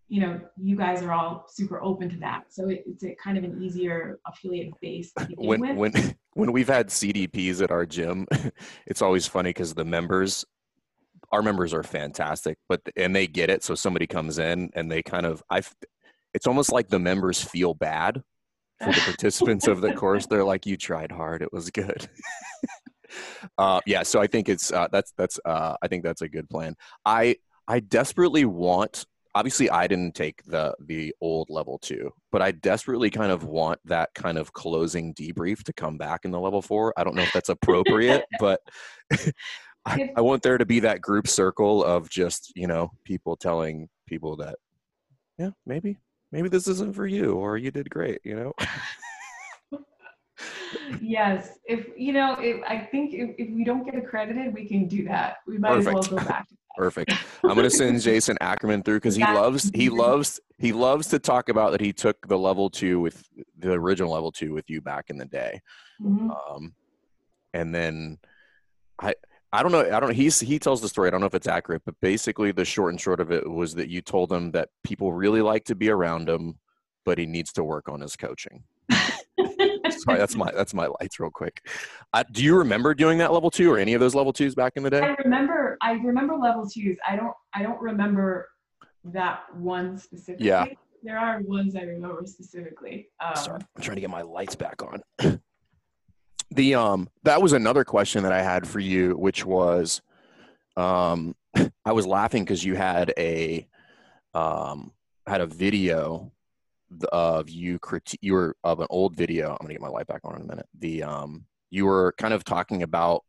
you 0.08 0.22
know, 0.22 0.42
you 0.60 0.76
guys 0.76 1.04
are 1.04 1.12
all 1.12 1.46
super 1.48 1.84
open 1.84 2.10
to 2.10 2.18
that. 2.18 2.46
So 2.50 2.70
it, 2.70 2.84
it's 2.88 3.04
a 3.04 3.16
kind 3.24 3.38
of 3.38 3.44
an 3.44 3.62
easier 3.62 4.20
affiliate 4.26 4.74
base. 4.82 5.12
when 5.36 5.62
with. 5.62 5.78
when 5.78 6.16
when 6.34 6.52
we've 6.52 6.68
had 6.68 6.88
CDPs 6.88 7.62
at 7.62 7.70
our 7.70 7.86
gym, 7.86 8.26
it's 8.88 9.04
always 9.04 9.28
funny 9.28 9.50
because 9.50 9.76
the 9.76 9.86
members. 9.86 10.46
Our 11.32 11.42
members 11.42 11.74
are 11.74 11.84
fantastic, 11.84 12.58
but 12.70 12.82
and 12.96 13.16
they 13.16 13.28
get 13.28 13.50
it. 13.50 13.64
So 13.64 13.76
somebody 13.76 14.08
comes 14.08 14.40
in 14.40 14.70
and 14.74 14.92
they 14.92 15.04
kind 15.04 15.26
of 15.26 15.44
I, 15.50 15.62
it's 16.34 16.48
almost 16.48 16.72
like 16.72 16.88
the 16.88 17.00
members 17.00 17.44
feel 17.44 17.74
bad 17.74 18.22
for 18.80 18.92
the 18.92 19.02
participants 19.02 19.68
of 19.68 19.82
the 19.82 19.94
course. 19.94 20.26
They're 20.30 20.44
like, 20.44 20.66
"You 20.66 20.78
tried 20.78 21.12
hard. 21.12 21.42
It 21.42 21.52
was 21.52 21.70
good." 21.70 22.08
uh, 23.58 23.82
yeah, 23.86 24.04
so 24.04 24.20
I 24.20 24.28
think 24.28 24.50
it's 24.50 24.72
uh, 24.72 24.88
that's 24.92 25.14
that's 25.18 25.40
uh, 25.46 25.76
I 25.82 25.88
think 25.88 26.04
that's 26.04 26.22
a 26.22 26.30
good 26.30 26.50
plan. 26.50 26.76
I 27.06 27.38
I 27.68 27.80
desperately 27.80 28.46
want. 28.46 29.06
Obviously, 29.36 29.70
I 29.70 29.86
didn't 29.88 30.16
take 30.16 30.44
the 30.46 30.74
the 30.80 31.14
old 31.22 31.50
level 31.50 31.78
two, 31.78 32.12
but 32.32 32.42
I 32.42 32.52
desperately 32.52 33.10
kind 33.10 33.32
of 33.32 33.44
want 33.44 33.80
that 33.86 34.10
kind 34.16 34.38
of 34.38 34.54
closing 34.54 35.14
debrief 35.14 35.64
to 35.64 35.74
come 35.74 35.98
back 35.98 36.26
in 36.26 36.32
the 36.32 36.40
level 36.40 36.62
four. 36.62 36.94
I 36.98 37.04
don't 37.04 37.16
know 37.16 37.22
if 37.22 37.34
that's 37.34 37.50
appropriate, 37.50 38.26
but 38.40 38.62
I, 39.88 40.12
I 40.18 40.22
want 40.22 40.44
there 40.44 40.58
to 40.58 40.66
be 40.66 40.82
that 40.82 41.02
group 41.02 41.28
circle 41.28 41.84
of 41.84 42.10
just 42.10 42.52
you 42.56 42.68
know 42.68 42.92
people 43.06 43.38
telling 43.38 43.88
people 44.06 44.36
that 44.38 44.56
yeah 45.38 45.52
maybe 45.66 45.98
maybe 46.32 46.50
this 46.50 46.68
isn't 46.68 46.94
for 46.94 47.08
you 47.08 47.34
or 47.34 47.58
you 47.58 47.72
did 47.72 47.90
great 47.90 48.20
you 48.24 48.36
know 48.36 48.54
yes 51.02 51.58
if 51.66 51.88
you 51.96 52.12
know 52.12 52.38
if 52.40 52.62
i 52.68 52.78
think 52.92 53.14
if, 53.14 53.36
if 53.38 53.56
we 53.56 53.64
don't 53.64 53.86
get 53.86 53.96
accredited 53.96 54.54
we 54.54 54.68
can 54.68 54.88
do 54.88 55.06
that 55.06 55.38
we 55.48 55.58
might 55.58 55.70
Perfect. 55.70 55.98
as 55.98 56.12
well 56.12 56.20
go 56.20 56.26
back 56.28 56.48
Perfect. 56.78 57.12
I'm 57.44 57.56
gonna 57.56 57.72
send 57.72 58.00
Jason 58.04 58.38
Ackerman 58.40 58.84
through 58.84 58.98
because 58.98 59.16
he 59.16 59.24
loves 59.24 59.72
he 59.74 59.90
loves 59.90 60.40
he 60.60 60.72
loves 60.74 61.08
to 61.08 61.18
talk 61.18 61.50
about 61.50 61.72
that 61.72 61.82
he 61.82 61.92
took 61.92 62.28
the 62.28 62.38
level 62.38 62.70
two 62.70 63.00
with 63.00 63.28
the 63.58 63.72
original 63.72 64.14
level 64.14 64.32
two 64.32 64.54
with 64.54 64.70
you 64.70 64.80
back 64.80 65.06
in 65.10 65.18
the 65.18 65.26
day, 65.26 65.60
mm-hmm. 66.00 66.30
um, 66.30 66.76
and 67.56 67.74
then 67.74 68.20
I 69.02 69.16
I 69.54 69.64
don't 69.64 69.72
know. 69.72 69.90
I 69.90 70.00
don't. 70.00 70.14
He's 70.14 70.40
he 70.40 70.60
tells 70.60 70.82
the 70.82 70.90
story. 70.90 71.08
I 71.08 71.12
don't 71.12 71.22
know 71.22 71.28
if 71.28 71.34
it's 71.34 71.48
accurate, 71.48 71.82
but 71.86 71.96
basically 72.02 72.52
the 72.52 72.66
short 72.66 72.92
and 72.92 73.00
short 73.00 73.20
of 73.20 73.32
it 73.32 73.50
was 73.50 73.76
that 73.76 73.90
you 73.90 74.02
told 74.02 74.32
him 74.32 74.52
that 74.52 74.70
people 74.84 75.14
really 75.14 75.42
like 75.42 75.64
to 75.66 75.76
be 75.76 75.90
around 75.90 76.28
him, 76.28 76.56
but 77.06 77.18
he 77.18 77.26
needs 77.26 77.54
to 77.54 77.64
work 77.64 77.88
on 77.88 78.02
his 78.02 78.16
coaching. 78.16 78.64
Sorry, 78.92 80.18
that's 80.18 80.36
my 80.36 80.52
that's 80.52 80.74
my 80.74 80.88
lights 81.00 81.20
real 81.20 81.32
quick. 81.32 81.66
Uh, 82.14 82.24
do 82.32 82.44
you 82.44 82.58
remember 82.58 82.94
doing 82.94 83.18
that 83.20 83.32
level 83.32 83.50
two 83.50 83.72
or 83.72 83.78
any 83.78 83.94
of 83.94 84.02
those 84.02 84.16
level 84.16 84.34
twos 84.34 84.54
back 84.54 84.74
in 84.76 84.84
the 84.84 84.90
day? 84.90 85.02
I 85.02 85.16
remember. 85.24 85.78
I 85.82 85.94
remember 85.94 86.36
level 86.36 86.68
twos. 86.70 86.98
I 87.08 87.16
don't. 87.16 87.34
I 87.54 87.64
don't 87.64 87.82
remember 87.82 88.50
that 89.06 89.44
one 89.56 89.98
specifically. 89.98 90.48
Yeah. 90.48 90.66
There 91.04 91.18
are 91.18 91.40
ones 91.42 91.76
I 91.76 91.82
remember 91.82 92.24
specifically. 92.26 93.08
Um, 93.24 93.36
Sorry, 93.36 93.62
I'm 93.78 93.82
trying 93.82 93.96
to 93.96 94.02
get 94.02 94.10
my 94.10 94.24
lights 94.24 94.56
back 94.56 94.82
on. 94.84 95.40
The 96.52 96.76
um 96.76 97.10
that 97.24 97.42
was 97.42 97.54
another 97.54 97.84
question 97.84 98.24
that 98.24 98.32
I 98.32 98.42
had 98.42 98.68
for 98.68 98.80
you, 98.80 99.12
which 99.12 99.46
was 99.46 100.02
um 100.76 101.36
I 101.86 101.92
was 101.92 102.06
laughing 102.06 102.44
because 102.44 102.64
you 102.64 102.76
had 102.76 103.14
a 103.18 103.68
um 104.34 104.92
had 105.26 105.42
a 105.42 105.48
video 105.48 106.32
of 107.12 107.50
you 107.50 107.80
critique 107.80 108.20
you 108.22 108.34
were 108.34 108.56
of 108.64 108.80
an 108.80 108.88
old 108.90 109.16
video. 109.16 109.52
I'm 109.52 109.58
gonna 109.62 109.74
get 109.74 109.82
my 109.82 109.90
light 109.90 110.08
back 110.08 110.22
on 110.24 110.36
in 110.36 110.42
a 110.42 110.46
minute. 110.46 110.68
The 110.80 111.04
um 111.04 111.46
you 111.70 111.86
were 111.86 112.14
kind 112.18 112.34
of 112.34 112.44
talking 112.44 112.84
about 112.84 113.24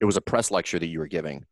it 0.00 0.04
was 0.04 0.16
a 0.16 0.20
press 0.20 0.50
lecture 0.50 0.78
that 0.78 0.86
you 0.86 0.98
were 0.98 1.08
giving 1.08 1.46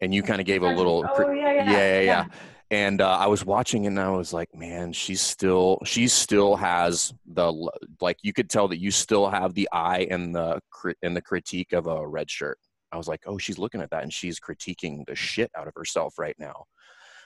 and 0.00 0.14
you 0.14 0.22
kind 0.22 0.40
of 0.40 0.46
gave 0.46 0.62
a 0.62 0.72
little 0.72 1.04
oh, 1.08 1.32
yeah, 1.32 1.52
yeah, 1.52 1.70
yeah, 1.70 2.00
yeah 2.00 2.24
and 2.70 3.00
uh, 3.00 3.16
I 3.18 3.26
was 3.26 3.44
watching 3.44 3.86
and 3.86 3.98
I 3.98 4.10
was 4.10 4.32
like, 4.32 4.54
man, 4.54 4.92
she's 4.92 5.20
still 5.20 5.78
she 5.84 6.08
still 6.08 6.56
has 6.56 7.14
the 7.26 7.70
like 8.00 8.18
you 8.22 8.32
could 8.32 8.50
tell 8.50 8.68
that 8.68 8.78
you 8.78 8.90
still 8.90 9.28
have 9.28 9.54
the 9.54 9.68
eye 9.72 10.06
and 10.10 10.34
the 10.34 10.60
and 11.02 11.16
the 11.16 11.22
critique 11.22 11.72
of 11.72 11.86
a 11.86 12.06
red 12.06 12.30
shirt. 12.30 12.58
I 12.90 12.96
was 12.96 13.08
like, 13.08 13.22
oh, 13.26 13.38
she's 13.38 13.58
looking 13.58 13.80
at 13.80 13.90
that 13.90 14.02
and 14.02 14.12
she's 14.12 14.40
critiquing 14.40 15.06
the 15.06 15.14
shit 15.14 15.50
out 15.56 15.68
of 15.68 15.74
herself 15.76 16.18
right 16.18 16.36
now. 16.38 16.64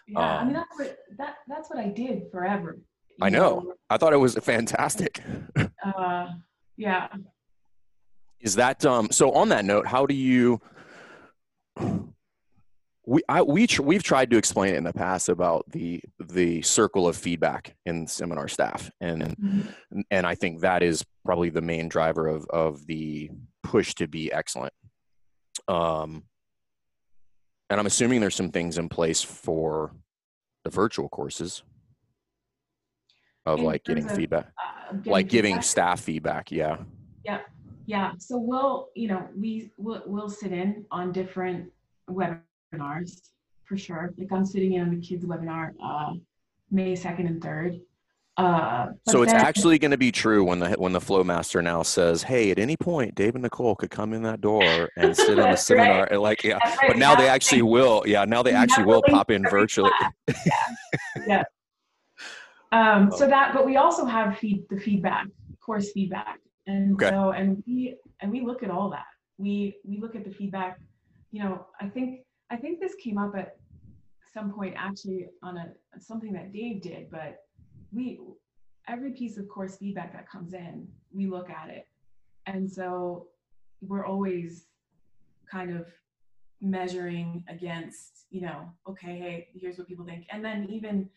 Yeah, 0.06 0.20
I 0.20 0.44
mean 0.44 0.56
Um, 0.56 0.62
that's 0.62 0.78
what 0.78 0.98
that 1.18 1.34
that's 1.48 1.70
what 1.70 1.78
I 1.78 1.88
did 1.88 2.24
forever. 2.30 2.78
I 3.22 3.26
you 3.26 3.32
know. 3.32 3.74
I 3.88 3.96
thought 3.96 4.12
it 4.12 4.18
was 4.18 4.34
fantastic. 4.36 5.22
Uh, 5.82 6.26
yeah. 6.76 7.08
Is 8.38 8.54
that 8.56 8.84
um? 8.84 9.10
So 9.10 9.32
on 9.32 9.48
that 9.48 9.64
note, 9.64 9.86
how 9.86 10.04
do 10.04 10.14
you? 10.14 10.60
We 13.06 13.22
I 13.28 13.42
we 13.42 13.66
tr- 13.66 13.82
we've 13.82 14.02
tried 14.02 14.30
to 14.30 14.36
explain 14.36 14.74
it 14.74 14.76
in 14.76 14.84
the 14.84 14.92
past 14.92 15.28
about 15.28 15.64
the 15.70 16.02
the 16.18 16.60
circle 16.62 17.08
of 17.08 17.16
feedback 17.16 17.74
in 17.86 18.06
seminar 18.06 18.46
staff, 18.46 18.90
and 19.00 19.22
Mhm. 19.36 20.04
and 20.10 20.26
I 20.26 20.34
think 20.34 20.60
that 20.60 20.82
is 20.82 21.04
probably 21.24 21.48
the 21.50 21.62
main 21.62 21.88
driver 21.88 22.26
of 22.28 22.44
of 22.50 22.86
the 22.86 23.30
push 23.62 23.94
to 23.96 24.06
be 24.06 24.30
excellent. 24.32 24.74
Um, 25.66 26.24
and 27.70 27.80
I'm 27.80 27.86
assuming 27.86 28.20
there's 28.20 28.34
some 28.34 28.50
things 28.50 28.76
in 28.78 28.88
place 28.88 29.22
for 29.22 29.94
the 30.64 30.70
virtual 30.70 31.08
courses 31.08 31.62
of 33.46 33.60
In 33.60 33.64
like 33.64 33.84
getting 33.84 34.04
of, 34.10 34.12
feedback, 34.16 34.52
Uh, 34.58 34.92
getting 34.92 35.12
like 35.12 35.28
giving 35.28 35.62
staff 35.62 36.00
feedback. 36.00 36.52
Yeah. 36.52 36.84
Yeah, 37.24 37.40
Yeah. 37.86 38.12
so 38.18 38.36
we'll, 38.38 38.90
you 38.94 39.08
know, 39.08 39.26
we 39.34 39.72
will 39.78 40.02
we'll 40.06 40.28
sit 40.28 40.52
in 40.52 40.84
on 40.90 41.12
different 41.12 41.72
webinars 42.08 42.42
for 43.64 43.76
sure. 43.76 44.12
Like 44.18 44.32
I'm 44.32 44.44
sitting 44.44 44.74
in 44.74 44.82
on 44.82 44.90
the 44.94 45.00
kids 45.00 45.24
webinar 45.24 45.72
uh 45.82 46.12
May 46.70 46.92
2nd 46.92 47.26
and 47.26 47.40
3rd. 47.42 47.80
Uh 48.36 48.88
So 49.08 49.22
it's 49.22 49.32
then- 49.32 49.40
actually 49.44 49.78
going 49.78 49.90
to 49.90 49.98
be 49.98 50.12
true 50.12 50.44
when 50.44 50.58
the 50.60 50.70
when 50.72 50.92
the 50.92 51.00
flow 51.00 51.24
master 51.24 51.60
now 51.62 51.82
says, 51.82 52.22
"Hey, 52.22 52.50
at 52.50 52.58
any 52.58 52.76
point, 52.76 53.14
Dave 53.14 53.34
and 53.34 53.42
Nicole 53.42 53.74
could 53.74 53.90
come 53.90 54.12
in 54.12 54.22
that 54.22 54.40
door 54.40 54.88
and 54.96 55.16
sit 55.16 55.38
in 55.38 55.50
the 55.50 55.56
seminar." 55.68 56.06
right. 56.10 56.20
Like, 56.20 56.44
yeah. 56.44 56.58
Right, 56.58 56.78
But 56.88 56.96
now 56.96 57.14
they 57.14 57.28
actually 57.28 57.62
will. 57.62 58.02
Yeah, 58.06 58.24
now 58.24 58.42
they 58.42 58.52
actually 58.52 58.84
will 58.84 59.02
pop 59.08 59.30
in 59.30 59.42
virtually. 59.50 59.90
Yeah. 60.46 60.66
yeah. 61.26 61.42
Um, 62.72 63.10
Oh. 63.12 63.16
so 63.16 63.26
that, 63.26 63.52
but 63.52 63.66
we 63.66 63.76
also 63.76 64.04
have 64.04 64.38
feed 64.38 64.62
the 64.70 64.78
feedback, 64.78 65.26
course 65.60 65.90
feedback, 65.90 66.38
and 66.68 66.94
Okay. 66.94 67.10
so 67.10 67.30
and 67.32 67.62
we 67.66 67.96
and 68.20 68.30
we 68.30 68.40
look 68.42 68.62
at 68.62 68.70
all 68.70 68.90
that. 68.90 69.06
We 69.38 69.76
we 69.84 69.98
look 69.98 70.14
at 70.14 70.24
the 70.24 70.30
feedback. 70.30 70.78
You 71.32 71.42
know, 71.42 71.66
I 71.80 71.88
think 71.88 72.20
I 72.50 72.56
think 72.56 72.80
this 72.80 72.94
came 72.96 73.18
up 73.18 73.36
at 73.36 73.56
some 74.32 74.52
point 74.52 74.74
actually 74.76 75.28
on 75.42 75.56
a 75.56 75.72
something 76.00 76.32
that 76.32 76.52
Dave 76.52 76.82
did, 76.82 77.10
but 77.10 77.44
we 77.92 78.20
every 78.88 79.12
piece 79.12 79.36
of 79.38 79.48
course 79.48 79.76
feedback 79.76 80.12
that 80.12 80.28
comes 80.28 80.52
in, 80.52 80.88
we 81.12 81.26
look 81.26 81.50
at 81.50 81.68
it, 81.68 81.86
and 82.46 82.70
so 82.70 83.28
we're 83.80 84.04
always 84.04 84.66
kind 85.50 85.70
of 85.74 85.86
measuring 86.60 87.44
against, 87.48 88.26
you 88.30 88.42
know, 88.42 88.70
okay, 88.88 89.18
hey, 89.18 89.48
here's 89.54 89.78
what 89.78 89.88
people 89.88 90.04
think. 90.04 90.26
And 90.30 90.44
then 90.44 90.66
even, 90.70 91.08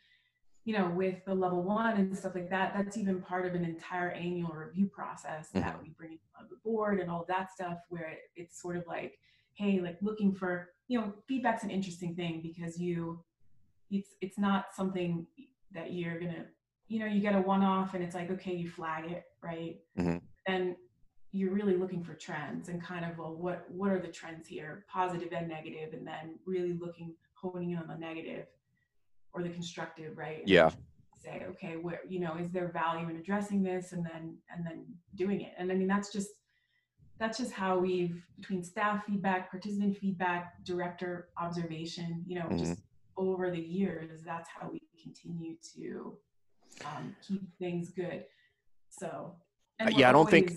you 0.65 0.77
know, 0.77 0.89
with 0.89 1.23
the 1.25 1.35
level 1.35 1.61
one 1.61 1.97
and 1.97 2.17
stuff 2.17 2.35
like 2.35 2.49
that, 2.49 2.73
that's 2.75 2.97
even 2.97 3.21
part 3.21 3.45
of 3.45 3.53
an 3.53 3.65
entire 3.65 4.11
annual 4.11 4.53
review 4.53 4.87
process 4.87 5.49
that 5.49 5.75
mm-hmm. 5.75 5.83
we 5.83 5.89
bring 5.97 6.19
on 6.39 6.47
the 6.49 6.55
board 6.63 6.99
and 6.99 7.11
all 7.11 7.25
that 7.27 7.51
stuff 7.51 7.79
where 7.89 8.09
it, 8.09 8.19
it's 8.35 8.61
sort 8.61 8.77
of 8.77 8.87
like, 8.87 9.19
hey, 9.55 9.79
like 9.79 9.97
looking 10.01 10.33
for, 10.33 10.69
you 10.87 10.99
know, 10.99 11.13
feedback's 11.27 11.63
an 11.63 11.69
interesting 11.69 12.15
thing 12.15 12.41
because 12.41 12.79
you 12.79 13.23
it's 13.91 14.09
it's 14.21 14.37
not 14.37 14.73
something 14.75 15.25
that 15.73 15.93
you're 15.93 16.19
gonna, 16.19 16.45
you 16.87 16.99
know, 16.99 17.05
you 17.05 17.21
get 17.21 17.35
a 17.35 17.41
one-off 17.41 17.93
and 17.93 18.03
it's 18.03 18.15
like, 18.15 18.29
okay, 18.31 18.53
you 18.53 18.69
flag 18.69 19.09
it, 19.11 19.23
right? 19.41 19.79
Mhm. 19.97 20.21
And 20.47 20.75
you're 21.31 21.51
really 21.53 21.75
looking 21.75 22.03
for 22.03 22.13
trends 22.13 22.69
and 22.69 22.81
kind 22.81 23.03
of 23.05 23.17
well 23.17 23.33
what 23.35 23.65
what 23.71 23.89
are 23.91 23.99
the 23.99 24.07
trends 24.07 24.47
here 24.47 24.85
positive 24.87 25.29
and 25.33 25.47
negative 25.47 25.93
and 25.93 26.05
then 26.05 26.37
really 26.45 26.73
looking 26.73 27.15
honing 27.33 27.71
in 27.71 27.77
on 27.79 27.87
the 27.87 27.95
negative 27.97 28.45
or 29.33 29.41
the 29.41 29.49
constructive 29.49 30.15
right 30.15 30.41
And 30.41 30.49
Yeah. 30.49 30.69
say 31.17 31.43
okay 31.49 31.77
where 31.77 32.01
you 32.07 32.19
know 32.19 32.35
is 32.35 32.51
there 32.51 32.67
value 32.67 33.09
in 33.09 33.15
addressing 33.15 33.63
this 33.63 33.93
and 33.93 34.05
then 34.05 34.37
and 34.51 34.63
then 34.65 34.85
doing 35.15 35.41
it 35.41 35.53
and 35.57 35.71
i 35.71 35.75
mean 35.75 35.87
that's 35.87 36.11
just 36.11 36.29
that's 37.19 37.37
just 37.37 37.51
how 37.51 37.77
we've 37.79 38.21
between 38.35 38.63
staff 38.63 39.05
feedback 39.05 39.49
participant 39.51 39.97
feedback 39.97 40.63
director 40.63 41.29
observation 41.37 42.23
you 42.27 42.39
know 42.39 42.45
Mhm. 42.47 42.59
just 42.59 42.81
over 43.17 43.51
the 43.51 43.59
years 43.61 44.23
that's 44.23 44.49
how 44.49 44.69
we 44.69 44.81
continue 45.01 45.55
to 45.75 46.17
um, 46.85 47.15
keep 47.25 47.41
things 47.57 47.91
good 47.91 48.25
so 48.89 49.35
Uh, 49.79 49.89
yeah, 49.95 50.09
I 50.09 50.11
don't 50.11 50.29
think- 50.29 50.51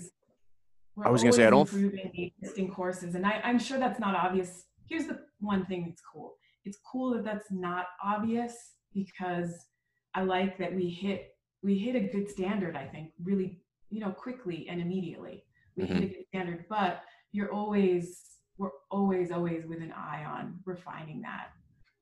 I 1.03 1.09
was 1.09 1.21
gonna 1.21 1.33
say, 1.33 1.45
I 1.45 1.49
don't 1.49 1.61
improving 1.61 2.11
the 2.13 2.23
existing 2.37 2.71
courses, 2.71 3.13
and 3.15 3.25
I, 3.25 3.39
I'm 3.43 3.59
sure 3.59 3.77
that's 3.77 3.99
not 3.99 4.15
obvious. 4.15 4.65
Here's 4.87 5.05
the 5.05 5.25
one 5.39 5.65
thing 5.65 5.85
that's 5.87 6.01
cool. 6.01 6.37
It's 6.65 6.77
cool 6.91 7.13
that 7.13 7.23
that's 7.23 7.51
not 7.51 7.85
obvious 8.03 8.53
because 8.93 9.67
I 10.15 10.21
like 10.23 10.57
that 10.59 10.73
we 10.73 10.89
hit 10.89 11.35
we 11.61 11.77
hit 11.77 11.95
a 11.95 11.99
good 11.99 12.29
standard. 12.29 12.75
I 12.75 12.87
think 12.87 13.11
really, 13.21 13.59
you 13.89 13.99
know, 13.99 14.11
quickly 14.11 14.67
and 14.69 14.79
immediately. 14.81 15.43
Mm-hmm. 15.77 15.97
a 15.97 16.07
good 16.07 16.25
standard, 16.29 16.65
but 16.69 17.01
you're 17.31 17.51
always 17.51 18.21
we're 18.57 18.71
always 18.89 19.31
always 19.31 19.65
with 19.65 19.81
an 19.81 19.91
eye 19.91 20.25
on 20.25 20.59
refining 20.65 21.21
that. 21.21 21.49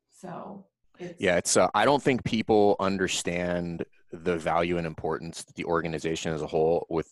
So 0.09 0.65
it's 0.99 1.19
Yeah, 1.19 1.37
it's. 1.37 1.57
Uh, 1.57 1.69
I 1.75 1.85
don't 1.85 2.01
think 2.01 2.23
people 2.23 2.75
understand 2.79 3.85
the 4.11 4.37
value 4.37 4.77
and 4.77 4.87
importance 4.87 5.43
that 5.43 5.55
the 5.55 5.65
organization 5.65 6.33
as 6.33 6.41
a 6.41 6.47
whole, 6.47 6.85
with 6.89 7.11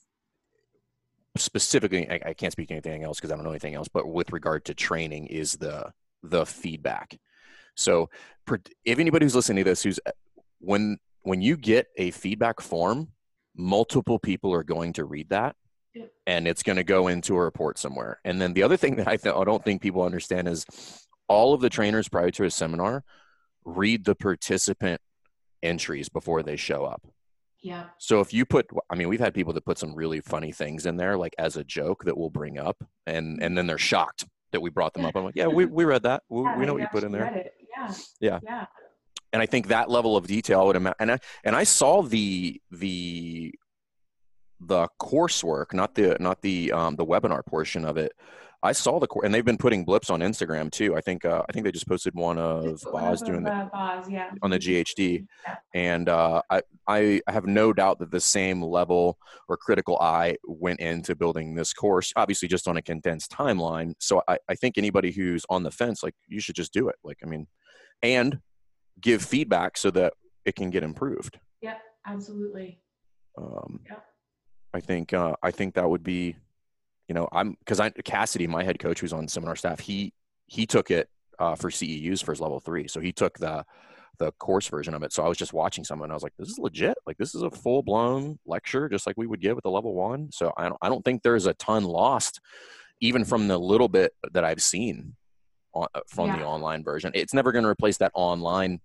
specifically, 1.38 2.10
I, 2.10 2.20
I 2.28 2.34
can't 2.34 2.52
speak 2.52 2.70
to 2.70 2.76
anything 2.76 3.04
else 3.04 3.20
because 3.20 3.32
I 3.32 3.36
don't 3.36 3.44
know 3.44 3.52
anything 3.52 3.76
else. 3.76 3.88
But 3.88 4.08
with 4.08 4.32
regard 4.32 4.66
to 4.66 4.74
training, 4.74 5.28
is 5.28 5.54
the 5.54 5.92
the 6.22 6.46
feedback. 6.46 7.20
So, 7.76 8.10
if 8.86 9.00
anybody 9.00 9.26
who's 9.26 9.36
listening 9.36 9.64
to 9.64 9.70
this, 9.70 9.84
who's 9.84 10.00
when 10.60 10.98
when 11.24 11.42
you 11.42 11.58
get 11.58 11.88
a 11.98 12.12
feedback 12.12 12.62
form, 12.62 13.10
multiple 13.56 14.20
people 14.20 14.54
are 14.54 14.64
going 14.64 14.94
to 14.94 15.06
read 15.06 15.30
that. 15.30 15.56
Yep. 15.94 16.12
And 16.26 16.48
it's 16.48 16.64
going 16.64 16.78
to 16.78 16.84
go 16.84 17.08
into 17.08 17.36
a 17.36 17.42
report 17.42 17.78
somewhere. 17.78 18.20
And 18.26 18.42
then 18.42 18.54
the 18.54 18.64
other 18.64 18.78
thing 18.78 18.96
that 18.96 19.08
I, 19.08 19.18
th- 19.18 19.36
I 19.36 19.44
don't 19.44 19.64
think 19.64 19.82
people 19.82 20.04
understand 20.04 20.48
is 20.48 20.66
all 21.28 21.54
of 21.54 21.62
the 21.62 21.70
trainers 21.70 22.10
prior 22.10 22.32
to 22.32 22.46
a 22.46 22.52
seminar 22.52 23.04
read 23.66 24.06
the 24.06 24.16
participant 24.16 25.00
entries 25.62 26.10
before 26.10 26.44
they 26.44 26.56
show 26.56 26.84
up. 26.84 27.02
yeah 27.62 27.86
So 27.98 28.20
if 28.20 28.34
you 28.34 28.46
put, 28.46 28.68
I 28.90 28.96
mean, 28.96 29.08
we've 29.08 29.20
had 29.20 29.34
people 29.34 29.54
that 29.54 29.66
put 29.66 29.78
some 29.78 29.96
really 29.96 30.20
funny 30.20 30.52
things 30.52 30.86
in 30.86 30.98
there, 30.98 31.18
like 31.18 31.36
as 31.38 31.56
a 31.58 31.64
joke 31.64 32.04
that 32.06 32.18
we'll 32.18 32.30
bring 32.30 32.58
up, 32.58 32.78
and 33.08 33.42
and 33.42 33.58
then 33.58 33.68
they're 33.68 33.78
shocked 33.78 34.26
that 34.52 34.62
we 34.62 34.70
brought 34.70 34.94
them 34.94 35.06
up. 35.06 35.16
I'm 35.16 35.24
like, 35.24 35.36
yeah, 35.36 35.48
we, 35.48 35.66
we 35.66 35.84
read 35.86 36.04
that. 36.04 36.24
We, 36.30 36.44
yeah, 36.44 36.58
we 36.58 36.66
know 36.66 36.74
what 36.74 36.82
you 36.82 36.88
put 36.92 37.04
in 37.04 37.12
there. 37.12 37.50
Yeah. 37.76 37.94
Yeah. 38.20 38.40
Yeah. 38.44 38.66
And 39.32 39.42
I 39.42 39.48
think 39.48 39.70
that 39.70 39.90
level 39.90 40.16
of 40.16 40.28
detail 40.28 40.60
I 40.60 40.64
would 40.64 40.76
imagine, 40.76 40.96
and 41.00 41.12
I, 41.14 41.20
and 41.44 41.56
I 41.56 41.64
saw 41.64 42.04
the 42.04 42.62
the 42.70 43.54
the 44.68 44.88
coursework, 45.02 45.74
not 45.74 45.96
the 45.96 46.18
not 46.20 46.42
the 46.42 46.72
um, 46.72 46.96
the 46.96 47.06
webinar 47.06 47.46
portion 47.46 47.86
of 47.86 47.98
it. 47.98 48.12
I 48.66 48.72
saw 48.72 48.98
the 48.98 49.08
course, 49.08 49.26
and 49.26 49.34
they've 49.34 49.44
been 49.44 49.58
putting 49.58 49.84
blips 49.84 50.10
on 50.10 50.22
Instagram 50.22 50.72
too. 50.72 50.96
I 50.96 51.02
think 51.02 51.26
uh, 51.26 51.44
I 51.50 51.52
think 51.52 51.66
they 51.66 51.72
just 51.72 51.88
posted 51.88 52.16
one 52.16 52.38
of 52.38 52.82
Boz 52.94 53.22
doing 53.22 53.44
the, 53.44 53.52
uh, 53.52 53.70
Boz, 53.70 54.10
yeah. 54.10 54.32
on 54.42 54.52
the 54.52 54.58
GHD. 54.60 55.26
Yeah. 55.46 55.56
and 55.74 56.08
uh, 56.08 56.42
I, 56.50 56.62
I 56.88 57.22
have 57.28 57.46
no 57.46 57.74
doubt 57.74 58.00
that 58.00 58.12
the 58.12 58.22
same 58.22 58.62
level 58.62 59.18
or 59.50 59.58
critical 59.58 59.98
eye 60.00 60.38
went 60.46 60.80
into 60.80 61.14
building 61.16 61.56
this 61.56 61.74
course 61.74 62.14
obviously 62.16 62.48
just 62.48 62.68
on 62.68 62.78
a 62.78 62.82
condensed 62.82 63.32
timeline 63.32 63.94
so 64.00 64.22
I, 64.28 64.38
I 64.50 64.56
think 64.56 64.78
anybody 64.78 65.12
who's 65.12 65.46
on 65.50 65.64
the 65.64 65.72
fence 65.72 66.04
like 66.04 66.16
you 66.28 66.40
should 66.40 66.56
just 66.56 66.74
do 66.74 66.88
it 66.90 66.96
like 67.04 67.18
i 67.24 67.26
mean 67.26 67.48
and 68.02 68.40
give 69.00 69.22
feedback 69.24 69.78
so 69.78 69.92
that 69.92 70.14
it 70.46 70.56
can 70.56 70.70
get 70.70 70.84
improved 70.84 71.40
Yep, 71.62 71.82
absolutely. 72.06 72.80
um, 73.38 73.80
Yeah. 73.86 73.96
I 74.74 74.80
think 74.80 75.14
uh, 75.14 75.36
i 75.44 75.52
think 75.52 75.74
that 75.74 75.90
would 75.90 76.04
be 76.04 76.36
you 77.08 77.16
know 77.16 77.28
i'm 77.32 77.52
because 77.60 77.80
i 77.80 77.90
cassidy 77.90 78.48
my 78.48 78.64
head 78.64 78.80
coach 78.80 79.00
who's 79.00 79.14
on 79.14 79.28
seminar 79.28 79.56
staff 79.56 79.80
he 79.80 80.14
he 80.48 80.66
took 80.66 80.92
it 80.92 81.10
uh, 81.40 81.56
for 81.56 81.70
ceus 81.70 82.24
for 82.24 82.32
his 82.32 82.42
level 82.42 82.60
three. 82.60 82.88
So 82.88 83.00
he 83.00 83.12
took 83.12 83.38
the 83.38 83.66
the 84.20 84.32
course 84.34 84.68
version 84.68 84.94
of 84.94 85.02
it. 85.02 85.12
So 85.12 85.24
i 85.24 85.28
was 85.28 85.40
just 85.40 85.54
watching 85.54 85.84
someone 85.84 86.06
and 86.06 86.14
i 86.14 86.16
was 86.16 86.24
like 86.24 86.34
this 86.38 86.50
is 86.50 86.60
legit. 86.60 86.96
Like 87.06 87.18
this 87.18 87.34
is 87.34 87.42
a 87.42 87.50
full-blown 87.50 88.38
lecture 88.46 88.88
just 88.88 89.08
like 89.08 89.18
we 89.18 89.28
would 89.28 89.42
give 89.42 89.56
with 89.56 89.64
the 89.64 89.72
level 89.72 89.94
one. 89.94 90.30
So 90.32 90.54
i 90.58 90.70
don't, 90.70 90.78
I 90.82 90.90
don't 90.90 91.04
think 91.04 91.24
there's 91.24 91.48
a 91.48 91.54
ton 91.56 91.84
lost 91.84 92.40
even 93.02 93.26
from 93.26 93.48
the 93.48 93.58
little 93.58 93.90
bit 93.90 94.14
that 94.32 94.44
i've 94.44 94.62
seen 94.62 95.16
on, 95.74 95.88
uh, 95.96 96.02
from 96.08 96.30
the 96.30 96.46
online 96.46 96.84
version. 96.84 97.12
It's 97.16 97.34
never 97.34 97.52
going 97.52 97.64
to 97.64 97.70
replace 97.70 97.98
that 97.98 98.12
online 98.14 98.80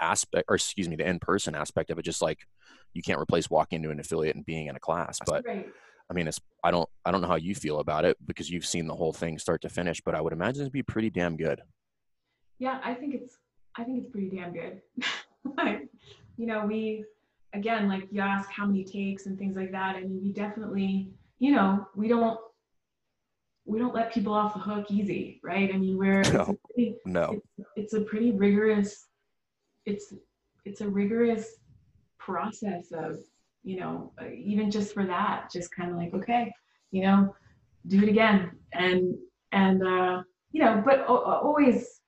aspect 0.00 0.44
or 0.48 0.56
excuse 0.56 0.88
me 0.88 0.96
the 0.96 1.06
in-person 1.08 1.54
aspect 1.54 1.90
of 1.90 1.98
it 1.98 2.02
just 2.04 2.22
like 2.22 2.40
you 2.92 3.02
can't 3.02 3.20
replace 3.20 3.48
walking 3.50 3.76
into 3.76 3.90
an 3.90 4.00
affiliate 4.00 4.36
and 4.36 4.44
being 4.46 4.66
in 4.68 4.76
a 4.76 4.80
class 4.80 5.18
but 5.26 5.44
Right. 5.46 5.68
i 6.10 6.14
mean 6.14 6.26
it's 6.28 6.40
i 6.62 6.70
don't 6.70 6.88
i 7.04 7.10
don't 7.10 7.20
know 7.20 7.28
how 7.28 7.36
you 7.36 7.54
feel 7.54 7.78
about 7.80 8.04
it 8.04 8.16
because 8.26 8.50
you've 8.50 8.66
seen 8.66 8.86
the 8.86 8.94
whole 8.94 9.12
thing 9.12 9.38
start 9.38 9.60
to 9.62 9.68
finish 9.68 10.00
but 10.04 10.14
i 10.14 10.20
would 10.20 10.32
imagine 10.32 10.62
it'd 10.62 10.72
be 10.72 10.82
pretty 10.82 11.10
damn 11.10 11.36
good 11.36 11.60
Yeah, 12.58 12.80
I 12.84 12.94
think 12.94 13.14
it's 13.14 13.38
I 13.76 13.82
think 13.84 13.98
it's 13.98 14.10
pretty 14.12 14.30
damn 14.36 14.52
good. 14.52 14.80
like, 15.56 15.88
you 16.36 16.46
know, 16.46 16.64
we 16.64 17.04
again, 17.52 17.88
like 17.88 18.06
you 18.12 18.20
ask 18.20 18.48
how 18.50 18.64
many 18.66 18.84
takes 18.84 19.26
and 19.26 19.36
things 19.36 19.56
like 19.56 19.72
that. 19.72 19.96
I 19.96 20.02
mean, 20.02 20.20
we 20.22 20.32
definitely, 20.32 21.10
you 21.40 21.50
know, 21.52 21.88
we 21.96 22.06
don't 22.06 22.38
we 23.66 23.78
don't 23.80 23.94
let 23.94 24.12
people 24.12 24.32
off 24.32 24.54
the 24.54 24.60
hook 24.60 24.86
easy, 24.90 25.40
right? 25.42 25.70
I 25.74 25.76
mean, 25.78 25.98
we're 25.98 26.22
No. 26.32 26.42
it's 26.42 26.60
pretty, 26.72 26.94
No. 27.04 27.40
it's, 27.58 27.68
it's 27.76 27.94
a 27.94 28.02
pretty 28.02 28.30
rigorous 28.30 29.06
it's 29.86 30.12
it's 30.64 30.80
a 30.80 30.88
rigorous 30.88 31.56
process 32.18 32.92
of 32.92 33.18
you 33.62 33.76
know 33.78 34.12
even 34.34 34.70
just 34.70 34.94
for 34.94 35.04
that 35.04 35.50
just 35.52 35.74
kind 35.74 35.90
of 35.90 35.96
like 35.96 36.12
okay 36.14 36.52
you 36.90 37.02
know 37.02 37.34
do 37.88 38.02
it 38.02 38.08
again 38.08 38.50
and 38.72 39.14
and 39.52 39.86
uh 39.86 40.22
you 40.52 40.60
know 40.62 40.82
but 40.84 41.04
always 41.06 42.00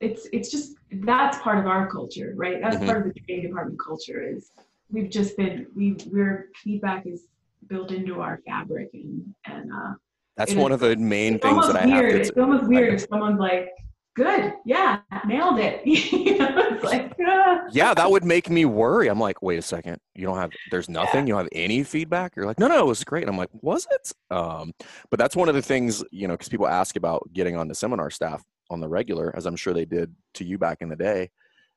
it's 0.00 0.26
it's 0.32 0.50
just 0.50 0.76
that's 1.04 1.38
part 1.38 1.58
of 1.58 1.66
our 1.66 1.90
culture 1.90 2.32
right 2.36 2.58
that's 2.62 2.76
Mhm. 2.76 2.86
part 2.86 3.06
of 3.06 3.12
the 3.12 3.20
training 3.20 3.46
department 3.48 3.78
culture 3.78 4.22
is 4.22 4.50
we've 4.90 5.10
just 5.10 5.36
been 5.36 5.66
we 5.74 5.96
we're 6.12 6.48
feedback 6.54 7.06
is 7.06 7.26
built 7.68 7.90
into 7.92 8.20
our 8.20 8.40
fabric 8.46 8.88
and 8.94 9.34
and 9.46 9.72
uh 9.72 9.94
That's 10.36 10.54
one 10.54 10.70
is- 10.72 10.76
of 10.76 10.80
the 10.88 10.96
main 10.96 11.38
things 11.38 11.66
that 11.66 11.76
I 11.76 11.86
weird. 11.86 12.12
have 12.12 12.20
It's 12.20 12.30
to. 12.30 12.40
almost 12.40 12.64
weird 12.68 12.94
if 12.94 13.06
someone's 13.10 13.38
like, 13.40 13.68
"Good, 14.14 14.54
yeah, 14.64 15.00
nailed 15.26 15.58
it." 15.58 15.86
you 15.86 16.38
know, 16.38 16.52
it's 16.56 16.84
like, 16.84 17.12
ah. 17.26 17.62
Yeah, 17.72 17.94
that 17.94 18.10
would 18.10 18.24
make 18.24 18.50
me 18.50 18.64
worry. 18.64 19.08
I'm 19.08 19.20
like, 19.20 19.42
wait 19.42 19.58
a 19.58 19.62
second, 19.62 19.98
you 20.14 20.26
don't 20.26 20.36
have, 20.38 20.50
there's 20.70 20.88
nothing, 20.88 21.26
you 21.26 21.34
don't 21.34 21.42
have 21.44 21.48
any 21.52 21.82
feedback. 21.84 22.34
You're 22.36 22.46
like, 22.46 22.58
no, 22.58 22.66
no, 22.68 22.80
it 22.80 22.86
was 22.86 23.04
great. 23.04 23.28
I'm 23.28 23.36
like, 23.36 23.50
was 23.62 23.86
it? 23.90 24.12
Um, 24.34 24.72
but 25.10 25.18
that's 25.18 25.36
one 25.36 25.48
of 25.48 25.54
the 25.54 25.62
things, 25.62 26.02
you 26.10 26.26
know, 26.28 26.34
because 26.34 26.48
people 26.48 26.66
ask 26.68 26.96
about 26.96 27.28
getting 27.32 27.56
on 27.56 27.68
the 27.68 27.74
seminar 27.74 28.10
staff 28.10 28.42
on 28.70 28.80
the 28.80 28.88
regular, 28.88 29.34
as 29.36 29.46
I'm 29.46 29.56
sure 29.56 29.72
they 29.74 29.84
did 29.84 30.14
to 30.34 30.44
you 30.44 30.58
back 30.58 30.78
in 30.80 30.88
the 30.88 30.96
day. 30.96 31.30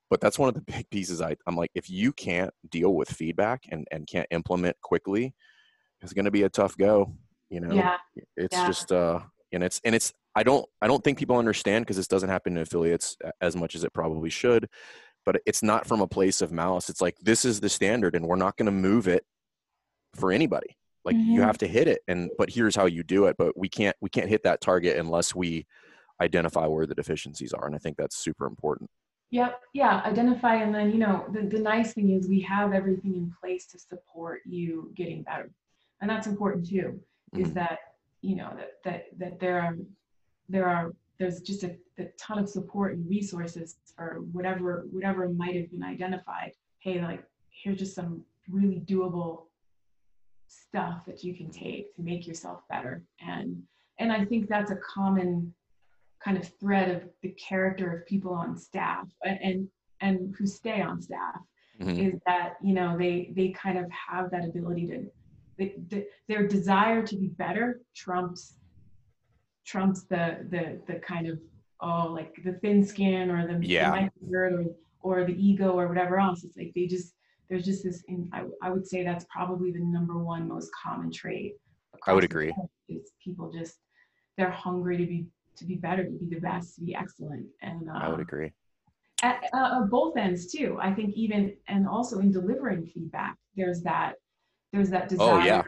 But 0.10 0.22
that's 0.22 0.38
one 0.38 0.50
of 0.50 0.56
the 0.56 0.62
big 0.68 0.90
pieces. 0.90 1.22
I, 1.22 1.36
I'm 1.48 1.56
like, 1.56 1.72
if 1.76 1.90
you 1.90 2.12
can't 2.14 2.54
deal 2.70 2.94
with 2.94 3.10
feedback 3.10 3.64
and 3.70 3.88
and 3.92 4.08
can't 4.08 4.28
implement 4.32 4.80
quickly, 4.82 5.34
it's 6.02 6.14
going 6.14 6.26
to 6.26 6.32
be 6.32 6.44
a 6.44 6.50
tough 6.50 6.78
go. 6.78 7.14
You 7.50 7.62
know, 7.62 7.76
yeah, 7.76 7.98
it's 8.38 8.56
Yeah. 8.56 8.68
just 8.68 8.92
uh 8.92 9.20
and 9.52 9.64
it's 9.64 9.80
and 9.84 9.94
it's 9.96 10.14
i 10.36 10.44
don't 10.44 10.66
i 10.82 10.88
don't 10.88 11.04
think 11.04 11.18
people 11.18 11.38
understand 11.38 11.84
because 11.86 11.98
this 11.98 12.08
doesn't 12.08 12.30
happen 12.30 12.56
to 12.56 12.62
affiliates 12.62 13.18
as 13.42 13.56
much 13.56 13.76
as 13.76 13.84
it 13.84 13.94
probably 13.94 14.30
should 14.30 14.68
but 15.26 15.42
it's 15.46 15.64
not 15.64 15.86
from 15.88 16.02
a 16.02 16.08
place 16.08 16.42
of 16.42 16.52
malice 16.52 16.90
it's 16.90 17.02
like 17.02 17.16
this 17.22 17.46
is 17.46 17.60
the 17.60 17.70
standard 17.70 18.16
and 18.16 18.26
we're 18.28 18.36
not 18.36 18.58
going 18.58 18.66
to 18.66 18.72
move 18.72 19.08
it 19.08 19.26
for 20.16 20.32
anybody 20.32 20.78
like 21.06 21.16
you 21.16 21.42
Mhm. 21.42 21.46
have 21.46 21.58
to 21.60 21.68
hit 21.68 21.88
it 21.88 22.02
and 22.08 22.30
but 22.38 22.50
here's 22.50 22.76
how 22.76 22.86
you 22.86 23.04
do 23.04 23.26
it 23.26 23.36
but 23.38 23.58
we 23.58 23.70
can't 23.70 23.96
we 24.02 24.10
can't 24.10 24.30
hit 24.30 24.44
that 24.44 24.62
target 24.62 24.98
unless 24.98 25.34
we 25.36 25.66
identify 26.22 26.66
where 26.66 26.86
the 26.86 26.96
deficiencies 26.96 27.54
are 27.54 27.66
and 27.66 27.76
i 27.76 27.80
think 27.80 27.98
that's 27.98 28.18
super 28.18 28.46
important 28.46 28.90
Yep. 29.32 29.62
Yeah. 29.74 30.00
Identify. 30.06 30.58
And 30.58 30.76
then, 30.76 30.92
you 30.92 31.00
know, 31.00 31.26
the, 31.34 31.42
the 31.42 31.58
nice 31.58 31.92
thing 31.96 32.12
is 32.12 32.30
we 32.30 32.40
have 32.42 32.72
everything 32.72 33.16
in 33.16 33.34
place 33.42 33.66
to 33.72 33.80
support 33.80 34.42
you 34.46 34.92
getting 34.94 35.24
better. 35.24 35.50
And 36.02 36.08
that's 36.08 36.28
important 36.28 36.70
too, 36.70 37.00
is 37.36 37.48
Mhm. 37.50 37.54
that, 37.56 37.80
you 38.22 38.36
know, 38.36 38.54
that, 38.56 38.74
that, 38.84 39.06
that 39.18 39.40
there 39.40 39.60
are, 39.60 39.76
there 40.54 40.70
are, 40.70 40.94
there's 41.20 41.42
just 41.42 41.64
a, 41.64 41.76
a 41.98 42.06
ton 42.18 42.40
of 42.40 42.48
support 42.48 42.94
and 42.94 43.10
resources 43.10 43.76
for 43.98 44.20
whatever, 44.32 44.86
whatever 44.92 45.28
might 45.30 45.56
have 45.56 45.70
been 45.72 45.84
identified. 45.84 46.52
Hey, 46.80 47.02
like, 47.02 47.24
here's 47.50 47.80
just 47.80 47.96
some 47.96 48.24
really 48.50 48.82
doable 48.86 49.46
stuff 50.48 51.06
that 51.08 51.24
you 51.24 51.36
can 51.36 51.50
take 51.50 51.94
to 51.96 52.02
make 52.02 52.28
yourself 52.28 52.62
better. 52.70 53.04
And, 53.20 53.64
and 54.00 54.12
I 54.12 54.24
think 54.26 54.48
that's 54.48 54.72
a 54.72 54.78
common 54.78 55.54
kind 56.24 56.38
of 56.38 56.50
thread 56.60 56.90
of 56.90 57.10
the 57.22 57.30
character 57.32 57.98
of 57.98 58.06
people 58.06 58.34
on 58.34 58.56
staff 58.56 59.08
and 59.26 59.40
and, 59.42 59.68
and 60.02 60.36
who 60.38 60.46
stay 60.48 60.82
on 60.82 61.02
staff 61.02 61.40
Mhm. 61.82 62.14
is 62.14 62.22
that 62.28 62.58
you 62.64 62.74
know 62.74 62.98
they 62.98 63.34
they 63.36 63.50
kind 63.50 63.78
of 63.78 63.90
have 63.92 64.30
that 64.32 64.46
ability 64.46 64.88
to 64.88 65.12
they, 65.58 65.76
the, 65.90 66.06
their 66.28 66.48
desire 66.48 67.06
to 67.06 67.16
be 67.16 67.28
better 67.28 67.82
trumps 67.96 68.60
trumps 69.66 70.04
the 70.04 70.46
the 70.50 70.82
the 70.88 71.00
kind 71.00 71.28
of 71.28 71.40
oh 71.82 72.08
like 72.12 72.34
the 72.44 72.54
thin 72.62 72.84
skin 72.86 73.30
or 73.30 73.48
the, 73.48 73.66
Yeah. 73.66 74.08
the 74.30 74.36
or 74.38 74.66
or 75.02 75.26
the 75.26 75.34
ego 75.34 75.72
or 75.80 75.88
whatever 75.88 76.20
else 76.20 76.44
it's 76.44 76.58
like 76.58 76.72
they 76.76 76.86
just 76.88 77.14
there's 77.50 77.66
just 77.66 77.84
this 77.84 78.04
in, 78.08 78.30
I, 78.34 78.44
I 78.62 78.70
would 78.72 78.88
say 78.88 79.04
that's 79.04 79.26
probably 79.30 79.72
the 79.72 79.80
number 79.80 80.18
one 80.18 80.48
most 80.48 80.70
common 80.82 81.12
trait 81.12 81.56
I 82.08 82.14
would 82.14 82.24
agree. 82.24 82.54
is 82.90 83.12
people 83.24 83.52
just 83.52 83.76
they're 84.38 84.50
hungry 84.52 84.98
to 84.98 85.06
be 85.06 85.28
to 85.58 85.66
be 85.66 85.76
better 85.76 86.04
to 86.04 86.10
be 86.12 86.26
the 86.36 86.42
best 86.42 86.76
to 86.76 86.82
be 86.82 86.96
excellent 86.96 87.46
and 87.62 87.88
uh, 87.90 87.94
i 88.02 88.10
would 88.10 88.20
agree 88.20 88.52
at, 89.22 89.44
uh, 89.54 89.82
both 89.82 90.18
ends 90.18 90.52
too 90.52 90.78
i 90.82 90.92
think 90.92 91.14
even 91.16 91.54
and 91.68 91.88
also 91.88 92.20
in 92.20 92.32
delivering 92.32 92.86
feedback 92.88 93.38
there's 93.56 93.82
that 93.84 94.14
there's 94.74 94.90
that 94.90 95.08
desire 95.10 95.40
Oh, 95.42 95.46
yeah. 95.46 95.62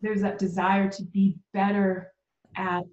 there's 0.00 0.20
that 0.22 0.38
desire 0.38 0.88
to 0.90 1.02
be 1.04 1.36
better 1.52 2.12
at 2.56 2.84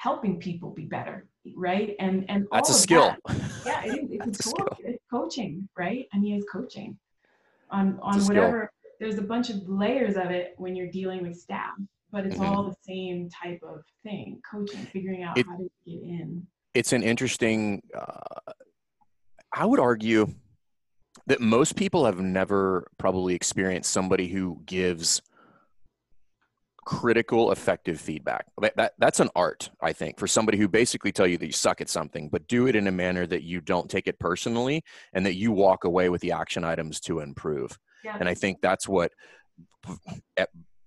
helping 0.00 0.38
people 0.38 0.70
be 0.70 0.86
better 0.86 1.26
right 1.54 1.94
and 2.00 2.24
and 2.30 2.46
that's 2.52 2.70
a 2.70 2.74
skill 2.74 3.14
that- 3.26 3.36
yeah 3.66 3.82
it 3.84 4.08
it's, 4.10 4.40
a 4.40 4.42
skill. 4.50 4.68
it's 4.78 5.04
coaching 5.10 5.68
right 5.76 6.06
i 6.14 6.18
mean 6.18 6.36
it's 6.38 6.46
coaching 6.50 6.96
on 7.70 7.88
It's 7.90 7.98
on 8.02 8.20
skill. 8.22 8.34
whatever 8.36 8.72
there's 8.98 9.18
a 9.18 9.22
bunch 9.22 9.50
of 9.50 9.56
layers 9.68 10.16
of 10.16 10.30
it 10.30 10.54
when 10.56 10.74
you're 10.74 10.90
dealing 10.90 11.22
with 11.22 11.36
staff 11.38 11.74
but 12.10 12.24
it's 12.26 12.36
Mhm. 12.38 12.46
all 12.50 12.64
the 12.64 12.76
same 12.82 13.28
type 13.28 13.60
of 13.62 13.82
thing 14.02 14.40
coaching 14.50 14.80
figuring 14.86 15.22
out 15.22 15.36
It- 15.38 15.46
how 15.46 15.56
to 15.58 15.70
get 15.86 16.02
in 16.02 16.46
it's 16.72 16.92
an 16.94 17.02
interesting 17.02 17.82
uh, 17.94 18.52
i 19.52 19.66
would 19.66 19.80
argue 19.80 20.26
that 21.26 21.40
most 21.42 21.76
people 21.76 22.06
have 22.06 22.18
never 22.20 22.86
probably 22.96 23.34
experienced 23.34 23.90
somebody 23.90 24.28
who 24.28 24.62
gives 24.64 25.20
critical 26.84 27.52
effective 27.52 28.00
feedback. 28.00 28.46
That, 28.60 28.76
that, 28.76 28.92
that's 28.98 29.20
an 29.20 29.30
art 29.36 29.70
i 29.80 29.92
think 29.92 30.18
for 30.18 30.26
somebody 30.26 30.58
who 30.58 30.68
basically 30.68 31.12
tell 31.12 31.26
you 31.26 31.38
that 31.38 31.46
you 31.46 31.52
suck 31.52 31.80
at 31.80 31.88
something 31.88 32.28
but 32.28 32.46
do 32.48 32.66
it 32.66 32.76
in 32.76 32.86
a 32.86 32.92
manner 32.92 33.26
that 33.26 33.42
you 33.42 33.60
don't 33.60 33.90
take 33.90 34.06
it 34.06 34.18
personally 34.18 34.82
and 35.12 35.24
that 35.26 35.34
you 35.34 35.52
walk 35.52 35.84
away 35.84 36.08
with 36.08 36.20
the 36.20 36.32
action 36.32 36.64
items 36.64 37.00
to 37.00 37.20
improve. 37.20 37.78
Yeah. 38.04 38.16
And 38.18 38.28
i 38.28 38.34
think 38.34 38.60
that's 38.60 38.88
what 38.88 39.12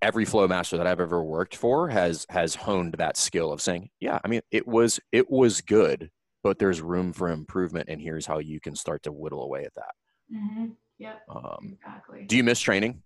every 0.02 0.24
flow 0.24 0.46
master 0.48 0.76
that 0.76 0.86
i've 0.86 1.00
ever 1.00 1.22
worked 1.22 1.56
for 1.56 1.88
has 1.88 2.26
has 2.28 2.54
honed 2.54 2.94
that 2.94 3.16
skill 3.16 3.52
of 3.52 3.60
saying 3.60 3.88
yeah 4.00 4.18
i 4.24 4.28
mean 4.28 4.40
it 4.50 4.66
was 4.66 5.00
it 5.12 5.30
was 5.30 5.60
good 5.60 6.10
but 6.42 6.58
there's 6.58 6.82
room 6.82 7.12
for 7.12 7.30
improvement 7.30 7.88
and 7.88 8.00
here's 8.00 8.26
how 8.26 8.38
you 8.38 8.60
can 8.60 8.76
start 8.76 9.02
to 9.02 9.10
whittle 9.10 9.42
away 9.42 9.64
at 9.64 9.74
that. 9.74 9.94
Hmm 10.30 10.66
yep. 10.98 11.22
Um, 11.28 11.76
exactly. 11.82 12.24
do 12.26 12.36
you 12.36 12.44
miss 12.44 12.60
training? 12.60 13.02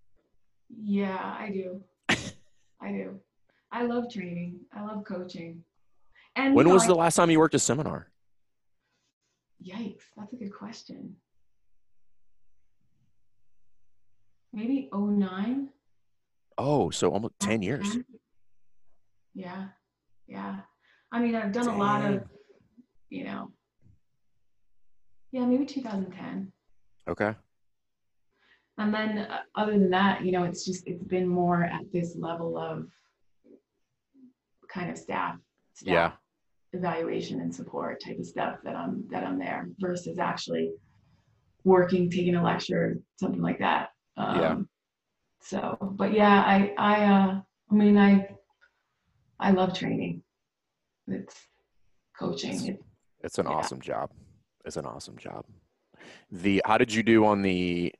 Yeah, 0.69 1.17
I 1.17 1.49
do. 1.49 1.81
I 2.81 2.91
do. 2.91 3.19
I 3.71 3.83
love 3.83 4.11
training. 4.11 4.61
I 4.73 4.83
love 4.83 5.03
coaching. 5.05 5.63
And 6.35 6.55
when 6.55 6.65
you 6.65 6.69
know, 6.69 6.73
was 6.75 6.83
I- 6.83 6.87
the 6.87 6.95
last 6.95 7.15
time 7.15 7.29
you 7.29 7.39
worked 7.39 7.55
a 7.55 7.59
seminar 7.59 8.07
Yikes, 9.65 10.03
that's 10.15 10.31
a 10.31 10.37
good 10.37 10.53
question. 10.53 11.15
Maybe 14.53 14.89
09? 14.93 15.69
oh 16.57 16.89
so 16.89 17.11
almost 17.11 17.33
10 17.39 17.61
years 17.61 17.97
Yeah. 19.33 19.67
Yeah. 20.27 20.57
I 21.11 21.19
mean, 21.21 21.35
I've 21.35 21.51
done 21.53 21.67
a 21.67 21.77
lot 21.77 22.03
of, 22.05 22.23
you 23.09 23.23
know, 23.23 23.51
yeah, 25.31 25.45
maybe 25.45 25.65
2010. 25.65 26.51
okay 27.07 27.35
And 28.79 28.93
then 28.93 29.17
uh, 29.19 29.41
other 29.55 29.73
than 29.73 29.89
that, 29.89 30.23
you 30.23 30.31
know, 30.31 30.45
it's 30.45 30.65
just 30.65 30.87
it's 30.87 31.03
been 31.03 31.27
more 31.27 31.65
at 31.65 31.81
this 31.91 32.15
level 32.17 32.57
of 32.57 32.87
kind 34.73 34.89
of 34.89 34.97
staff, 34.97 35.35
staff 35.73 35.87
Yeah. 35.87 36.11
evaluation 36.71 37.41
and 37.41 37.53
support 37.53 38.01
type 38.03 38.17
of 38.19 38.25
stuff 38.25 38.55
that 38.63 38.75
I'm 38.75 39.03
that 39.11 39.23
I'm 39.25 39.37
there 39.37 39.67
versus 39.79 40.17
actually 40.17 40.71
working, 41.65 42.09
taking 42.09 42.35
a 42.35 42.43
lecture, 42.43 42.97
something 43.17 43.41
like 43.41 43.59
that. 43.59 43.89
Um, 44.15 44.39
Yeah. 44.39 44.55
So, 45.41 45.77
but 45.81 46.13
yeah, 46.13 46.41
I 46.41 46.73
I 46.77 47.03
uh, 47.05 47.41
I 47.71 47.73
mean 47.75 47.97
I 47.97 48.29
I 49.41 49.51
love 49.51 49.73
training. 49.77 50.23
It's 51.07 51.35
coaching. 52.17 52.65
It, 52.65 52.83
it's 53.21 53.39
an 53.39 53.45
Yeah. 53.47 53.53
awesome 53.53 53.81
job 53.81 54.11
it's 54.65 54.77
an 54.77 54.85
awesome 54.85 55.17
job 55.17 55.45
the 56.31 56.61
how 56.65 56.77
did 56.77 56.93
you 56.93 57.01
do 57.01 57.25
on 57.25 57.41
the 57.41 57.93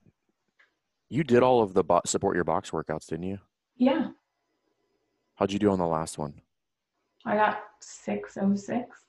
you 1.10 1.24
did 1.24 1.44
all 1.44 1.62
of 1.62 1.74
the 1.74 1.84
bo- 1.84 2.02
support 2.06 2.36
your 2.36 2.44
box 2.44 2.72
workouts 2.72 3.08
didn't 3.08 3.26
you 3.26 3.40
yeah, 3.78 4.08
how'd 5.36 5.52
you 5.52 5.60
do 5.60 5.70
on 5.70 5.80
the 5.80 5.88
last 5.88 6.18
one 6.18 6.34
I 7.26 7.36
got 7.36 7.60
six 7.80 8.38
oh 8.42 8.56
six. 8.56 9.04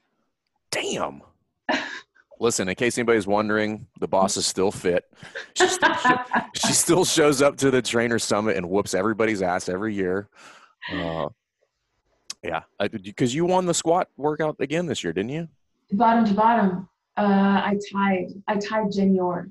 Damn. 0.71 1.23
Listen, 2.41 2.69
in 2.69 2.75
case 2.75 2.97
anybody's 2.97 3.27
wondering, 3.27 3.87
the 3.99 4.09
boss 4.09 4.37
is 4.37 4.47
still 4.47 4.71
fit. 4.71 5.05
She 5.55 5.67
still, 5.69 5.91
she 6.55 6.73
still 6.73 7.05
shows 7.05 7.43
up 7.43 7.57
to 7.59 7.71
the 7.71 7.83
trainer 7.83 8.19
summit 8.19 8.57
and 8.57 8.69
whoops 8.69 8.95
everybody's 8.95 9.43
ass 9.43 9.69
every 9.69 9.95
year. 9.95 10.29
Uh, 10.93 11.29
yeah, 12.43 12.63
because 13.03 13.35
you 13.35 13.45
won 13.45 13.67
the 13.67 13.75
squat 13.75 14.09
workout 14.17 14.57
again 14.61 14.87
this 14.87 15.05
year, 15.05 15.13
didn't 15.13 15.31
you? 15.31 15.49
bottom 15.93 16.25
to 16.25 16.33
bottom, 16.33 16.89
uh, 17.17 17.23
I 17.23 17.79
tied. 17.93 18.29
I 18.49 18.57
tied 18.57 18.93
Jen 18.93 19.15
Yor 19.15 19.51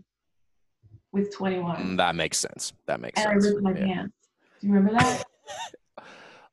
with 1.12 1.34
21, 1.34 1.76
Mm, 1.78 1.98
that 1.98 2.16
makes 2.16 2.38
sense. 2.38 2.74
That 2.86 3.00
makes 3.02 3.22
sense. 3.22 3.34
and 3.34 3.44
I 3.44 3.48
ripped 3.48 3.62
my 3.64 3.72
Yeah. 3.74 3.86
pants. 3.96 4.14
Do 4.62 4.68
you 4.68 4.74
remember 4.74 5.00
that? 5.00 5.24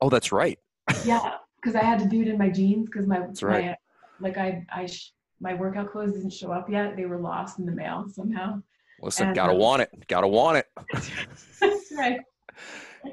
Oh, 0.03 0.11
that's 0.11 0.31
right. 0.31 0.59
yeah, 1.07 1.37
because 1.57 1.75
I 1.75 1.83
had 1.83 1.99
to 2.01 2.05
do 2.05 2.21
it 2.21 2.29
in 2.29 2.37
my 2.37 2.51
jeans 2.51 2.85
because 2.87 3.07
my, 3.07 3.21
That's 3.21 3.43
right. 3.43 3.65
my 3.65 3.77
like 4.29 4.37
I 4.37 4.67
I 4.71 4.85
sh- 4.85 5.13
my 5.41 5.55
workout 5.55 5.91
clothes 5.91 6.13
didn't 6.13 6.35
show 6.35 6.53
up 6.53 6.69
yet. 6.69 6.97
They 6.97 7.07
were 7.07 7.19
lost 7.19 7.59
in 7.59 7.65
the 7.65 7.73
mail 7.73 8.05
somehow. 8.13 8.61
Listen, 9.01 9.29
And, 9.29 9.35
gotta 9.35 9.53
um, 9.55 9.59
want 9.59 9.83
it. 9.83 10.07
Gotta 10.07 10.29
want 10.29 10.59
it. 10.59 10.67
That's 11.61 11.91
right. 11.97 12.21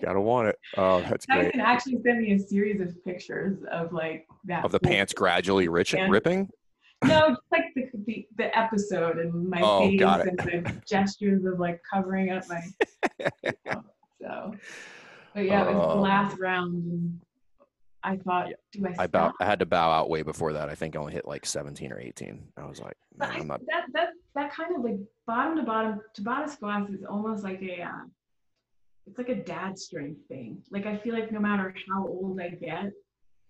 Gotta 0.01 0.19
want 0.19 0.49
it. 0.49 0.57
Oh, 0.77 1.01
that's 1.03 1.25
great. 1.25 1.45
Tyson 1.53 1.61
actually 1.61 2.01
sent 2.03 2.19
me 2.19 2.33
a 2.33 2.39
series 2.39 2.81
of 2.81 3.01
pictures 3.05 3.59
of 3.71 3.93
like 3.93 4.27
that 4.43 4.65
Of 4.65 4.71
the 4.73 4.79
pants 4.81 5.13
gradually 5.13 5.69
rich 5.69 5.93
ripping. 6.09 6.49
No, 7.07 7.29
just 7.29 7.41
like 7.51 7.65
the, 7.75 7.89
the 8.05 8.27
the 8.37 8.57
episode 8.57 9.17
and 9.17 9.49
my 9.49 9.61
Oh, 9.61 9.79
face 9.89 10.01
and 10.01 10.37
the 10.39 10.81
gestures 10.87 11.43
of 11.45 11.59
like 11.59 11.81
covering 11.91 12.31
up 12.31 12.43
my. 12.49 12.61
so, 14.21 14.53
but 15.33 15.41
yeah, 15.45 15.69
it 15.69 15.75
was 15.75 15.87
the 15.87 15.99
Oh. 15.99 16.01
last 16.01 16.39
round, 16.39 16.73
and 16.85 17.19
I 18.03 18.17
thought, 18.17 18.49
do 18.71 18.85
I? 18.87 19.03
I 19.03 19.07
bow, 19.07 19.33
I 19.39 19.45
had 19.45 19.59
to 19.59 19.65
bow 19.65 19.91
out 19.91 20.09
way 20.09 20.21
before 20.21 20.53
that. 20.53 20.69
I 20.69 20.75
think 20.75 20.95
I 20.95 20.99
only 20.99 21.13
hit 21.13 21.27
like 21.27 21.45
17 21.45 21.91
or 21.91 21.99
18. 21.99 22.47
I 22.57 22.65
was 22.65 22.79
like, 22.79 22.97
But 23.17 23.29
"Man, 23.29 23.41
I, 23.41 23.43
not. 23.45 23.61
that 23.67 23.85
that 23.93 24.09
that 24.35 24.53
kind 24.53 24.75
of 24.75 24.83
like 24.83 24.97
bottom 25.25 25.57
to 25.57 25.63
bottom 25.63 26.01
Tabata 26.17 26.49
squats 26.49 26.91
is 26.91 27.03
almost 27.03 27.43
like 27.43 27.61
a 27.61 27.81
uh, 27.81 28.03
it's 29.07 29.17
like 29.17 29.29
a 29.29 29.35
dad 29.43 29.77
strength 29.77 30.19
thing. 30.27 30.61
Like 30.71 30.85
I 30.85 30.97
feel 30.97 31.13
like 31.13 31.31
no 31.31 31.39
matter 31.39 31.73
how 31.89 32.07
old 32.07 32.39
I 32.39 32.49
get, 32.49 32.91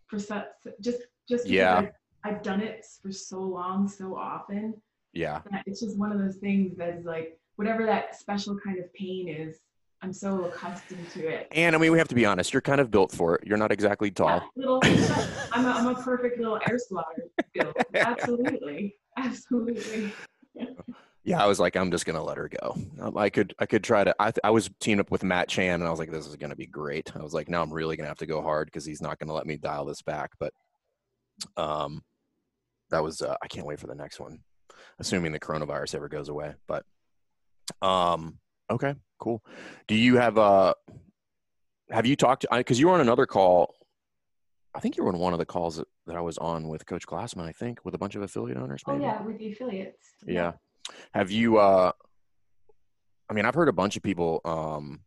for 0.07 0.19
such 0.19 0.45
just 0.81 0.99
just 1.29 1.47
Yeah. 1.47 1.87
I've, 2.23 2.41
done 2.41 2.61
it 2.61 2.85
for 3.01 3.11
so 3.11 3.39
long, 3.39 3.87
so 3.87 4.15
often, 4.15 4.73
Yeah. 5.13 5.41
it's 5.65 5.81
just 5.81 5.97
one 5.97 6.11
of 6.11 6.19
those 6.19 6.37
things 6.37 6.77
that's 6.77 7.05
like 7.05 7.37
whatever 7.55 7.85
that 7.85 8.15
special 8.19 8.57
kind 8.59 8.79
of 8.79 8.91
pain 8.93 9.27
is, 9.27 9.59
I'm 10.01 10.11
so 10.11 10.45
accustomed 10.45 11.09
to 11.11 11.27
it. 11.27 11.47
And 11.51 11.75
I 11.75 11.79
mean, 11.79 11.91
we 11.93 11.97
have 11.97 12.09
to 12.09 12.15
be 12.15 12.25
honest. 12.25 12.51
You're 12.51 12.61
kind 12.61 12.81
of 12.81 12.91
built 12.91 13.13
for 13.13 13.35
it. 13.35 13.47
You're 13.47 13.57
not 13.57 13.71
exactly 13.71 14.11
tall. 14.11 14.41
Yeah, 14.55 14.65
little, 14.65 14.79
I'm 15.53 15.65
a, 15.65 15.69
I'm 15.69 15.87
a 15.87 15.95
perfect 16.01 16.39
little 16.39 16.59
air 16.67 16.77
squatter. 16.77 17.29
Absolutely, 17.95 18.97
absolutely. 19.17 20.13
Yeah, 21.23 21.41
I 21.41 21.47
was 21.47 21.57
like, 21.57 21.77
I'm 21.77 21.89
just 21.89 22.05
gonna 22.05 22.21
let 22.23 22.35
her 22.35 22.49
go. 22.49 22.75
I 23.15 23.29
could, 23.29 23.55
I 23.59 23.65
could 23.65 23.81
try 23.81 24.03
to. 24.03 24.13
I, 24.19 24.31
th- 24.31 24.41
I 24.43 24.49
was 24.49 24.69
teamed 24.81 24.99
up 24.99 25.09
with 25.09 25.23
Matt 25.23 25.47
Chan, 25.47 25.75
and 25.79 25.87
I 25.87 25.89
was 25.89 25.99
like, 25.99 26.11
this 26.11 26.27
is 26.27 26.35
gonna 26.35 26.55
be 26.55 26.65
great. 26.67 27.15
I 27.15 27.23
was 27.23 27.33
like, 27.33 27.47
now 27.47 27.61
I'm 27.61 27.71
really 27.71 27.95
gonna 27.95 28.09
have 28.09 28.17
to 28.17 28.25
go 28.25 28.41
hard 28.41 28.67
because 28.67 28.83
he's 28.83 29.01
not 29.01 29.19
gonna 29.19 29.33
let 29.33 29.45
me 29.47 29.55
dial 29.55 29.85
this 29.85 30.01
back. 30.01 30.31
But, 30.37 30.53
um, 31.55 32.03
that 32.93 33.03
was. 33.03 33.21
Uh, 33.21 33.35
I 33.41 33.47
can't 33.47 33.65
wait 33.65 33.79
for 33.79 33.87
the 33.87 33.95
next 33.95 34.19
one, 34.19 34.39
assuming 34.99 35.31
the 35.31 35.39
coronavirus 35.39 35.95
ever 35.95 36.07
goes 36.07 36.29
away. 36.29 36.53
But, 36.67 36.85
um, 37.81 38.39
okay, 38.69 38.95
cool. 39.19 39.43
Do 39.87 39.95
you 39.95 40.17
have 40.17 40.37
uh, 40.37 40.73
have 41.89 42.05
you 42.05 42.15
talked? 42.15 42.43
To 42.43 42.49
Because 42.51 42.79
you 42.79 42.87
were 42.87 42.93
on 42.93 43.01
another 43.01 43.25
call. 43.25 43.73
I 44.75 44.79
think 44.79 44.97
you 44.97 45.03
were 45.03 45.09
on 45.09 45.19
one 45.19 45.33
of 45.33 45.39
the 45.39 45.45
calls 45.45 45.75
that, 45.75 45.87
that 46.07 46.15
I 46.15 46.21
was 46.21 46.37
on 46.39 46.67
with 46.67 46.85
Coach 46.85 47.05
Glassman. 47.05 47.47
I 47.47 47.51
think 47.51 47.85
with 47.85 47.93
a 47.93 47.97
bunch 47.97 48.15
of 48.15 48.23
affiliate 48.23 48.57
owners. 48.57 48.81
Oh 48.87 48.93
Maybe. 48.93 49.05
yeah, 49.05 49.21
with 49.21 49.37
the 49.37 49.51
affiliates. 49.51 50.07
Yeah. 50.25 50.53
Have 51.13 51.29
you 51.29 51.57
uh 51.57 51.91
I 53.29 53.33
mean, 53.33 53.45
I've 53.45 53.55
heard 53.55 53.69
a 53.69 53.73
bunch 53.73 53.97
of 53.97 54.03
people 54.03 54.41
um 54.45 55.01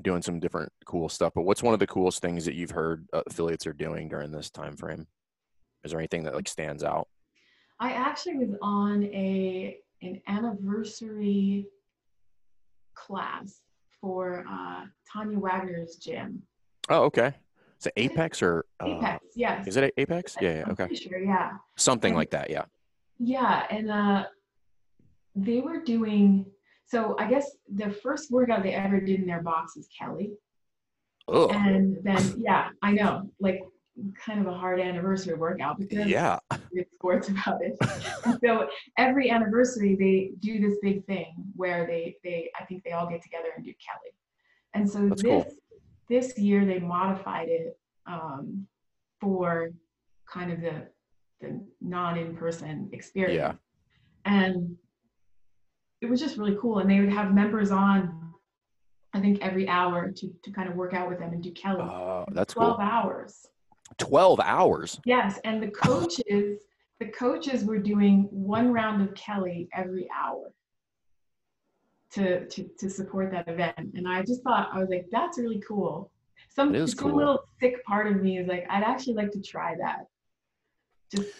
doing 0.00 0.22
some 0.22 0.40
different 0.40 0.72
cool 0.86 1.08
stuff, 1.08 1.32
but 1.34 1.42
what's 1.42 1.62
one 1.62 1.74
of 1.74 1.80
the 1.80 1.86
coolest 1.86 2.22
things 2.22 2.44
that 2.44 2.54
you've 2.54 2.70
heard 2.70 3.06
uh, 3.12 3.22
affiliates 3.26 3.66
are 3.66 3.72
doing 3.72 4.08
during 4.08 4.30
this 4.30 4.50
time 4.50 4.76
frame? 4.76 5.06
Is 5.84 5.90
there 5.90 6.00
anything 6.00 6.22
that 6.24 6.34
like 6.34 6.48
stands 6.48 6.84
out? 6.84 7.08
I 7.80 7.92
actually 7.92 8.36
was 8.38 8.54
on 8.62 9.04
a 9.04 9.78
an 10.02 10.20
anniversary 10.28 11.66
class 12.94 13.60
for 14.00 14.44
uh, 14.50 14.84
Tanya 15.12 15.38
Wagner's 15.38 15.96
gym. 15.96 16.42
Oh, 16.88 17.04
okay. 17.04 17.34
Is 17.80 17.86
it 17.86 17.92
Apex 17.96 18.42
or 18.42 18.64
uh, 18.80 18.86
Apex, 18.86 19.24
yes. 19.34 19.66
Is 19.66 19.76
it 19.76 19.92
Apex? 19.96 20.36
Yeah, 20.40 20.58
yeah, 20.66 20.72
okay. 20.72 20.94
sure, 20.94 21.18
yeah. 21.18 21.52
Something 21.76 22.12
Um, 22.12 22.16
like 22.18 22.30
that, 22.30 22.50
yeah. 22.50 22.64
Yeah, 23.18 23.66
and 23.70 23.90
uh, 23.90 24.24
they 25.34 25.60
were 25.60 25.80
doing. 25.82 26.46
So 26.86 27.16
I 27.18 27.28
guess 27.28 27.50
the 27.74 27.90
first 27.90 28.30
workout 28.30 28.62
they 28.62 28.74
ever 28.74 29.00
did 29.00 29.20
in 29.20 29.26
their 29.26 29.42
box 29.42 29.76
was 29.76 29.88
Kelly, 29.98 30.32
Oh, 31.28 31.48
and 31.50 31.96
then 32.02 32.34
yeah, 32.36 32.70
I 32.82 32.92
know, 32.92 33.30
like 33.40 33.60
kind 34.24 34.40
of 34.40 34.46
a 34.46 34.54
hard 34.54 34.80
anniversary 34.80 35.34
workout 35.34 35.78
because 35.78 36.06
yeah. 36.06 36.38
sports 36.94 37.28
about 37.28 37.60
it. 37.62 37.76
So 38.44 38.68
every 38.98 39.30
anniversary 39.30 39.94
they 39.94 40.32
do 40.40 40.60
this 40.60 40.78
big 40.82 41.04
thing 41.06 41.34
where 41.54 41.86
they 41.86 42.16
they 42.24 42.50
I 42.58 42.64
think 42.64 42.82
they 42.84 42.92
all 42.92 43.08
get 43.08 43.22
together 43.22 43.48
and 43.56 43.64
do 43.64 43.72
Kelly. 43.72 44.14
And 44.74 44.88
so 44.88 45.08
That's 45.08 45.22
this 45.22 45.30
cool. 45.30 45.46
this 46.08 46.38
year 46.38 46.64
they 46.64 46.78
modified 46.78 47.48
it 47.48 47.78
um, 48.06 48.66
for 49.20 49.70
kind 50.28 50.52
of 50.52 50.60
the 50.60 50.88
the 51.40 51.64
non 51.80 52.18
in 52.18 52.36
person 52.36 52.88
experience. 52.92 53.36
yeah. 53.36 53.52
And 54.24 54.76
it 56.00 56.10
was 56.10 56.20
just 56.20 56.36
really 56.36 56.56
cool. 56.60 56.78
And 56.78 56.90
they 56.90 57.00
would 57.00 57.12
have 57.12 57.32
members 57.32 57.70
on 57.70 58.22
I 59.14 59.20
think 59.20 59.40
every 59.42 59.68
hour 59.68 60.10
to 60.10 60.32
to 60.42 60.50
kind 60.50 60.68
of 60.68 60.74
work 60.74 60.94
out 60.94 61.08
with 61.08 61.18
them 61.18 61.32
and 61.32 61.42
do 61.42 61.52
Kelly. 61.52 61.82
Oh, 61.82 62.24
that's 62.32 62.54
12 62.54 62.76
cool. 62.76 62.84
hours. 62.84 63.46
12 63.98 64.40
hours. 64.40 65.00
Yes, 65.04 65.38
and 65.44 65.62
the 65.62 65.68
coaches, 65.68 66.60
the 67.00 67.06
coaches 67.08 67.64
were 67.64 67.78
doing 67.78 68.28
one 68.30 68.72
round 68.72 69.02
of 69.06 69.14
Kelly 69.14 69.68
every 69.74 70.08
hour 70.16 70.52
to 72.12 72.46
to 72.48 72.68
to 72.78 72.90
support 72.90 73.30
that 73.32 73.48
event, 73.48 73.92
and 73.94 74.06
I 74.06 74.22
just 74.22 74.42
thought 74.42 74.68
I 74.72 74.78
was 74.78 74.88
like, 74.90 75.06
that's 75.10 75.38
really 75.38 75.62
cool. 75.66 76.10
Some, 76.54 76.86
some 76.86 76.98
cool. 77.08 77.16
little 77.16 77.44
sick 77.60 77.82
part 77.86 78.06
of 78.08 78.22
me 78.22 78.36
is 78.38 78.46
like, 78.46 78.66
I'd 78.68 78.82
actually 78.82 79.14
like 79.14 79.30
to 79.32 79.40
try 79.40 79.74
that. 79.80 80.06
Just 81.10 81.32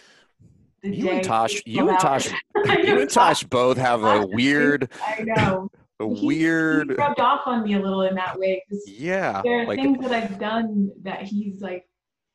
the 0.83 0.97
You 0.97 1.11
and 1.11 1.23
Tosh, 1.23 1.61
you 1.67 1.87
and. 1.91 1.99
Tosh, 1.99 2.29
you 2.57 3.01
and 3.01 3.11
Tosh 3.11 3.45
both 3.45 3.77
have 3.77 4.05
a 4.05 4.25
weird, 4.27 4.89
I 5.05 5.23
know. 5.27 5.69
a 6.01 6.07
He- 6.15 6.27
weird, 6.27 6.89
He 6.91 6.95
rubbed 6.95 7.21
off 7.21 7.43
on 7.47 7.63
me 7.65 7.75
a 7.75 7.79
little 7.79 8.03
in 8.03 8.15
that 8.15 8.39
way 8.39 8.63
yeah. 8.87 9.43
there 9.45 9.61
are 9.63 9.67
Like, 9.67 9.79
things 9.79 9.99
that 10.01 10.13
I've 10.13 10.39
done 10.39 10.91
that 11.03 11.23
he's 11.23 11.61
like, 11.61 11.85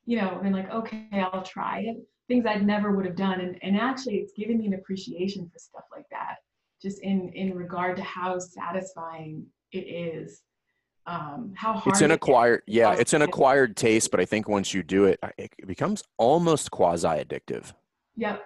you 0.08 0.20
know, 0.20 0.39
been 0.41 0.53
like, 0.53 0.72
okay, 0.72 1.05
I'll 1.12 1.43
try 1.43 1.82
it. 1.82 1.97
Things 2.28 2.45
I'd 2.47 2.66
never 2.66 2.91
would 2.95 3.05
have 3.05 3.16
done. 3.16 3.41
And, 3.41 3.60
and 3.62 3.78
actually 3.78 4.16
it's 4.16 4.34
given 4.34 4.58
me 4.58 4.66
an 4.66 4.74
appreciation 4.74 5.47
for 5.51 5.60
stuff 5.60 5.84
like 5.91 6.05
that, 6.12 6.38
just 6.82 7.03
in, 7.03 7.30
in 7.36 7.53
regard 7.53 7.97
to 7.97 8.03
how 8.03 8.39
satisfying 8.39 9.45
it 9.72 9.80
is. 9.80 10.41
Um, 11.05 11.53
how 11.55 11.74
hard 11.74 11.93
it's 11.93 12.01
an 12.01 12.12
it 12.12 12.16
acquired 12.16 12.64
yeah 12.68 12.91
it's 12.91 13.14
an 13.14 13.22
acquired 13.22 13.78
taste 13.78 14.12
but 14.12 14.20
i 14.20 14.26
think 14.26 14.49
once 14.49 14.74
you 14.74 14.84
do 14.84 15.05
it 15.05 15.18
it 15.38 15.53
becomes 15.66 16.03
almost 16.18 16.70
quasi 16.70 17.08
addictive 17.08 17.72
Yep. 18.18 18.43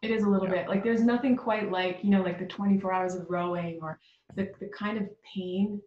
It 0.00 0.10
is 0.12 0.22
a 0.22 0.28
little 0.28 0.46
Yeah. 0.46 0.54
bit 0.62 0.68
like 0.68 0.84
there's 0.84 1.02
nothing 1.02 1.36
quite 1.36 1.70
like, 1.70 2.02
you 2.02 2.08
know, 2.08 2.22
like 2.22 2.38
the 2.38 2.46
24 2.46 2.92
hours 2.94 3.14
of 3.14 3.26
rowing 3.28 3.80
or 3.82 4.00
the, 4.36 4.50
the 4.58 4.68
kind 4.68 4.96
of 4.96 5.04
pain 5.34 5.82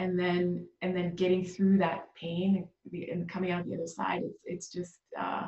and 0.00 0.18
then 0.18 0.66
and 0.80 0.96
then 0.96 1.14
getting 1.14 1.44
through 1.44 1.76
that 1.76 2.06
pain 2.14 2.66
and, 2.92 3.28
coming 3.30 3.50
out 3.50 3.66
the 3.66 3.74
other 3.74 3.86
side. 3.86 4.22
It's 4.24 4.40
it's 4.44 4.72
just 4.72 4.98
uh 5.20 5.46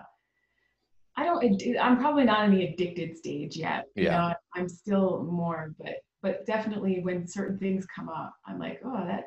I 1.17 1.25
don't 1.25 1.43
i'm 1.81 1.99
probably 1.99 2.25
not 2.25 2.45
in 2.45 2.53
the 2.53 2.65
addicted 2.65 3.17
stage 3.17 3.57
yet. 3.57 3.87
You 3.97 4.05
Yeah. 4.05 4.19
know, 4.19 4.35
I'm 4.55 4.69
still 4.69 5.25
more, 5.25 5.75
but 5.79 5.95
but 6.23 6.47
definitely 6.47 7.01
when 7.01 7.27
certain 7.27 7.59
things 7.59 7.87
come 7.87 8.09
up, 8.09 8.35
I'm 8.47 8.59
like, 8.59 8.81
oh 8.85 9.05
that 9.07 9.25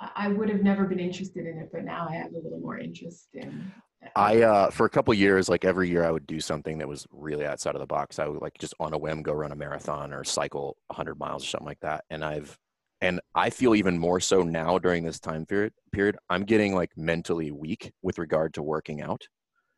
I 0.00 0.10
I 0.16 0.28
would 0.28 0.48
have 0.48 0.62
never 0.62 0.86
been 0.86 0.98
interested 0.98 1.46
in 1.46 1.58
it, 1.58 1.68
but 1.70 1.84
now 1.84 2.08
I 2.10 2.14
have 2.14 2.32
a 2.32 2.38
little 2.38 2.58
more 2.58 2.78
interest 2.78 3.28
in 3.34 3.70
i 4.16 4.42
uh 4.42 4.70
for 4.70 4.84
a 4.84 4.90
couple 4.90 5.14
years 5.14 5.48
like 5.48 5.64
every 5.64 5.88
year 5.88 6.04
i 6.04 6.10
would 6.10 6.26
do 6.26 6.38
something 6.38 6.76
that 6.76 6.86
was 6.86 7.06
really 7.10 7.46
outside 7.46 7.74
of 7.74 7.80
the 7.80 7.86
box 7.86 8.18
i 8.18 8.28
would 8.28 8.42
like 8.42 8.52
just 8.58 8.74
on 8.78 8.92
a 8.92 8.98
whim 8.98 9.22
go 9.22 9.32
run 9.32 9.50
a 9.50 9.56
marathon 9.56 10.12
or 10.12 10.22
cycle 10.24 10.76
100 10.88 11.18
miles 11.18 11.42
or 11.42 11.46
something 11.46 11.66
like 11.66 11.80
that 11.80 12.04
and 12.10 12.22
i've 12.22 12.58
and 13.04 13.20
i 13.34 13.50
feel 13.50 13.74
even 13.74 13.98
more 13.98 14.18
so 14.20 14.42
now 14.42 14.78
during 14.78 15.04
this 15.04 15.20
time 15.20 15.44
period 15.46 15.72
period 15.92 16.16
i'm 16.30 16.44
getting 16.44 16.74
like 16.74 16.90
mentally 16.96 17.50
weak 17.50 17.92
with 18.02 18.18
regard 18.18 18.52
to 18.54 18.62
working 18.62 19.00
out 19.02 19.22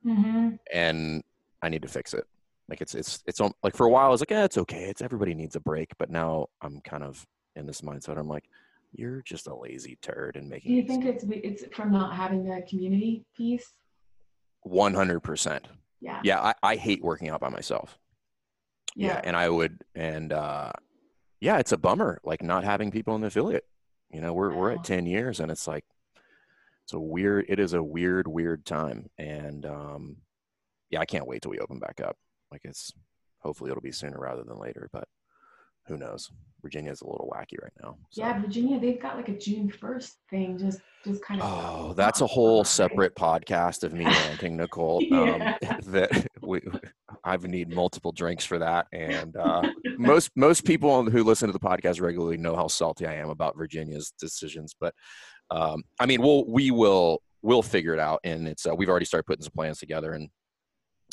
Mhm. 0.04 0.58
and 0.72 1.22
I 1.62 1.68
need 1.68 1.82
to 1.82 1.88
fix 1.88 2.14
it. 2.14 2.24
Like 2.68 2.80
it's 2.80 2.94
it's 2.94 3.22
it's 3.26 3.40
al- 3.40 3.56
like 3.64 3.74
for 3.74 3.86
a 3.86 3.90
while 3.90 4.06
I 4.06 4.10
was 4.10 4.20
like, 4.20 4.30
yeah, 4.30 4.44
it's 4.44 4.58
okay. 4.58 4.84
It's 4.84 5.02
everybody 5.02 5.34
needs 5.34 5.56
a 5.56 5.60
break. 5.60 5.90
But 5.98 6.10
now 6.10 6.46
I'm 6.62 6.80
kind 6.82 7.02
of 7.02 7.26
in 7.56 7.66
this 7.66 7.80
mindset. 7.80 8.16
I'm 8.18 8.28
like, 8.28 8.44
you're 8.92 9.22
just 9.22 9.48
a 9.48 9.54
lazy 9.56 9.98
turd 10.02 10.36
and 10.36 10.48
making 10.48 10.70
Do 10.70 10.76
you 10.76 10.86
think 10.86 11.04
it's 11.06 11.24
it's 11.28 11.74
from 11.74 11.90
not 11.90 12.14
having 12.14 12.44
the 12.44 12.62
community 12.68 13.24
piece? 13.36 13.72
one 14.62 14.94
hundred 14.94 15.20
percent. 15.20 15.66
Yeah. 16.00 16.20
Yeah, 16.22 16.40
I, 16.40 16.54
I 16.62 16.76
hate 16.76 17.02
working 17.02 17.30
out 17.30 17.40
by 17.40 17.48
myself. 17.48 17.98
Yeah. 18.94 19.08
Yeah. 19.08 19.20
and 19.24 19.34
I 19.36 19.48
would 19.48 19.82
and 19.96 20.32
uh 20.32 20.70
yeah, 21.40 21.58
it's 21.58 21.72
a 21.72 21.76
bummer 21.76 22.20
like 22.24 22.42
not 22.42 22.64
having 22.64 22.90
people 22.90 23.14
in 23.14 23.20
the 23.20 23.28
affiliate. 23.28 23.64
You 24.10 24.20
know, 24.20 24.32
we're 24.32 24.54
we're 24.54 24.72
at 24.72 24.84
ten 24.84 25.06
years 25.06 25.40
and 25.40 25.50
it's 25.50 25.66
like 25.66 25.84
it's 26.84 26.92
a 26.92 27.00
weird 27.00 27.46
it 27.48 27.58
is 27.58 27.72
a 27.72 27.82
weird, 27.82 28.28
weird 28.28 28.64
time. 28.64 29.10
And 29.18 29.66
um 29.66 30.16
yeah, 30.90 31.00
I 31.00 31.06
can't 31.06 31.26
wait 31.26 31.42
till 31.42 31.50
we 31.50 31.58
open 31.58 31.78
back 31.78 32.00
up. 32.00 32.16
Like 32.50 32.62
it's 32.64 32.92
hopefully 33.40 33.70
it'll 33.70 33.82
be 33.82 33.92
sooner 33.92 34.18
rather 34.18 34.44
than 34.44 34.58
later. 34.58 34.88
But 34.92 35.08
who 35.88 35.96
knows? 35.96 36.30
Virginia 36.62 36.90
is 36.90 37.00
a 37.02 37.06
little 37.06 37.32
wacky 37.32 37.62
right 37.62 37.72
now. 37.82 37.96
So. 38.10 38.22
Yeah, 38.22 38.40
Virginia, 38.40 38.80
they've 38.80 39.00
got 39.00 39.16
like 39.16 39.28
a 39.28 39.38
June 39.38 39.70
1st 39.70 40.12
thing 40.28 40.58
just 40.58 40.80
just 41.04 41.22
kind 41.22 41.40
of 41.40 41.48
Oh, 41.48 41.92
that's 41.96 42.22
a 42.22 42.26
whole 42.26 42.64
separate 42.64 43.14
podcast 43.14 43.84
of 43.84 43.92
me 43.92 44.04
ranting, 44.04 44.56
Nicole. 44.56 44.98
Um, 45.12 45.54
that 45.86 46.26
we 46.42 46.60
I 47.24 47.36
need 47.36 47.74
multiple 47.74 48.12
drinks 48.12 48.44
for 48.44 48.58
that. 48.58 48.86
And 48.92 49.36
uh, 49.36 49.62
most 49.98 50.30
most 50.34 50.64
people 50.64 51.08
who 51.08 51.22
listen 51.22 51.48
to 51.48 51.52
the 51.52 51.60
podcast 51.60 52.00
regularly 52.00 52.36
know 52.36 52.56
how 52.56 52.66
salty 52.66 53.06
I 53.06 53.14
am 53.14 53.30
about 53.30 53.56
Virginia's 53.56 54.12
decisions. 54.18 54.74
But 54.78 54.94
um, 55.50 55.84
I 56.00 56.06
mean, 56.06 56.22
we'll 56.22 56.46
we 56.46 56.70
will 56.70 57.22
we'll 57.42 57.62
figure 57.62 57.94
it 57.94 58.00
out, 58.00 58.20
and 58.24 58.48
it's 58.48 58.66
uh, 58.66 58.74
we've 58.74 58.88
already 58.88 59.06
started 59.06 59.26
putting 59.26 59.42
some 59.42 59.52
plans 59.54 59.78
together, 59.78 60.12
and 60.12 60.28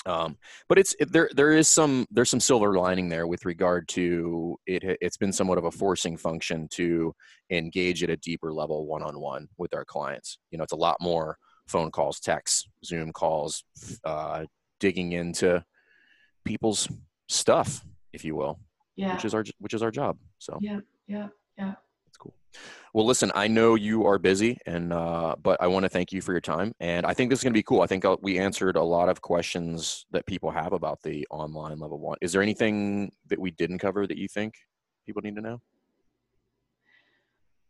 um, 0.06 0.38
but 0.68 0.78
it's 0.78 0.95
it, 0.99 1.12
there. 1.12 1.30
There 1.36 1.51
is 1.51 1.70
some 1.70 2.06
there's 2.12 2.30
some 2.30 2.39
silver 2.39 2.78
lining 2.78 3.10
there 3.10 3.28
with 3.28 3.45
regard 3.45 3.88
to 3.89 4.58
it. 4.66 4.97
It's 5.01 5.18
been 5.18 5.34
somewhat 5.34 5.58
of 5.58 5.66
a 5.66 5.72
forcing 5.72 6.18
function 6.18 6.68
to 6.74 7.16
engage 7.49 8.04
at 8.04 8.10
a 8.10 8.18
deeper 8.18 8.51
level, 8.51 8.86
one 8.86 9.04
on 9.04 9.20
one 9.20 9.47
with 9.58 9.74
our 9.74 9.86
clients. 9.86 10.39
You 10.51 10.58
know, 10.58 10.64
it's 10.64 10.74
a 10.74 10.78
lot 10.78 10.97
more 10.99 11.38
phone 11.68 11.91
calls, 11.91 12.20
texts, 12.20 12.68
Zoom 12.84 13.12
calls, 13.14 13.64
uh, 14.04 14.45
digging 14.80 15.14
into 15.14 15.64
people's 16.45 16.89
stuff, 17.30 17.86
if 18.12 18.26
you 18.26 18.36
will. 18.36 18.60
Yeah. 18.95 19.16
Which 19.16 19.26
is 19.26 19.34
our 19.34 19.43
which 19.60 19.74
is 19.74 19.82
our 19.82 19.91
job. 19.91 20.18
So. 20.39 20.58
Yeah. 20.62 20.80
Yeah. 21.08 21.28
Yeah. 21.58 21.74
Well, 22.93 23.08
listen, 23.08 23.32
I 23.34 23.47
know 23.47 23.74
you 23.74 24.06
are 24.06 24.20
busy, 24.20 24.60
and 24.68 24.93
uh, 24.93 25.36
but 25.41 25.60
I 25.60 25.66
want 25.66 25.84
to 25.84 25.89
thank 25.89 26.12
you 26.12 26.22
for 26.22 26.32
your 26.32 26.41
time, 26.41 26.76
and 26.80 27.08
I 27.08 27.14
think 27.16 27.32
this 27.32 27.39
is 27.39 27.43
going 27.43 27.54
to 27.54 27.58
be 27.58 27.64
cool. 27.64 27.82
I 27.82 27.88
think 27.88 28.06
uh, 28.06 28.18
we 28.22 28.38
answered 28.38 28.76
a 28.76 28.84
lot 28.84 29.10
of 29.10 29.20
questions 29.20 30.06
that 30.12 30.28
people 30.28 30.51
have 30.51 30.74
about 30.74 31.01
the 31.01 31.26
online 31.32 31.80
level 31.80 31.99
one. 31.99 32.18
Is 32.22 32.32
there 32.32 32.43
anything 32.43 33.12
that 33.30 33.39
we 33.39 33.49
didn't 33.49 33.80
cover 33.80 34.06
that 34.06 34.18
you 34.18 34.28
think 34.28 34.54
people 35.08 35.24
need 35.24 35.36
to 35.36 35.41
know? 35.41 35.60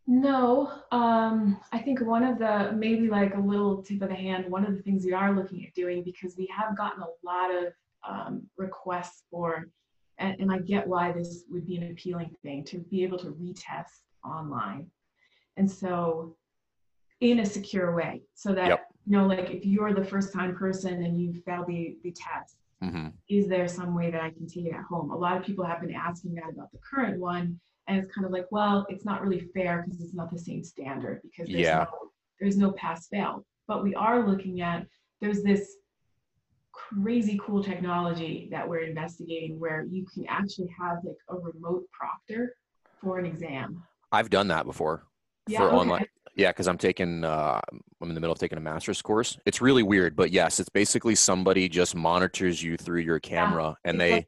No, 0.05 0.81
um, 0.91 1.57
I 1.71 1.79
think 1.79 2.01
one 2.01 2.23
of 2.23 2.37
the 2.37 2.73
maybe 2.75 3.07
like 3.07 3.35
a 3.35 3.39
little 3.39 3.81
tip 3.81 4.01
of 4.01 4.09
the 4.09 4.15
hand. 4.15 4.51
One 4.51 4.65
of 4.65 4.75
the 4.75 4.81
things 4.81 5.05
we 5.05 5.13
are 5.13 5.33
looking 5.33 5.65
at 5.65 5.73
doing 5.73 6.03
because 6.03 6.35
we 6.37 6.47
have 6.47 6.75
gotten 6.75 7.01
a 7.01 7.07
lot 7.25 7.49
of 7.49 7.73
um, 8.05 8.43
requests 8.57 9.23
for, 9.31 9.69
and, 10.17 10.35
and 10.41 10.51
I 10.51 10.59
get 10.59 10.85
why 10.85 11.13
this 11.13 11.45
would 11.49 11.65
be 11.65 11.77
an 11.77 11.91
appealing 11.91 12.35
thing 12.43 12.65
to 12.65 12.79
be 12.79 13.03
able 13.03 13.17
to 13.19 13.27
retest 13.27 14.01
online 14.25 14.87
and 15.57 15.69
so 15.69 16.35
in 17.21 17.39
a 17.39 17.45
secure 17.45 17.95
way 17.95 18.21
so 18.33 18.53
that 18.53 18.67
yep. 18.67 18.87
you 19.05 19.17
know 19.17 19.25
like 19.25 19.49
if 19.51 19.65
you're 19.65 19.93
the 19.93 20.03
first 20.03 20.33
time 20.33 20.55
person 20.55 21.03
and 21.03 21.21
you 21.21 21.33
fail 21.45 21.63
the, 21.67 21.97
the 22.03 22.11
test 22.11 22.57
mm-hmm. 22.83 23.07
is 23.29 23.47
there 23.47 23.67
some 23.67 23.95
way 23.95 24.11
that 24.11 24.21
i 24.21 24.29
can 24.29 24.47
take 24.47 24.65
it 24.65 24.73
at 24.73 24.83
home 24.83 25.11
a 25.11 25.15
lot 25.15 25.37
of 25.37 25.43
people 25.43 25.63
have 25.63 25.81
been 25.81 25.93
asking 25.93 26.33
that 26.33 26.49
about 26.49 26.71
the 26.71 26.79
current 26.79 27.19
one 27.19 27.59
and 27.87 27.97
it's 27.97 28.13
kind 28.13 28.25
of 28.25 28.31
like 28.31 28.45
well 28.51 28.85
it's 28.89 29.05
not 29.05 29.21
really 29.21 29.47
fair 29.53 29.83
because 29.83 30.01
it's 30.01 30.13
not 30.13 30.31
the 30.31 30.39
same 30.39 30.63
standard 30.63 31.21
because 31.23 31.47
there's 31.47 31.61
yeah. 31.61 31.85
no 31.91 32.09
there's 32.39 32.57
no 32.57 32.71
pass 32.71 33.07
fail 33.07 33.45
but 33.67 33.83
we 33.83 33.95
are 33.95 34.27
looking 34.27 34.61
at 34.61 34.85
there's 35.21 35.43
this 35.43 35.77
crazy 36.73 37.39
cool 37.41 37.63
technology 37.63 38.47
that 38.51 38.67
we're 38.67 38.79
investigating 38.79 39.59
where 39.59 39.85
you 39.89 40.05
can 40.13 40.25
actually 40.27 40.67
have 40.77 40.97
like 41.03 41.15
a 41.29 41.37
remote 41.37 41.85
proctor 41.91 42.55
for 42.99 43.19
an 43.19 43.25
exam 43.25 43.83
I've 44.13 44.29
done 44.29 44.47
that 44.49 44.65
before 44.65 45.03
yeah, 45.47 45.59
for 45.59 45.67
okay. 45.67 45.75
online. 45.75 46.05
Yeah, 46.35 46.51
because 46.51 46.67
I'm 46.67 46.77
taking, 46.77 47.23
uh, 47.23 47.59
I'm 48.01 48.09
in 48.09 48.15
the 48.15 48.21
middle 48.21 48.31
of 48.31 48.39
taking 48.39 48.57
a 48.57 48.61
master's 48.61 49.01
course. 49.01 49.37
It's 49.45 49.61
really 49.61 49.83
weird, 49.83 50.15
but 50.15 50.31
yes, 50.31 50.59
it's 50.59 50.69
basically 50.69 51.13
somebody 51.13 51.69
just 51.69 51.95
monitors 51.95 52.61
you 52.63 52.75
through 52.75 53.01
your 53.01 53.19
camera, 53.19 53.75
yeah, 53.83 53.89
and 53.89 54.01
they 54.01 54.11
like, 54.13 54.27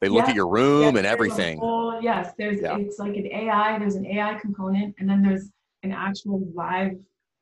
they 0.00 0.08
look 0.08 0.24
yeah, 0.24 0.30
at 0.30 0.36
your 0.36 0.48
room 0.48 0.96
and 0.96 1.06
everything. 1.06 1.58
Whole, 1.58 2.00
yes, 2.00 2.32
there's 2.38 2.60
it's 2.62 2.98
like 2.98 3.16
an 3.16 3.26
AI. 3.26 3.78
There's 3.78 3.96
an 3.96 4.06
AI 4.06 4.38
component, 4.40 4.94
and 4.98 5.08
then 5.08 5.22
there's 5.22 5.50
an 5.82 5.92
actual 5.92 6.42
live. 6.54 6.92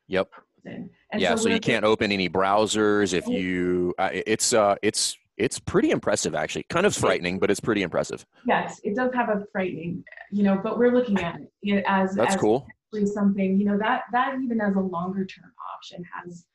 Yep. 0.09 0.31
And 0.65 0.91
yeah, 1.17 1.37
so, 1.37 1.45
so 1.45 1.49
you 1.49 1.61
can't 1.61 1.85
open 1.85 2.11
any 2.11 2.29
browsers 2.29 3.13
if 3.15 3.29
you. 3.29 3.95
Uh, 3.99 4.09
it's 4.13 4.53
uh, 4.53 4.75
it's 4.83 5.17
it's 5.37 5.59
pretty 5.59 5.91
impressive 5.91 6.35
actually. 6.35 6.65
Kind 6.65 6.87
of 6.87 6.95
frightening 6.95 7.39
but 7.39 7.51
it's 7.51 7.61
pretty 7.61 7.83
impressive. 7.83 8.25
Yes 8.47 8.81
it 8.85 8.95
does 8.95 9.13
have 9.15 9.29
a 9.29 9.45
frightening 9.53 10.05
you 10.31 10.43
know 10.43 10.59
but 10.63 10.79
we're 10.79 10.93
looking 10.93 11.19
at 11.21 11.41
it 11.63 11.85
as 11.87 12.15
that's 12.15 12.35
as 12.35 12.41
cool. 12.41 12.67
something 13.05 13.59
you 13.59 13.67
know 13.67 13.79
that 13.79 14.03
that 14.13 14.37
even 14.43 14.61
as 14.61 14.75
a 14.77 14.81
longer 14.81 15.25
term 15.25 15.53
option 15.75 16.05
has 16.13 16.47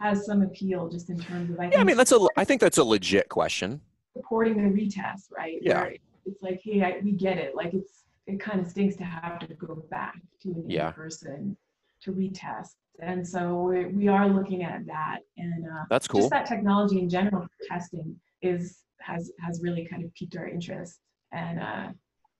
has 0.00 0.24
some 0.24 0.42
appeal 0.42 0.88
just 0.88 1.10
in 1.10 1.18
terms 1.18 1.50
of 1.50 1.60
I, 1.60 1.70
yeah, 1.70 1.80
I 1.80 1.84
mean 1.84 1.96
that's 1.96 2.12
a 2.12 2.26
i 2.36 2.44
think 2.44 2.60
that's 2.60 2.78
a 2.78 2.84
legit 2.84 3.28
question. 3.28 3.80
supporting 4.16 4.56
the 4.56 4.62
retest 4.62 5.30
right? 5.36 5.58
Yeah. 5.60 5.82
Where 5.82 5.96
it's 6.26 6.42
like 6.42 6.60
hey 6.62 6.82
I, 6.82 7.00
we 7.02 7.12
get 7.12 7.38
it. 7.38 7.54
Like 7.54 7.74
it's 7.74 8.04
it 8.26 8.40
kind 8.40 8.60
of 8.60 8.66
stinks 8.68 8.96
to 8.96 9.04
have 9.04 9.38
to 9.40 9.54
go 9.54 9.84
back 9.90 10.20
to 10.42 10.48
an 10.50 10.64
yeah. 10.68 10.90
person 10.92 11.56
to 12.02 12.12
retest. 12.12 12.76
And 13.00 13.26
so 13.26 13.72
we 13.92 14.08
are 14.08 14.28
looking 14.28 14.62
at 14.62 14.86
that 14.86 15.20
and 15.36 15.64
uh, 15.64 15.84
that's 15.88 16.06
cool. 16.06 16.20
just 16.20 16.30
that 16.30 16.46
technology 16.46 16.98
in 16.98 17.08
general 17.08 17.42
for 17.42 17.66
testing 17.66 18.14
is 18.42 18.80
has 19.00 19.30
has 19.40 19.60
really 19.62 19.86
kind 19.86 20.04
of 20.04 20.14
piqued 20.14 20.36
our 20.36 20.48
interest. 20.48 21.00
And 21.32 21.60
uh 21.60 21.88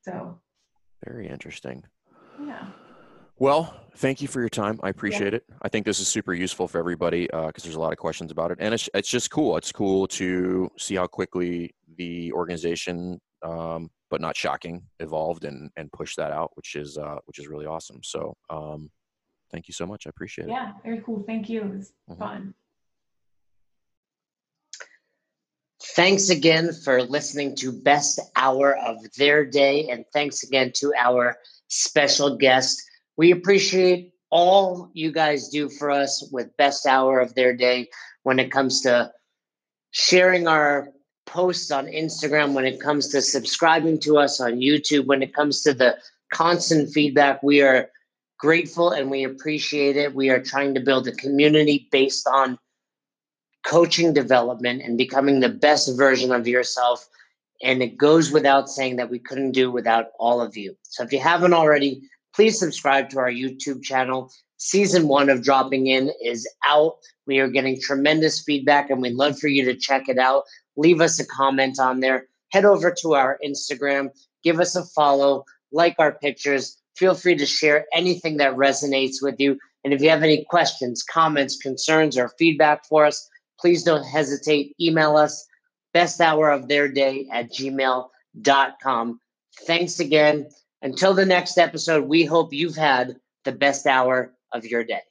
so. 0.02 0.40
Very 1.04 1.28
interesting. 1.28 1.82
Yeah. 2.44 2.66
Well 3.38 3.74
thank 3.96 4.22
you 4.22 4.28
for 4.28 4.40
your 4.40 4.48
time. 4.48 4.78
I 4.82 4.88
appreciate 4.88 5.32
yeah. 5.32 5.38
it. 5.38 5.44
I 5.62 5.68
think 5.68 5.84
this 5.84 6.00
is 6.00 6.08
super 6.08 6.34
useful 6.34 6.68
for 6.68 6.78
everybody 6.78 7.22
because 7.22 7.48
uh, 7.48 7.64
there's 7.64 7.74
a 7.74 7.80
lot 7.80 7.92
of 7.92 7.98
questions 7.98 8.30
about 8.30 8.50
it. 8.50 8.58
And 8.60 8.72
it's, 8.74 8.88
it's 8.94 9.08
just 9.08 9.30
cool. 9.30 9.56
It's 9.56 9.72
cool 9.72 10.06
to 10.08 10.70
see 10.78 10.94
how 10.94 11.06
quickly 11.06 11.74
the 11.96 12.32
organization 12.32 13.20
um, 13.42 13.90
but 14.10 14.20
not 14.20 14.36
shocking 14.36 14.82
evolved 14.98 15.44
and 15.44 15.70
and 15.76 15.90
push 15.92 16.14
that 16.16 16.32
out 16.32 16.50
which 16.54 16.74
is 16.74 16.98
uh, 16.98 17.18
which 17.24 17.38
is 17.38 17.48
really 17.48 17.66
awesome. 17.66 18.00
So 18.02 18.34
um, 18.50 18.90
thank 19.50 19.68
you 19.68 19.74
so 19.74 19.86
much. 19.86 20.06
I 20.06 20.10
appreciate 20.10 20.48
it. 20.48 20.50
Yeah 20.50 20.72
very 20.84 21.02
cool. 21.04 21.22
Thank 21.26 21.48
you. 21.48 21.62
It 21.62 21.70
was 21.70 21.92
mm-hmm. 22.10 22.18
fun 22.18 22.54
Thanks 25.82 26.28
again 26.28 26.72
for 26.72 27.02
listening 27.02 27.56
to 27.56 27.72
Best 27.72 28.20
Hour 28.36 28.76
of 28.76 28.98
Their 29.16 29.46
Day. 29.46 29.88
And 29.88 30.04
thanks 30.12 30.42
again 30.42 30.72
to 30.76 30.92
our 30.98 31.38
special 31.68 32.36
guest. 32.36 32.82
We 33.16 33.30
appreciate 33.30 34.12
all 34.30 34.90
you 34.92 35.10
guys 35.10 35.48
do 35.48 35.70
for 35.70 35.90
us 35.90 36.28
with 36.30 36.56
Best 36.58 36.86
Hour 36.86 37.18
of 37.18 37.34
Their 37.34 37.56
Day 37.56 37.88
when 38.24 38.38
it 38.38 38.52
comes 38.52 38.82
to 38.82 39.10
sharing 39.90 40.46
our 40.46 40.90
posts 41.24 41.70
on 41.70 41.86
Instagram, 41.86 42.52
when 42.52 42.66
it 42.66 42.80
comes 42.80 43.08
to 43.08 43.22
subscribing 43.22 43.98
to 44.00 44.18
us 44.18 44.40
on 44.40 44.60
YouTube, 44.60 45.06
when 45.06 45.22
it 45.22 45.34
comes 45.34 45.62
to 45.62 45.72
the 45.72 45.96
constant 46.32 46.90
feedback. 46.90 47.42
We 47.42 47.62
are 47.62 47.88
grateful 48.38 48.90
and 48.90 49.10
we 49.10 49.24
appreciate 49.24 49.96
it. 49.96 50.14
We 50.14 50.28
are 50.28 50.42
trying 50.42 50.74
to 50.74 50.80
build 50.80 51.08
a 51.08 51.12
community 51.12 51.88
based 51.90 52.26
on 52.26 52.58
coaching 53.64 54.12
development 54.12 54.82
and 54.82 54.96
becoming 54.96 55.40
the 55.40 55.48
best 55.48 55.96
version 55.96 56.32
of 56.32 56.48
yourself. 56.48 57.08
And 57.62 57.82
it 57.82 57.98
goes 57.98 58.32
without 58.32 58.68
saying 58.68 58.96
that 58.96 59.10
we 59.10 59.18
couldn't 59.18 59.52
do 59.52 59.70
without 59.70 60.06
all 60.18 60.40
of 60.40 60.56
you. 60.56 60.76
So 60.82 61.02
if 61.02 61.12
you 61.12 61.20
haven't 61.20 61.52
already, 61.52 62.02
please 62.34 62.58
subscribe 62.58 63.10
to 63.10 63.18
our 63.18 63.30
YouTube 63.30 63.82
channel. 63.82 64.32
Season 64.56 65.08
one 65.08 65.28
of 65.28 65.42
Dropping 65.42 65.86
In 65.86 66.10
is 66.22 66.48
out. 66.64 66.96
We 67.26 67.38
are 67.38 67.48
getting 67.48 67.80
tremendous 67.80 68.42
feedback 68.42 68.90
and 68.90 69.02
we'd 69.02 69.14
love 69.14 69.38
for 69.38 69.48
you 69.48 69.64
to 69.64 69.76
check 69.76 70.08
it 70.08 70.18
out. 70.18 70.44
Leave 70.76 71.00
us 71.00 71.20
a 71.20 71.26
comment 71.26 71.78
on 71.78 72.00
there. 72.00 72.26
Head 72.50 72.64
over 72.64 72.90
to 73.02 73.14
our 73.14 73.38
Instagram, 73.44 74.10
give 74.42 74.58
us 74.58 74.74
a 74.74 74.84
follow, 74.84 75.44
like 75.72 75.94
our 75.98 76.12
pictures. 76.12 76.76
Feel 76.96 77.14
free 77.14 77.36
to 77.36 77.46
share 77.46 77.86
anything 77.92 78.38
that 78.38 78.56
resonates 78.56 79.22
with 79.22 79.38
you. 79.38 79.58
And 79.84 79.94
if 79.94 80.02
you 80.02 80.10
have 80.10 80.22
any 80.22 80.44
questions, 80.44 81.02
comments, 81.02 81.56
concerns, 81.56 82.18
or 82.18 82.28
feedback 82.28 82.84
for 82.86 83.06
us, 83.06 83.28
please 83.60 83.82
don't 83.82 84.04
hesitate. 84.04 84.74
Email 84.80 85.16
us 85.16 85.46
best 85.92 86.20
hour 86.20 86.50
of 86.50 86.68
their 86.68 86.88
day 86.88 87.28
at 87.32 87.52
gmail.com. 87.52 89.20
Thanks 89.66 90.00
again. 90.00 90.48
Until 90.82 91.14
the 91.14 91.26
next 91.26 91.58
episode, 91.58 92.04
we 92.04 92.24
hope 92.24 92.52
you've 92.52 92.76
had 92.76 93.16
the 93.44 93.52
best 93.52 93.86
hour 93.86 94.32
of 94.52 94.64
your 94.64 94.84
day. 94.84 95.02